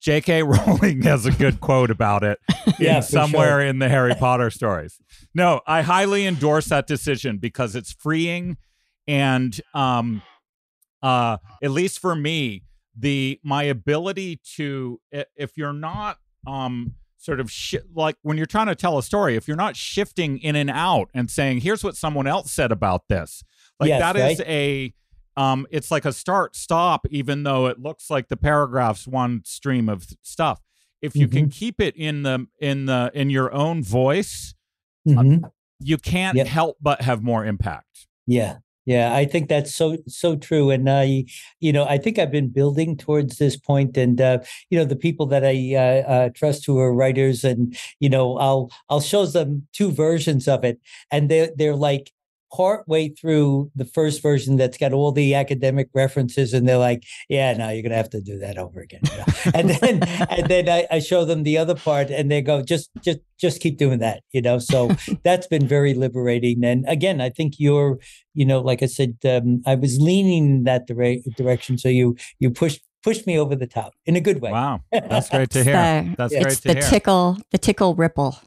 J.K. 0.00 0.42
Rowling 0.44 1.02
has 1.02 1.26
a 1.26 1.32
good 1.32 1.60
quote 1.60 1.90
about 1.90 2.22
it 2.22 2.38
yeah, 2.78 3.00
somewhere 3.00 3.60
sure. 3.60 3.60
in 3.60 3.78
the 3.78 3.88
Harry 3.88 4.14
Potter 4.14 4.50
stories. 4.50 4.98
No, 5.34 5.60
I 5.66 5.82
highly 5.82 6.26
endorse 6.26 6.66
that 6.66 6.86
decision 6.86 7.38
because 7.38 7.74
it's 7.74 7.92
freeing 7.92 8.58
and 9.08 9.58
um 9.72 10.22
uh 11.02 11.38
at 11.62 11.70
least 11.70 11.98
for 11.98 12.14
me 12.14 12.62
the 12.96 13.40
my 13.42 13.62
ability 13.62 14.38
to 14.56 15.00
if 15.10 15.56
you're 15.56 15.72
not 15.72 16.18
um 16.46 16.94
sort 17.20 17.38
of 17.38 17.50
sh- 17.50 17.76
like 17.94 18.16
when 18.22 18.36
you're 18.36 18.46
trying 18.46 18.66
to 18.66 18.74
tell 18.74 18.98
a 18.98 19.02
story, 19.02 19.36
if 19.36 19.46
you're 19.46 19.56
not 19.56 19.76
shifting 19.76 20.38
in 20.38 20.56
and 20.56 20.70
out 20.70 21.10
and 21.14 21.30
saying, 21.30 21.60
"Here's 21.60 21.84
what 21.84 21.96
someone 21.96 22.26
else 22.26 22.50
said 22.50 22.72
about 22.72 23.08
this," 23.08 23.44
like 23.78 23.88
yes, 23.88 24.00
that 24.00 24.20
right? 24.20 24.32
is 24.32 24.40
a 24.40 24.94
um, 25.36 25.66
it's 25.70 25.90
like 25.90 26.04
a 26.04 26.12
start 26.12 26.56
stop, 26.56 27.06
even 27.10 27.44
though 27.44 27.66
it 27.66 27.78
looks 27.78 28.10
like 28.10 28.28
the 28.28 28.36
paragraphs 28.36 29.06
one 29.06 29.42
stream 29.44 29.88
of 29.88 30.06
stuff. 30.22 30.60
If 31.02 31.14
you 31.14 31.26
mm-hmm. 31.28 31.36
can 31.36 31.48
keep 31.50 31.80
it 31.80 31.94
in 31.96 32.22
the 32.22 32.46
in 32.58 32.86
the 32.86 33.10
in 33.14 33.30
your 33.30 33.52
own 33.52 33.82
voice, 33.82 34.54
uh, 35.06 35.12
mm-hmm. 35.12 35.44
you 35.78 35.98
can't 35.98 36.36
yep. 36.36 36.46
help 36.46 36.78
but 36.80 37.02
have 37.02 37.22
more 37.22 37.44
impact. 37.44 38.06
Yeah, 38.26 38.58
yeah, 38.90 39.14
I 39.14 39.24
think 39.24 39.48
that's 39.48 39.74
so 39.74 39.98
so 40.08 40.36
true, 40.36 40.70
and 40.70 40.88
I, 40.90 41.24
you 41.60 41.72
know, 41.72 41.84
I 41.84 41.96
think 41.98 42.18
I've 42.18 42.30
been 42.32 42.48
building 42.48 42.96
towards 42.96 43.38
this 43.38 43.56
point, 43.56 43.96
and 43.96 44.20
uh, 44.20 44.38
you 44.70 44.78
know, 44.78 44.84
the 44.84 44.96
people 44.96 45.26
that 45.26 45.44
I 45.44 45.74
uh, 45.76 46.10
uh, 46.10 46.28
trust 46.34 46.66
who 46.66 46.78
are 46.78 46.92
writers, 46.92 47.44
and 47.44 47.76
you 48.00 48.08
know, 48.08 48.36
I'll 48.38 48.70
I'll 48.88 49.00
show 49.00 49.26
them 49.26 49.66
two 49.72 49.90
versions 49.92 50.48
of 50.48 50.64
it, 50.64 50.80
and 51.10 51.28
they 51.28 51.50
they're 51.56 51.76
like, 51.76 52.10
part 52.52 52.86
way 52.88 53.08
through 53.08 53.70
the 53.74 53.84
first 53.84 54.22
version 54.22 54.56
that's 54.56 54.76
got 54.76 54.92
all 54.92 55.12
the 55.12 55.34
academic 55.34 55.88
references 55.94 56.52
and 56.52 56.68
they're 56.68 56.78
like 56.78 57.04
yeah 57.28 57.52
no 57.56 57.68
you're 57.70 57.82
gonna 57.82 57.94
have 57.94 58.10
to 58.10 58.20
do 58.20 58.38
that 58.38 58.58
over 58.58 58.80
again 58.80 59.00
you 59.10 59.18
know? 59.18 59.24
and 59.54 59.70
then 59.70 60.02
and 60.28 60.48
then 60.48 60.68
I, 60.68 60.86
I, 60.90 60.98
show 60.98 61.24
them 61.24 61.42
the 61.42 61.58
other 61.58 61.74
part 61.74 62.10
and 62.10 62.30
they 62.30 62.42
go 62.42 62.62
just 62.62 62.90
just 63.02 63.20
just 63.38 63.60
keep 63.60 63.78
doing 63.78 63.98
that 64.00 64.22
you 64.32 64.42
know? 64.42 64.58
So 64.58 64.90
that's 65.24 65.46
been 65.46 65.66
very 65.66 65.94
liberating. 65.94 66.64
And 66.64 66.84
again 66.88 67.20
i 67.20 67.30
think 67.30 67.54
you're 67.58 67.98
you 68.34 68.44
know 68.44 68.60
like 68.60 68.82
i 68.82 68.86
said 68.86 69.16
um, 69.24 69.62
i 69.66 69.74
was 69.74 69.98
leaning 70.00 70.44
in 70.44 70.64
that 70.64 70.86
dire- 70.86 71.22
direction. 71.36 71.78
So 71.78 71.88
you 71.88 72.16
you 72.38 72.50
pushed 72.50 72.80
pushed 73.02 73.26
me 73.26 73.38
over 73.38 73.56
the 73.56 73.66
top 73.66 73.94
in 74.06 74.16
a 74.16 74.20
good 74.20 74.40
way. 74.40 74.50
Wow. 74.50 74.82
That's 74.92 75.28
great 75.28 75.50
to 75.50 75.64
hear. 75.64 75.72
The, 75.72 76.14
that's 76.16 76.34
great 76.34 76.56
to 76.56 76.68
the 76.68 76.72
hear. 76.74 76.82
tickle 76.82 77.38
the 77.50 77.58
tickle 77.58 77.94
ripple 77.94 78.38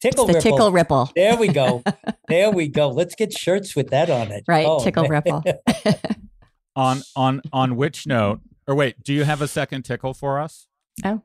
Tickle 0.00 0.26
the 0.26 0.34
ripple. 0.34 0.50
tickle 0.50 0.72
ripple. 0.72 1.10
There 1.14 1.36
we 1.36 1.48
go. 1.48 1.82
there 2.28 2.50
we 2.50 2.68
go. 2.68 2.88
Let's 2.88 3.14
get 3.14 3.32
shirts 3.32 3.76
with 3.76 3.90
that 3.90 4.08
on 4.08 4.32
it. 4.32 4.44
Right, 4.48 4.66
oh, 4.66 4.82
tickle 4.82 5.08
man. 5.08 5.10
ripple. 5.10 5.44
on 6.76 7.02
on 7.14 7.42
on 7.52 7.76
which 7.76 8.06
note? 8.06 8.40
Or 8.66 8.74
wait, 8.74 9.02
do 9.02 9.12
you 9.12 9.24
have 9.24 9.42
a 9.42 9.48
second 9.48 9.82
tickle 9.82 10.14
for 10.14 10.40
us? 10.40 10.68
Oh. 11.04 11.22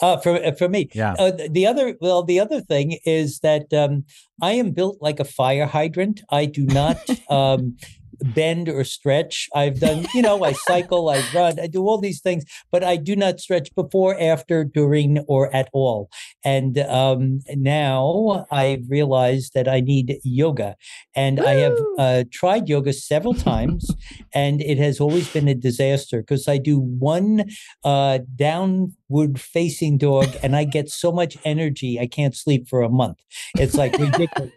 Uh, 0.00 0.16
for 0.18 0.44
uh, 0.44 0.52
for 0.52 0.68
me, 0.68 0.88
yeah. 0.92 1.14
Uh, 1.18 1.32
the 1.50 1.66
other 1.66 1.96
well, 2.00 2.24
the 2.24 2.40
other 2.40 2.60
thing 2.60 2.98
is 3.04 3.40
that 3.40 3.72
um, 3.72 4.04
I 4.42 4.52
am 4.52 4.72
built 4.72 4.98
like 5.00 5.20
a 5.20 5.24
fire 5.24 5.66
hydrant. 5.66 6.20
I 6.30 6.46
do 6.46 6.66
not 6.66 6.98
um, 7.30 7.76
bend 8.20 8.68
or 8.68 8.84
stretch. 8.84 9.48
I've 9.54 9.80
done, 9.80 10.06
you 10.14 10.22
know, 10.22 10.44
I 10.44 10.52
cycle, 10.68 11.08
I 11.10 11.22
run, 11.34 11.58
I 11.60 11.66
do 11.66 11.86
all 11.86 11.98
these 11.98 12.20
things, 12.20 12.44
but 12.70 12.84
I 12.84 12.96
do 12.96 13.16
not 13.16 13.40
stretch 13.40 13.74
before, 13.74 14.18
after, 14.20 14.64
during, 14.64 15.18
or 15.28 15.54
at 15.54 15.68
all. 15.72 16.10
And 16.44 16.78
um, 16.78 17.40
now 17.54 18.46
I 18.50 18.82
realize 18.88 19.50
that 19.54 19.68
I 19.68 19.80
need 19.80 20.18
yoga. 20.24 20.76
And 21.14 21.38
Woo! 21.38 21.46
I 21.46 21.52
have 21.52 21.78
uh, 21.98 22.24
tried 22.32 22.68
yoga 22.68 22.92
several 22.92 23.34
times, 23.34 23.90
and 24.32 24.60
it 24.60 24.78
has 24.78 25.00
always 25.00 25.28
been 25.32 25.48
a 25.48 25.54
disaster 25.54 26.20
because 26.20 26.48
I 26.48 26.58
do 26.58 26.78
one 26.78 27.44
uh, 27.84 28.18
downward 28.36 29.40
facing 29.40 29.98
dog 29.98 30.28
and 30.42 30.56
I 30.56 30.64
get 30.64 30.88
so 30.88 31.12
much 31.12 31.36
energy, 31.44 31.98
I 32.00 32.06
can't 32.06 32.36
sleep 32.36 32.68
for 32.68 32.82
a 32.82 32.88
month. 32.88 33.18
It's 33.56 33.74
like 33.74 33.96
ridiculous. 33.98 34.52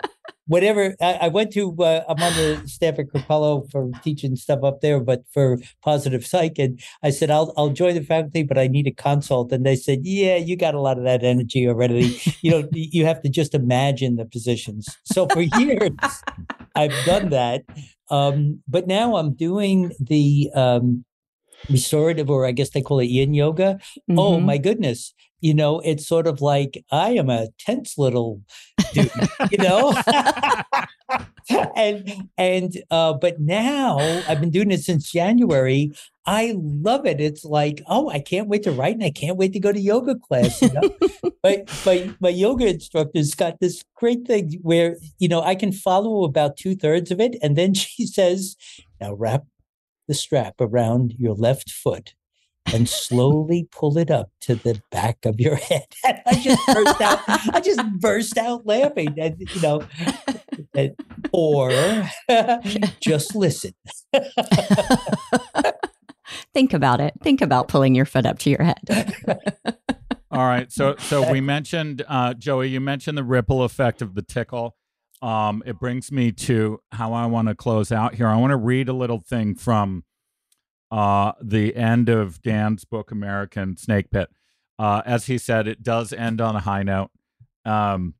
Whatever. 0.48 0.96
I, 1.02 1.14
I 1.14 1.28
went 1.28 1.54
to. 1.54 1.76
Uh, 1.78 2.04
I'm 2.08 2.22
on 2.22 2.34
the 2.34 2.62
staff 2.66 3.00
at 3.00 3.08
Kripalu 3.08 3.70
for 3.72 3.92
teaching 4.04 4.36
stuff 4.36 4.64
up 4.64 4.82
there, 4.82 5.00
but 5.00 5.24
for 5.32 5.58
positive 5.84 6.26
psych, 6.26 6.58
and 6.58 6.80
I 7.04 7.12
said 7.12 7.30
I'll 7.30 7.54
I'll 7.56 7.70
join 7.70 7.96
the 7.96 8.04
faculty, 8.04 8.44
but 8.44 8.58
I 8.58 8.68
need 8.68 8.88
a 8.88 8.92
consult. 8.92 9.52
And 9.52 9.66
they 9.66 9.76
said, 9.76 10.00
Yeah, 10.04 10.38
you 10.38 10.56
got 10.56 10.76
a 10.76 10.82
lot 10.82 10.98
of 10.98 11.04
that 11.04 11.24
energy 11.24 11.68
already. 11.68 12.20
you 12.42 12.52
know, 12.52 12.68
you 12.72 13.06
have 13.06 13.22
to 13.22 13.30
just 13.30 13.54
imagine 13.54 14.16
the 14.16 14.26
positions. 14.26 14.88
So 15.06 15.28
for 15.28 15.42
years, 15.60 15.92
I've 16.76 17.06
done 17.06 17.30
that. 17.30 17.64
Um, 18.10 18.62
but 18.68 18.88
now 18.88 19.18
I'm 19.18 19.34
doing 19.34 19.92
the 20.00 20.50
um, 20.56 21.04
restorative, 21.70 22.30
or 22.30 22.46
I 22.46 22.52
guess 22.52 22.70
they 22.70 22.82
call 22.82 23.00
it 23.00 23.06
yin 23.06 23.34
yoga. 23.34 23.80
Oh, 23.82 24.12
mm-hmm. 24.12 24.20
Oh 24.20 24.40
my 24.40 24.58
goodness. 24.58 25.14
You 25.42 25.54
know, 25.54 25.80
it's 25.82 26.08
sort 26.08 26.28
of 26.28 26.42
like 26.42 26.84
I 26.92 27.12
am 27.12 27.30
a 27.30 27.48
tense 27.60 27.98
little 27.98 28.42
dude, 28.94 29.12
you 29.52 29.58
know? 29.60 29.96
and 31.76 32.30
and 32.38 32.78
uh, 32.92 33.14
but 33.14 33.40
now 33.40 33.98
I've 34.28 34.40
been 34.40 34.50
doing 34.50 34.72
it 34.72 34.82
since 34.82 35.12
January. 35.12 35.92
I 36.26 36.56
love 36.58 37.06
it. 37.06 37.22
It's 37.22 37.46
like, 37.46 37.82
oh, 37.88 38.10
I 38.10 38.20
can't 38.20 38.50
wait 38.50 38.64
to 38.64 38.72
write 38.72 38.96
and 38.96 39.04
I 39.04 39.12
can't 39.12 39.38
wait 39.38 39.54
to 39.54 39.60
go 39.60 39.72
to 39.72 39.80
yoga 39.80 40.16
class. 40.16 40.62
You 40.62 40.74
know? 40.74 40.90
but 41.44 41.72
but 41.86 42.20
my 42.20 42.30
yoga 42.30 42.68
instructor's 42.68 43.34
got 43.34 43.60
this 43.60 43.84
great 43.96 44.28
thing 44.28 44.60
where, 44.62 44.98
you 45.20 45.30
know, 45.30 45.42
I 45.42 45.56
can 45.56 45.72
follow 45.72 46.26
about 46.26 46.58
two-thirds 46.58 47.12
of 47.12 47.20
it. 47.22 47.38
And 47.42 47.56
then 47.56 47.74
she 47.76 48.06
says, 48.06 48.56
now 49.00 49.14
wrap 49.14 49.46
the 50.08 50.14
strap 50.14 50.56
around 50.60 51.14
your 51.18 51.34
left 51.34 51.70
foot 51.70 52.14
and 52.74 52.88
slowly 52.88 53.68
pull 53.72 53.98
it 53.98 54.12
up 54.12 54.32
to 54.42 54.56
the 54.56 54.82
back 54.92 55.26
of 55.26 55.40
your 55.40 55.56
head. 55.70 55.86
And 56.06 56.22
I 56.26 56.36
just 56.36 56.68
burst 56.68 57.02
out. 57.02 57.20
I 57.28 57.62
just 57.64 57.82
burst 58.00 58.38
out 58.38 58.66
laughing. 58.66 59.16
And 59.18 59.36
you 59.40 59.62
know, 59.62 59.84
and, 60.74 60.96
or 61.32 61.72
just 63.00 63.36
listen. 63.36 63.74
Think 66.54 66.74
about 66.74 67.00
it. 67.00 67.14
Think 67.24 67.42
about 67.42 67.68
pulling 67.68 67.96
your 67.96 68.06
foot 68.06 68.26
up 68.26 68.40
to 68.40 68.50
your 68.50 68.64
head. 68.64 69.14
All 70.32 70.46
right. 70.46 70.72
So 70.72 70.96
so 70.98 71.32
we 71.32 71.42
mentioned 71.42 72.04
uh, 72.08 72.34
Joey. 72.34 72.70
You 72.70 72.82
mentioned 72.82 73.18
the 73.18 73.24
ripple 73.24 73.64
effect 73.64 74.02
of 74.02 74.14
the 74.16 74.22
tickle 74.22 74.76
um, 75.22 75.64
it 75.66 75.80
brings 75.80 76.12
me 76.12 76.32
to 76.32 76.80
how 76.92 77.14
I 77.14 77.26
want 77.26 77.48
to 77.48 77.56
close 77.56 77.92
out 77.92 78.16
here. 78.16 78.28
I 78.28 78.38
want 78.38 78.52
to 78.52 78.58
read 78.58 78.88
a 78.90 78.94
little 78.94 79.20
thing 79.20 79.56
from 79.56 80.04
uh, 80.92 81.34
the 81.42 81.76
end 81.76 82.10
of 82.10 82.42
Dan's 82.42 82.86
book, 82.86 83.12
American 83.12 83.78
Snake 83.78 84.10
Pit. 84.12 84.30
Uh, 84.80 85.02
as 85.06 85.26
he 85.26 85.38
said, 85.38 85.68
it 85.68 85.84
does 85.84 86.14
end 86.14 86.40
on 86.40 86.56
a 86.56 86.62
high 86.62 86.84
note. 86.84 87.10
Um, 87.66 88.14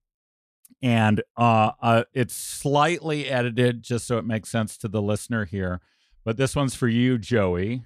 and 0.82 1.22
uh, 1.38 1.72
uh, 1.82 2.04
it's 2.14 2.36
slightly 2.36 3.30
edited 3.30 3.84
just 3.84 4.06
so 4.06 4.18
it 4.18 4.26
makes 4.26 4.50
sense 4.50 4.78
to 4.78 4.88
the 4.88 5.02
listener 5.02 5.46
here. 5.46 5.82
But 6.24 6.38
this 6.38 6.56
one's 6.56 6.76
for 6.76 6.88
you, 6.88 7.18
Joey, 7.18 7.86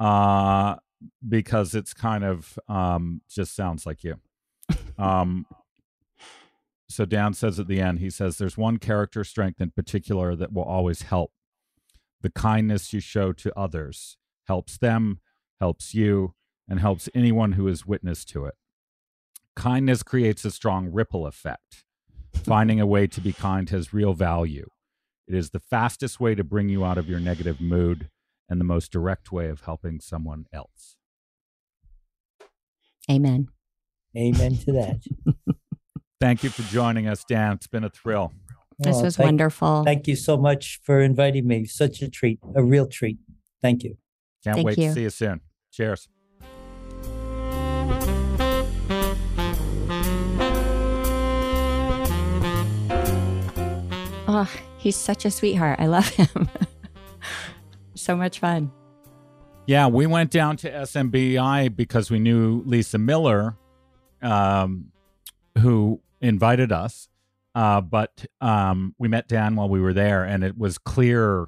uh, 0.00 0.76
because 1.26 1.74
it's 1.74 1.92
kind 1.92 2.24
of 2.24 2.58
um, 2.68 3.20
just 3.28 3.54
sounds 3.54 3.86
like 3.86 4.02
you. 4.02 4.16
Um, 4.98 5.44
so 6.88 7.04
Dan 7.04 7.34
says 7.34 7.60
at 7.60 7.68
the 7.68 7.80
end, 7.80 7.98
he 7.98 8.10
says, 8.10 8.38
There's 8.38 8.56
one 8.56 8.78
character 8.78 9.24
strength 9.24 9.60
in 9.60 9.70
particular 9.70 10.34
that 10.36 10.52
will 10.52 10.64
always 10.64 11.02
help. 11.02 11.32
The 12.22 12.30
kindness 12.30 12.92
you 12.92 13.00
show 13.00 13.32
to 13.32 13.58
others 13.58 14.16
helps 14.46 14.78
them, 14.78 15.20
helps 15.60 15.94
you, 15.94 16.34
and 16.68 16.80
helps 16.80 17.08
anyone 17.14 17.52
who 17.52 17.68
is 17.68 17.86
witness 17.86 18.24
to 18.26 18.46
it. 18.46 18.54
Kindness 19.54 20.02
creates 20.02 20.44
a 20.44 20.50
strong 20.50 20.90
ripple 20.92 21.26
effect. 21.26 21.84
Finding 22.34 22.80
a 22.80 22.86
way 22.86 23.06
to 23.06 23.20
be 23.20 23.32
kind 23.32 23.68
has 23.70 23.94
real 23.94 24.12
value. 24.12 24.68
It 25.26 25.34
is 25.34 25.50
the 25.50 25.60
fastest 25.60 26.20
way 26.20 26.34
to 26.34 26.44
bring 26.44 26.68
you 26.68 26.84
out 26.84 26.98
of 26.98 27.08
your 27.08 27.20
negative 27.20 27.60
mood 27.60 28.10
and 28.48 28.60
the 28.60 28.64
most 28.64 28.92
direct 28.92 29.32
way 29.32 29.48
of 29.48 29.62
helping 29.62 30.00
someone 30.00 30.46
else. 30.52 30.96
Amen. 33.10 33.48
Amen 34.16 34.56
to 34.58 34.72
that. 34.72 35.00
Thank 36.20 36.42
you 36.42 36.50
for 36.50 36.62
joining 36.72 37.06
us, 37.08 37.24
Dan. 37.24 37.52
It's 37.52 37.66
been 37.66 37.84
a 37.84 37.90
thrill. 37.90 38.32
This 38.78 38.96
oh, 38.96 39.04
was 39.04 39.16
thank, 39.16 39.26
wonderful. 39.26 39.84
Thank 39.84 40.06
you 40.06 40.16
so 40.16 40.36
much 40.36 40.80
for 40.82 41.00
inviting 41.00 41.46
me. 41.46 41.64
Such 41.64 42.02
a 42.02 42.10
treat, 42.10 42.38
a 42.54 42.62
real 42.62 42.86
treat. 42.86 43.18
Thank 43.62 43.82
you. 43.82 43.96
Can't 44.44 44.56
thank 44.56 44.66
wait 44.66 44.78
you. 44.78 44.88
to 44.88 44.94
see 44.94 45.02
you 45.02 45.10
soon. 45.10 45.40
Cheers. 45.72 46.08
Oh, 54.28 54.50
he's 54.76 54.96
such 54.96 55.24
a 55.24 55.30
sweetheart. 55.30 55.80
I 55.80 55.86
love 55.86 56.08
him. 56.08 56.48
so 57.94 58.14
much 58.14 58.40
fun. 58.40 58.70
Yeah, 59.66 59.86
we 59.86 60.06
went 60.06 60.30
down 60.30 60.56
to 60.58 60.70
SMBI 60.70 61.74
because 61.74 62.10
we 62.10 62.18
knew 62.18 62.62
Lisa 62.66 62.98
Miller, 62.98 63.56
um, 64.22 64.92
who 65.58 66.00
invited 66.20 66.70
us. 66.70 67.08
Uh, 67.56 67.80
but 67.80 68.26
um, 68.42 68.94
we 68.98 69.08
met 69.08 69.28
Dan 69.28 69.56
while 69.56 69.70
we 69.70 69.80
were 69.80 69.94
there, 69.94 70.24
and 70.24 70.44
it 70.44 70.58
was 70.58 70.76
clear 70.76 71.46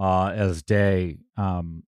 uh, 0.00 0.28
as 0.28 0.62
day 0.62 1.18
um, 1.36 1.82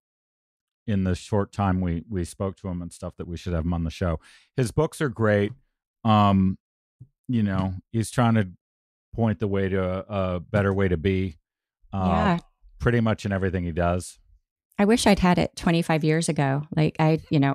in 0.85 1.05
the 1.05 1.15
short 1.15 1.51
time 1.51 1.81
we 1.81 2.03
we 2.07 2.23
spoke 2.23 2.55
to 2.57 2.67
him 2.67 2.83
and 2.83 2.93
stuff 2.93 3.15
that 3.17 3.27
we 3.27 3.35
should 3.35 3.53
have 3.53 3.65
him 3.65 3.73
on 3.73 3.83
the 3.83 3.89
show. 3.89 4.19
His 4.55 4.71
books 4.71 5.01
are 5.01 5.09
great. 5.09 5.53
Um, 6.03 6.59
you 7.27 7.41
know, 7.41 7.73
he's 7.91 8.11
trying 8.11 8.35
to 8.35 8.47
point 9.15 9.39
the 9.39 9.47
way 9.47 9.69
to 9.69 9.83
a, 9.83 10.35
a 10.35 10.39
better 10.39 10.71
way 10.71 10.87
to 10.87 10.97
be. 10.97 11.37
Uh, 11.91 12.05
yeah. 12.07 12.39
Pretty 12.77 12.99
much 12.99 13.25
in 13.25 13.31
everything 13.31 13.63
he 13.63 13.71
does. 13.71 14.19
I 14.79 14.85
wish 14.85 15.05
I'd 15.05 15.19
had 15.19 15.37
it 15.37 15.55
25 15.55 16.03
years 16.03 16.29
ago. 16.29 16.63
Like 16.75 16.95
I, 16.99 17.19
you 17.29 17.39
know, 17.39 17.53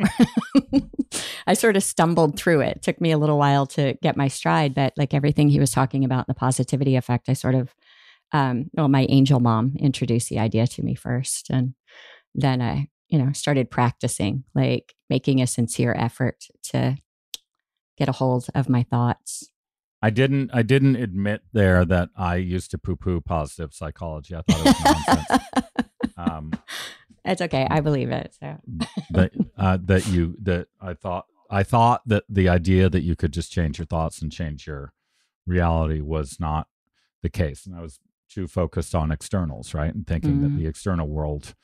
I 1.46 1.54
sort 1.54 1.76
of 1.76 1.82
stumbled 1.82 2.38
through 2.38 2.60
it. 2.60 2.66
it. 2.66 2.82
Took 2.82 3.00
me 3.00 3.12
a 3.12 3.18
little 3.18 3.38
while 3.38 3.66
to 3.68 3.94
get 4.02 4.16
my 4.16 4.28
stride, 4.28 4.74
but 4.74 4.92
like 4.96 5.14
everything 5.14 5.48
he 5.48 5.60
was 5.60 5.70
talking 5.70 6.04
about, 6.04 6.26
the 6.26 6.34
positivity 6.34 6.96
effect, 6.96 7.28
I 7.28 7.32
sort 7.32 7.54
of, 7.54 7.74
um, 8.32 8.70
well, 8.74 8.88
my 8.88 9.06
angel 9.08 9.40
mom 9.40 9.74
introduced 9.78 10.28
the 10.28 10.38
idea 10.38 10.66
to 10.66 10.82
me 10.82 10.94
first, 10.94 11.48
and 11.50 11.74
then 12.34 12.60
I, 12.60 12.88
you 13.08 13.18
know, 13.18 13.32
started 13.32 13.70
practicing, 13.70 14.44
like 14.54 14.94
making 15.08 15.40
a 15.40 15.46
sincere 15.46 15.94
effort 15.96 16.44
to 16.64 16.96
get 17.96 18.08
a 18.08 18.12
hold 18.12 18.48
of 18.54 18.68
my 18.68 18.82
thoughts. 18.82 19.48
I 20.02 20.10
didn't. 20.10 20.50
I 20.52 20.62
didn't 20.62 20.96
admit 20.96 21.42
there 21.52 21.84
that 21.84 22.10
I 22.16 22.36
used 22.36 22.70
to 22.72 22.78
poo-poo 22.78 23.22
positive 23.22 23.72
psychology. 23.72 24.34
I 24.34 24.42
thought 24.42 24.60
it 24.60 24.66
was 24.66 25.06
nonsense. 25.06 25.68
um, 26.18 26.52
it's 27.26 27.42
okay. 27.42 27.66
I 27.70 27.80
believe 27.80 28.10
it. 28.10 28.36
So 28.40 28.56
that 29.10 29.32
uh, 29.58 29.78
that 29.84 30.06
you 30.06 30.36
that 30.42 30.68
I 30.80 30.94
thought 30.94 31.26
I 31.50 31.62
thought 31.62 32.02
that 32.06 32.24
the 32.28 32.48
idea 32.48 32.88
that 32.88 33.02
you 33.02 33.16
could 33.16 33.32
just 33.32 33.52
change 33.52 33.78
your 33.78 33.86
thoughts 33.86 34.22
and 34.22 34.32
change 34.32 34.66
your 34.66 34.92
reality 35.46 36.00
was 36.00 36.38
not 36.40 36.68
the 37.22 37.28
case, 37.28 37.66
and 37.66 37.74
I 37.76 37.82
was 37.82 38.00
too 38.28 38.46
focused 38.46 38.94
on 38.94 39.12
externals, 39.12 39.74
right, 39.74 39.94
and 39.94 40.06
thinking 40.06 40.38
mm. 40.38 40.42
that 40.42 40.56
the 40.56 40.66
external 40.66 41.08
world 41.08 41.54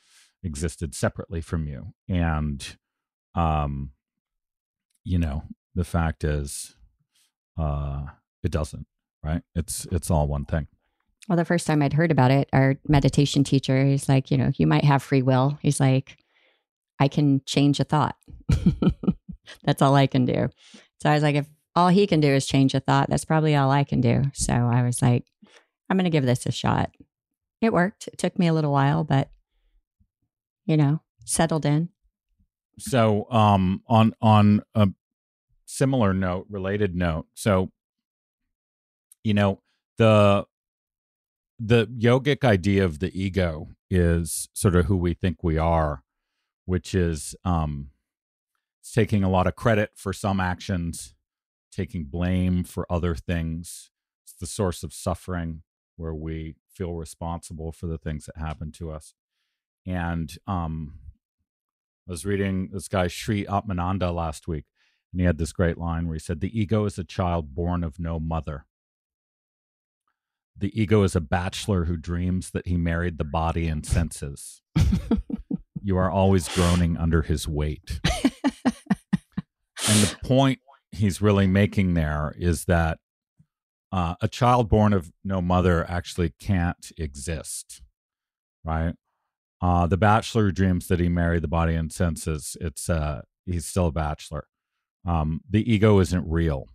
existed 0.43 0.95
separately 0.95 1.41
from 1.41 1.67
you, 1.67 1.93
and 2.07 2.77
um, 3.35 3.91
you 5.03 5.17
know, 5.17 5.43
the 5.75 5.83
fact 5.83 6.23
is, 6.23 6.75
uh, 7.57 8.05
it 8.43 8.51
doesn't, 8.51 8.87
right? 9.23 9.41
It's 9.55 9.85
it's 9.91 10.09
all 10.09 10.27
one 10.27 10.45
thing. 10.45 10.67
Well, 11.27 11.37
the 11.37 11.45
first 11.45 11.65
time 11.65 11.81
I'd 11.81 11.93
heard 11.93 12.11
about 12.11 12.31
it, 12.31 12.49
our 12.51 12.75
meditation 12.87 13.43
teacher, 13.43 13.85
he's 13.85 14.09
like, 14.09 14.29
you 14.29 14.37
know, 14.37 14.51
you 14.57 14.67
might 14.67 14.83
have 14.83 15.01
free 15.01 15.21
will. 15.21 15.57
He's 15.61 15.79
like, 15.79 16.17
I 16.99 17.07
can 17.07 17.41
change 17.45 17.79
a 17.79 17.85
thought. 17.85 18.17
that's 19.63 19.81
all 19.81 19.95
I 19.95 20.07
can 20.07 20.25
do. 20.25 20.49
So 21.01 21.09
I 21.09 21.13
was 21.13 21.23
like, 21.23 21.35
if 21.35 21.47
all 21.75 21.87
he 21.87 22.07
can 22.07 22.19
do 22.19 22.27
is 22.27 22.45
change 22.45 22.73
a 22.75 22.79
thought, 22.79 23.09
that's 23.09 23.25
probably 23.25 23.55
all 23.55 23.71
I 23.71 23.83
can 23.83 24.01
do. 24.01 24.23
So 24.33 24.53
I 24.53 24.83
was 24.83 25.01
like, 25.01 25.25
I'm 25.89 25.97
going 25.97 26.05
to 26.05 26.09
give 26.09 26.25
this 26.25 26.45
a 26.45 26.51
shot. 26.51 26.91
It 27.61 27.73
worked. 27.73 28.07
It 28.07 28.17
took 28.17 28.37
me 28.37 28.47
a 28.47 28.53
little 28.53 28.71
while, 28.71 29.03
but 29.03 29.29
you 30.65 30.77
know, 30.77 31.01
settled 31.25 31.65
in. 31.65 31.89
So, 32.79 33.29
um, 33.29 33.83
on 33.87 34.13
on 34.21 34.61
a 34.73 34.89
similar 35.65 36.13
note, 36.13 36.47
related 36.49 36.95
note, 36.95 37.27
so 37.33 37.71
you 39.23 39.33
know 39.33 39.61
the 39.97 40.45
the 41.65 41.87
yogic 41.87 42.43
idea 42.43 42.83
of 42.83 42.99
the 42.99 43.17
ego 43.17 43.69
is 43.89 44.49
sort 44.53 44.75
of 44.75 44.85
who 44.87 44.97
we 44.97 45.13
think 45.13 45.41
we 45.41 45.57
are, 45.57 46.03
which 46.65 46.93
is 46.93 47.35
um, 47.45 47.91
taking 48.93 49.23
a 49.23 49.29
lot 49.29 49.47
of 49.47 49.55
credit 49.55 49.91
for 49.95 50.11
some 50.11 50.41
actions, 50.41 51.15
taking 51.71 52.03
blame 52.03 52.65
for 52.65 52.85
other 52.91 53.15
things. 53.15 53.91
It's 54.25 54.33
the 54.33 54.45
source 54.45 54.83
of 54.83 54.93
suffering 54.93 55.61
where 55.95 56.13
we 56.13 56.55
feel 56.67 56.95
responsible 56.95 57.71
for 57.71 57.87
the 57.87 57.97
things 57.97 58.25
that 58.25 58.37
happen 58.37 58.73
to 58.73 58.91
us. 58.91 59.13
And 59.85 60.35
um, 60.45 60.95
I 62.07 62.11
was 62.11 62.25
reading 62.25 62.71
this 62.73 62.89
guy, 62.89 63.07
Sri 63.07 63.45
Atmananda, 63.45 64.13
last 64.13 64.49
week, 64.49 64.65
and 65.13 65.21
he 65.21 65.25
had 65.25 65.37
this 65.37 65.53
great 65.53 65.77
line 65.77 66.07
where 66.07 66.15
he 66.15 66.19
said, 66.19 66.41
The 66.41 66.59
ego 66.59 66.83
is 66.83 66.97
a 66.97 67.05
child 67.05 67.55
born 67.55 67.85
of 67.85 67.99
no 67.99 68.19
mother. 68.19 68.65
The 70.57 70.79
ego 70.79 71.03
is 71.03 71.15
a 71.15 71.21
bachelor 71.21 71.85
who 71.85 71.97
dreams 71.97 72.51
that 72.51 72.67
he 72.67 72.77
married 72.77 73.17
the 73.17 73.23
body 73.23 73.67
and 73.67 73.85
senses. 73.85 74.61
you 75.81 75.97
are 75.97 76.09
always 76.09 76.47
groaning 76.49 76.97
under 76.97 77.21
his 77.21 77.47
weight. 77.47 77.99
and 78.03 78.33
the 79.99 80.15
point 80.23 80.59
he's 80.91 81.21
really 81.21 81.47
making 81.47 81.93
there 81.93 82.33
is 82.37 82.65
that 82.65 82.99
uh, 83.91 84.15
a 84.21 84.27
child 84.27 84.69
born 84.69 84.93
of 84.93 85.11
no 85.23 85.41
mother 85.41 85.85
actually 85.89 86.33
can't 86.39 86.91
exist, 86.97 87.81
right? 88.63 88.95
Uh, 89.61 89.87
the 89.87 89.97
bachelor 89.97 90.51
dreams 90.51 90.87
that 90.87 90.99
he 90.99 91.07
married 91.09 91.41
the 91.43 91.47
body 91.47 91.75
and 91.75 91.91
senses. 91.91 92.57
It's 92.59 92.89
uh, 92.89 93.21
he's 93.45 93.65
still 93.65 93.87
a 93.87 93.91
bachelor. 93.91 94.45
Um, 95.05 95.41
the 95.49 95.71
ego 95.71 95.99
isn't 95.99 96.25
real. 96.27 96.67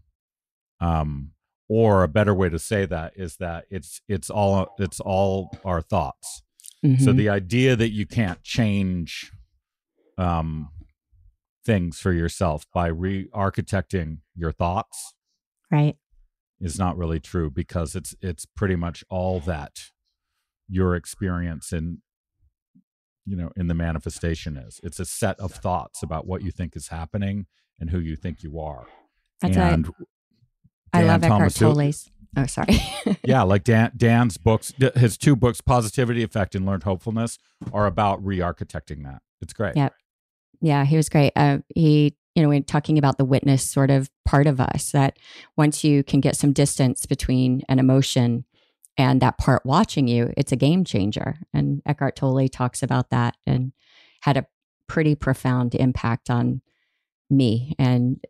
Um, 0.80 1.32
or 1.68 2.02
a 2.02 2.08
better 2.08 2.34
way 2.34 2.48
to 2.48 2.58
say 2.58 2.86
that 2.86 3.12
is 3.16 3.36
that 3.36 3.66
it's 3.70 4.00
it's 4.08 4.30
all 4.30 4.74
it's 4.78 5.00
all 5.00 5.50
our 5.64 5.82
thoughts. 5.82 6.42
Mm-hmm. 6.84 7.04
So 7.04 7.12
the 7.12 7.28
idea 7.28 7.76
that 7.76 7.90
you 7.90 8.06
can't 8.06 8.42
change 8.42 9.32
um, 10.16 10.70
things 11.64 11.98
for 11.98 12.12
yourself 12.12 12.64
by 12.72 12.86
re-architecting 12.86 14.18
your 14.34 14.52
thoughts, 14.52 15.14
right, 15.70 15.96
is 16.60 16.78
not 16.78 16.96
really 16.96 17.20
true 17.20 17.50
because 17.50 17.94
it's 17.94 18.14
it's 18.22 18.46
pretty 18.46 18.76
much 18.76 19.04
all 19.10 19.40
that 19.40 19.90
your 20.68 20.94
experience 20.94 21.72
in 21.72 21.98
you 23.26 23.36
know 23.36 23.50
in 23.56 23.66
the 23.66 23.74
manifestation 23.74 24.56
is. 24.56 24.80
It's 24.82 25.00
a 25.00 25.04
set 25.04 25.38
of 25.38 25.52
thoughts 25.52 26.02
about 26.02 26.26
what 26.26 26.42
you 26.42 26.50
think 26.50 26.76
is 26.76 26.88
happening 26.88 27.46
and 27.78 27.90
who 27.90 27.98
you 27.98 28.16
think 28.16 28.42
you 28.42 28.58
are. 28.58 28.86
That's 29.40 29.56
and 29.56 29.86
right. 29.86 30.06
I 30.92 31.02
love 31.02 31.22
Eckhart 31.22 31.54
Tolle's. 31.54 32.10
Oh, 32.36 32.46
sorry. 32.46 32.80
yeah, 33.24 33.42
like 33.42 33.64
Dan, 33.64 33.92
Dan's 33.96 34.36
books, 34.36 34.72
his 34.94 35.16
two 35.16 35.34
books, 35.34 35.60
Positivity 35.60 36.22
Effect 36.22 36.54
and 36.54 36.66
Learned 36.66 36.84
Hopefulness, 36.84 37.38
are 37.72 37.86
about 37.86 38.24
re-architecting 38.24 39.02
that. 39.04 39.22
It's 39.40 39.52
great. 39.52 39.76
Yeah, 39.76 39.88
yeah, 40.60 40.84
he 40.84 40.96
was 40.96 41.08
great. 41.08 41.32
Uh, 41.36 41.58
he, 41.74 42.16
you 42.34 42.42
know, 42.42 42.50
when 42.50 42.64
talking 42.64 42.98
about 42.98 43.18
the 43.18 43.24
witness 43.24 43.68
sort 43.68 43.90
of 43.90 44.10
part 44.24 44.46
of 44.46 44.60
us, 44.60 44.92
that 44.92 45.18
once 45.56 45.82
you 45.82 46.04
can 46.04 46.20
get 46.20 46.36
some 46.36 46.52
distance 46.52 47.06
between 47.06 47.62
an 47.68 47.78
emotion 47.78 48.44
and 48.96 49.22
that 49.22 49.38
part 49.38 49.64
watching 49.64 50.08
you, 50.08 50.32
it's 50.36 50.52
a 50.52 50.56
game 50.56 50.84
changer. 50.84 51.38
And 51.54 51.82
Eckhart 51.86 52.16
Tolle 52.16 52.48
talks 52.48 52.82
about 52.82 53.10
that 53.10 53.36
and 53.46 53.72
had 54.22 54.36
a 54.36 54.46
pretty 54.88 55.14
profound 55.14 55.74
impact 55.74 56.30
on 56.30 56.60
me 57.30 57.74
and 57.78 58.20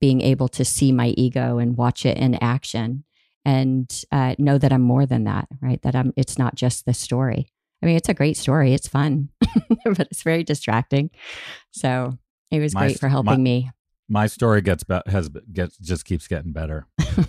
being 0.00 0.20
able 0.20 0.48
to 0.48 0.64
see 0.64 0.92
my 0.92 1.08
ego 1.16 1.58
and 1.58 1.76
watch 1.76 2.06
it 2.06 2.16
in 2.18 2.34
action 2.36 3.04
and 3.44 4.04
uh, 4.10 4.34
know 4.38 4.58
that 4.58 4.72
I'm 4.72 4.82
more 4.82 5.06
than 5.06 5.24
that, 5.24 5.46
right? 5.60 5.80
That 5.82 5.94
I'm, 5.94 6.12
it's 6.16 6.38
not 6.38 6.56
just 6.56 6.84
the 6.84 6.94
story. 6.94 7.48
I 7.82 7.86
mean, 7.86 7.96
it's 7.96 8.08
a 8.08 8.14
great 8.14 8.36
story. 8.36 8.74
It's 8.74 8.88
fun, 8.88 9.28
but 9.84 10.08
it's 10.10 10.22
very 10.22 10.42
distracting. 10.42 11.10
So 11.70 12.18
it 12.50 12.60
was 12.60 12.74
my, 12.74 12.86
great 12.86 12.98
for 12.98 13.08
helping 13.08 13.32
my, 13.32 13.36
me. 13.36 13.70
My 14.08 14.26
story 14.26 14.62
gets 14.62 14.82
be- 14.82 15.00
has 15.06 15.28
gets 15.52 15.76
just 15.78 16.04
keeps 16.04 16.26
getting 16.26 16.52
better. 16.52 16.86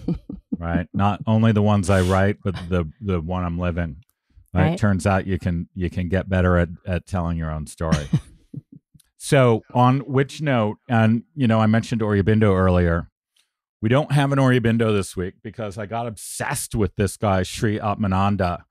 right? 0.57 0.87
Not 0.93 1.21
only 1.27 1.51
the 1.51 1.61
ones 1.61 1.89
I 1.89 2.01
write, 2.01 2.37
but 2.43 2.55
the 2.69 2.89
the 3.01 3.19
one 3.19 3.43
I'm 3.43 3.59
living. 3.59 3.97
Right? 4.53 4.69
right? 4.69 4.79
Turns 4.79 5.05
out 5.05 5.27
you 5.27 5.37
can 5.37 5.67
you 5.75 5.89
can 5.89 6.07
get 6.07 6.29
better 6.29 6.57
at 6.57 6.69
at 6.85 7.05
telling 7.05 7.37
your 7.37 7.51
own 7.51 7.67
story. 7.67 8.07
So, 9.17 9.63
on 9.73 10.01
which 10.01 10.41
note, 10.41 10.77
and 10.87 11.23
you 11.35 11.47
know, 11.47 11.59
I 11.59 11.65
mentioned 11.65 12.01
Aurobindo 12.01 12.55
earlier. 12.55 13.09
We 13.81 13.89
don't 13.89 14.11
have 14.11 14.31
an 14.31 14.39
Aurobindo 14.39 14.91
this 14.95 15.15
week 15.15 15.35
because 15.43 15.77
I 15.77 15.85
got 15.85 16.07
obsessed 16.07 16.73
with 16.73 16.95
this 16.95 17.15
guy, 17.15 17.43
Sri 17.43 17.77
Atmananda, 17.77 18.63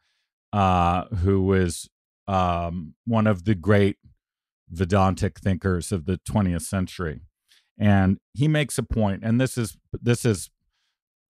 uh, 0.53 1.05
who 1.16 1.53
is 1.53 1.88
um, 2.26 2.94
one 3.07 3.26
of 3.26 3.44
the 3.44 3.55
great 3.55 3.99
Vedantic 4.68 5.38
thinkers 5.38 5.92
of 5.92 6.07
the 6.07 6.18
20th 6.28 6.62
century. 6.62 7.20
And 7.78 8.18
he 8.34 8.49
makes 8.49 8.78
a 8.78 8.82
point, 8.82 9.22
and 9.22 9.40
this 9.40 9.59
is 9.59 9.76
this 9.92 10.24
is 10.24 10.51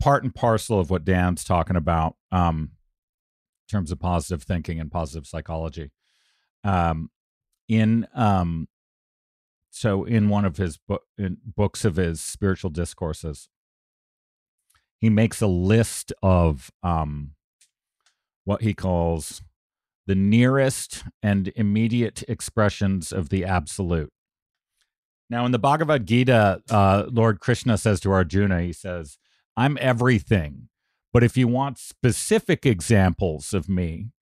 part 0.00 0.22
and 0.22 0.34
parcel 0.34 0.78
of 0.78 0.90
what 0.90 1.04
Dan's 1.04 1.42
talking 1.42 1.76
about 1.76 2.16
um, 2.30 2.70
in 3.68 3.76
terms 3.76 3.90
of 3.90 3.98
positive 3.98 4.42
thinking 4.42 4.78
and 4.78 4.90
positive 4.90 5.26
psychology. 5.26 5.90
Um, 6.64 7.10
in 7.68 8.06
um, 8.14 8.68
so 9.76 10.04
in 10.04 10.28
one 10.30 10.46
of 10.46 10.56
his 10.56 10.78
book, 10.78 11.02
books 11.18 11.84
of 11.84 11.96
his 11.96 12.20
spiritual 12.20 12.70
discourses 12.70 13.48
he 14.98 15.10
makes 15.10 15.42
a 15.42 15.46
list 15.46 16.12
of 16.22 16.70
um, 16.82 17.32
what 18.44 18.62
he 18.62 18.72
calls 18.72 19.42
the 20.06 20.14
nearest 20.14 21.04
and 21.22 21.52
immediate 21.54 22.22
expressions 22.28 23.12
of 23.12 23.28
the 23.28 23.44
absolute. 23.44 24.10
Now 25.28 25.44
in 25.44 25.52
the 25.52 25.58
bhagavad 25.58 26.06
gita 26.06 26.62
uh, 26.70 27.04
lord 27.10 27.40
krishna 27.40 27.76
says 27.76 28.00
to 28.00 28.12
arjuna 28.12 28.62
he 28.62 28.72
says 28.72 29.18
i'm 29.56 29.76
everything 29.80 30.68
but 31.12 31.24
if 31.24 31.36
you 31.36 31.48
want 31.48 31.78
specific 31.78 32.64
examples 32.64 33.52
of 33.52 33.68
me 33.68 34.12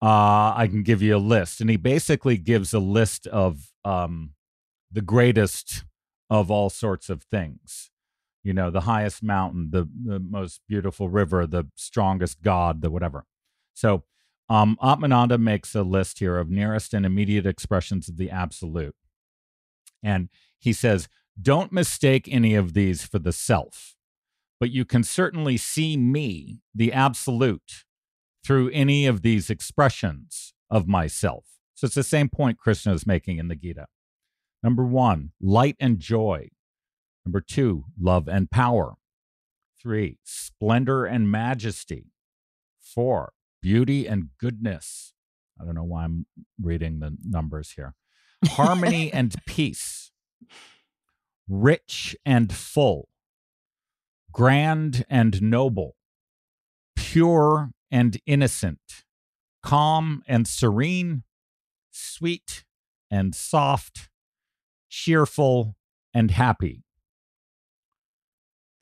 uh, 0.00 0.54
i 0.56 0.66
can 0.68 0.82
give 0.82 1.02
you 1.02 1.16
a 1.16 1.18
list. 1.18 1.60
And 1.60 1.68
he 1.68 1.76
basically 1.76 2.38
gives 2.38 2.72
a 2.72 2.78
list 2.78 3.26
of 3.26 3.70
um, 3.84 4.30
the 4.92 5.00
greatest 5.00 5.84
of 6.28 6.50
all 6.50 6.70
sorts 6.70 7.08
of 7.08 7.22
things. 7.22 7.90
You 8.42 8.52
know, 8.52 8.70
the 8.70 8.82
highest 8.82 9.22
mountain, 9.22 9.68
the, 9.70 9.88
the 10.04 10.18
most 10.18 10.60
beautiful 10.68 11.08
river, 11.08 11.46
the 11.46 11.68
strongest 11.76 12.42
god, 12.42 12.82
the 12.82 12.90
whatever. 12.90 13.24
So, 13.74 14.02
um, 14.48 14.76
Atmananda 14.82 15.38
makes 15.38 15.74
a 15.74 15.82
list 15.82 16.18
here 16.18 16.36
of 16.36 16.50
nearest 16.50 16.92
and 16.92 17.06
immediate 17.06 17.46
expressions 17.46 18.08
of 18.08 18.16
the 18.16 18.30
absolute. 18.30 18.96
And 20.02 20.28
he 20.58 20.72
says, 20.72 21.08
don't 21.40 21.72
mistake 21.72 22.28
any 22.30 22.54
of 22.54 22.74
these 22.74 23.04
for 23.04 23.18
the 23.18 23.32
self, 23.32 23.96
but 24.60 24.70
you 24.70 24.84
can 24.84 25.04
certainly 25.04 25.56
see 25.56 25.96
me, 25.96 26.60
the 26.74 26.92
absolute, 26.92 27.84
through 28.44 28.70
any 28.70 29.06
of 29.06 29.22
these 29.22 29.48
expressions 29.48 30.52
of 30.68 30.88
myself. 30.88 31.44
So 31.74 31.86
it's 31.86 31.94
the 31.94 32.02
same 32.02 32.28
point 32.28 32.58
Krishna 32.58 32.92
is 32.92 33.06
making 33.06 33.38
in 33.38 33.48
the 33.48 33.56
Gita. 33.56 33.86
Number 34.62 34.84
one, 34.84 35.32
light 35.40 35.76
and 35.80 35.98
joy. 35.98 36.48
Number 37.26 37.40
two, 37.40 37.84
love 38.00 38.28
and 38.28 38.50
power. 38.50 38.94
Three, 39.80 40.18
splendor 40.22 41.04
and 41.04 41.30
majesty. 41.30 42.12
Four, 42.80 43.32
beauty 43.60 44.06
and 44.06 44.30
goodness. 44.38 45.12
I 45.60 45.64
don't 45.64 45.74
know 45.74 45.84
why 45.84 46.04
I'm 46.04 46.26
reading 46.60 47.00
the 47.00 47.16
numbers 47.24 47.72
here. 47.72 47.94
Harmony 48.46 49.12
and 49.12 49.34
peace. 49.46 50.10
Rich 51.48 52.16
and 52.24 52.52
full. 52.52 53.08
Grand 54.32 55.04
and 55.08 55.42
noble. 55.42 55.96
Pure 56.96 57.72
and 57.90 58.18
innocent. 58.26 59.04
Calm 59.62 60.22
and 60.26 60.46
serene. 60.46 61.24
Sweet 61.90 62.64
and 63.10 63.34
soft 63.34 64.08
cheerful, 64.92 65.74
and 66.12 66.30
happy. 66.30 66.84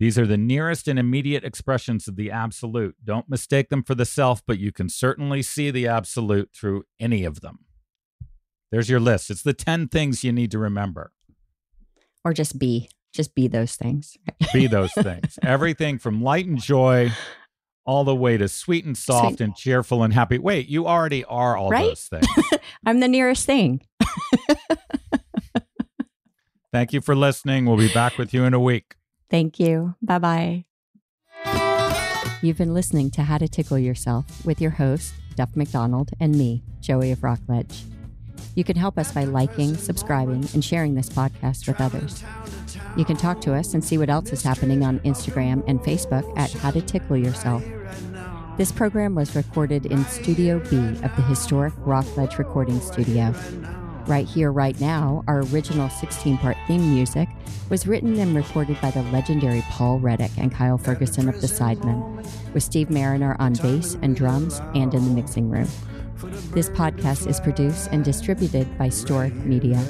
These 0.01 0.19
are 0.19 0.27
the 0.27 0.37
nearest 0.37 0.89
and 0.89 0.99
immediate 0.99 1.45
expressions 1.45 2.09
of 2.09 2.17
the 2.17 2.31
absolute. 2.31 2.97
Don't 3.05 3.29
mistake 3.29 3.69
them 3.69 3.85
for 3.85 3.95
the 3.95 4.05
self, 4.05 4.43
but 4.45 4.59
you 4.59 4.73
can 4.73 4.89
certainly 4.89 5.41
see 5.41 5.71
the 5.71 5.87
absolute 5.87 6.51
through 6.53 6.85
any 6.99 7.25
of 7.25 7.43
them. 7.43 7.61
There's 8.73 8.91
your 8.91 8.99
list. 8.99 9.31
It's 9.31 9.43
the 9.43 9.53
10 9.53 9.89
things 9.89 10.25
you 10.25 10.33
need 10.33 10.51
to 10.51 10.59
remember. 10.59 11.13
Or 12.25 12.33
just 12.33 12.59
be, 12.59 12.89
just 13.13 13.35
be 13.35 13.47
those 13.47 13.77
things. 13.77 14.17
be 14.53 14.67
those 14.69 14.93
things. 14.93 15.39
Everything 15.43 15.99
from 15.99 16.23
light 16.23 16.47
and 16.47 16.61
joy 16.61 17.13
all 17.85 18.05
the 18.05 18.17
way 18.17 18.37
to 18.37 18.49
sweet 18.49 18.85
and 18.85 18.97
soft 18.97 19.37
sweet. 19.37 19.41
and 19.41 19.55
cheerful 19.55 20.03
and 20.03 20.13
happy. 20.13 20.39
Wait, 20.39 20.69
you 20.69 20.87
already 20.87 21.25
are 21.25 21.57
all 21.57 21.71
right? 21.71 21.89
those 21.89 22.05
things. 22.05 22.27
I'm 22.87 23.01
the 23.01 23.09
nearest 23.09 23.47
thing. 23.47 23.83
Thank 26.73 26.93
you 26.93 27.01
for 27.01 27.17
listening. 27.17 27.67
We'll 27.67 27.77
be 27.77 27.93
back 27.93 28.17
with 28.17 28.33
you 28.33 28.45
in 28.45 28.55
a 28.55 28.61
week. 28.61 28.95
Thank 29.29 29.59
you. 29.59 29.95
Bye 30.03 30.19
bye. 30.19 30.65
You've 32.43 32.59
been 32.59 32.73
listening 32.73 33.11
to 33.13 33.25
How 33.25 33.39
to 33.39 33.49
Tickle 33.49 33.79
Yourself 33.79 34.47
with 34.47 34.61
your 34.61 34.71
host, 34.71 35.13
Duff 35.35 35.55
McDonald, 35.55 36.11
and 36.21 36.37
me, 36.37 36.63
Joey 36.81 37.11
of 37.11 37.23
Rockledge. 37.23 37.85
You 38.55 38.65
can 38.65 38.77
help 38.77 38.99
us 38.99 39.13
by 39.13 39.25
liking, 39.25 39.77
subscribing, 39.77 40.49
and 40.55 40.65
sharing 40.65 40.95
this 40.95 41.09
podcast 41.11 41.67
with 41.67 41.81
others. 41.81 42.25
You 42.97 43.05
can 43.05 43.17
talk 43.17 43.41
to 43.43 43.55
us 43.55 43.75
and 43.75 43.85
see 43.85 43.99
what 43.99 44.09
else 44.09 44.33
is 44.33 44.43
happening 44.43 44.85
on 44.85 45.01
Instagram 45.01 45.63
and 45.67 45.81
Facebook 45.81 46.27
at 46.39 46.51
How 46.53 46.71
to 46.71 46.81
Tickle 46.81 47.17
Yourself. 47.17 47.63
This 48.57 48.73
program 48.73 49.15
was 49.15 49.37
recorded 49.37 49.87
in 49.87 50.05
Studio 50.07 50.59
B 50.59 50.77
of 50.77 51.17
the 51.17 51.23
historic 51.29 51.75
Rockledge 51.79 52.39
Recording 52.39 52.81
Studio. 52.81 53.35
Right 54.07 54.27
Here, 54.27 54.53
Right 54.53 54.79
Now, 54.81 55.25
our 55.27 55.41
original 55.53 55.89
16 55.89 56.39
part 56.39 56.57
theme 56.67 56.95
music, 56.95 57.29
was 57.69 57.87
written 57.87 58.19
and 58.19 58.35
recorded 58.35 58.81
by 58.81 58.91
the 58.91 59.03
legendary 59.05 59.63
Paul 59.71 59.99
Reddick 59.99 60.33
and 60.37 60.53
Kyle 60.53 60.79
Ferguson 60.79 61.29
of 61.29 61.41
the 61.41 61.47
Sidemen, 61.47 62.25
with 62.53 62.63
Steve 62.63 62.91
Marriner 62.91 63.37
on 63.39 63.55
bass 63.55 63.97
and 64.03 64.17
drums 64.17 64.61
and 64.75 64.95
in 64.95 65.05
the 65.05 65.15
mixing 65.15 65.49
room. 65.49 65.69
This 66.53 66.69
podcast 66.71 67.27
is 67.29 67.41
produced 67.41 67.89
and 67.93 68.05
distributed 68.05 68.77
by 68.77 68.89
Storic 68.89 69.35
Media. 69.45 69.83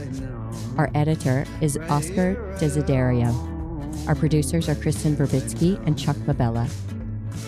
Our 0.77 0.91
editor 0.95 1.45
is 1.61 1.77
Oscar 1.89 2.37
Desiderio. 2.59 3.35
Our 4.07 4.15
producers 4.15 4.69
are 4.69 4.75
Kristen 4.75 5.17
Verbitsky 5.17 5.85
and 5.87 5.99
Chuck 5.99 6.17
Labella. 6.27 6.69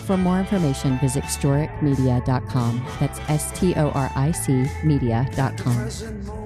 For 0.05 0.17
more 0.17 0.39
information, 0.39 0.99
visit 0.99 1.23
storicmedia.com. 1.23 2.85
That's 2.99 3.19
S 3.29 3.57
T 3.57 3.73
O 3.75 3.89
R 3.91 4.11
I 4.15 4.31
C 4.31 4.65
media.com. 4.83 6.42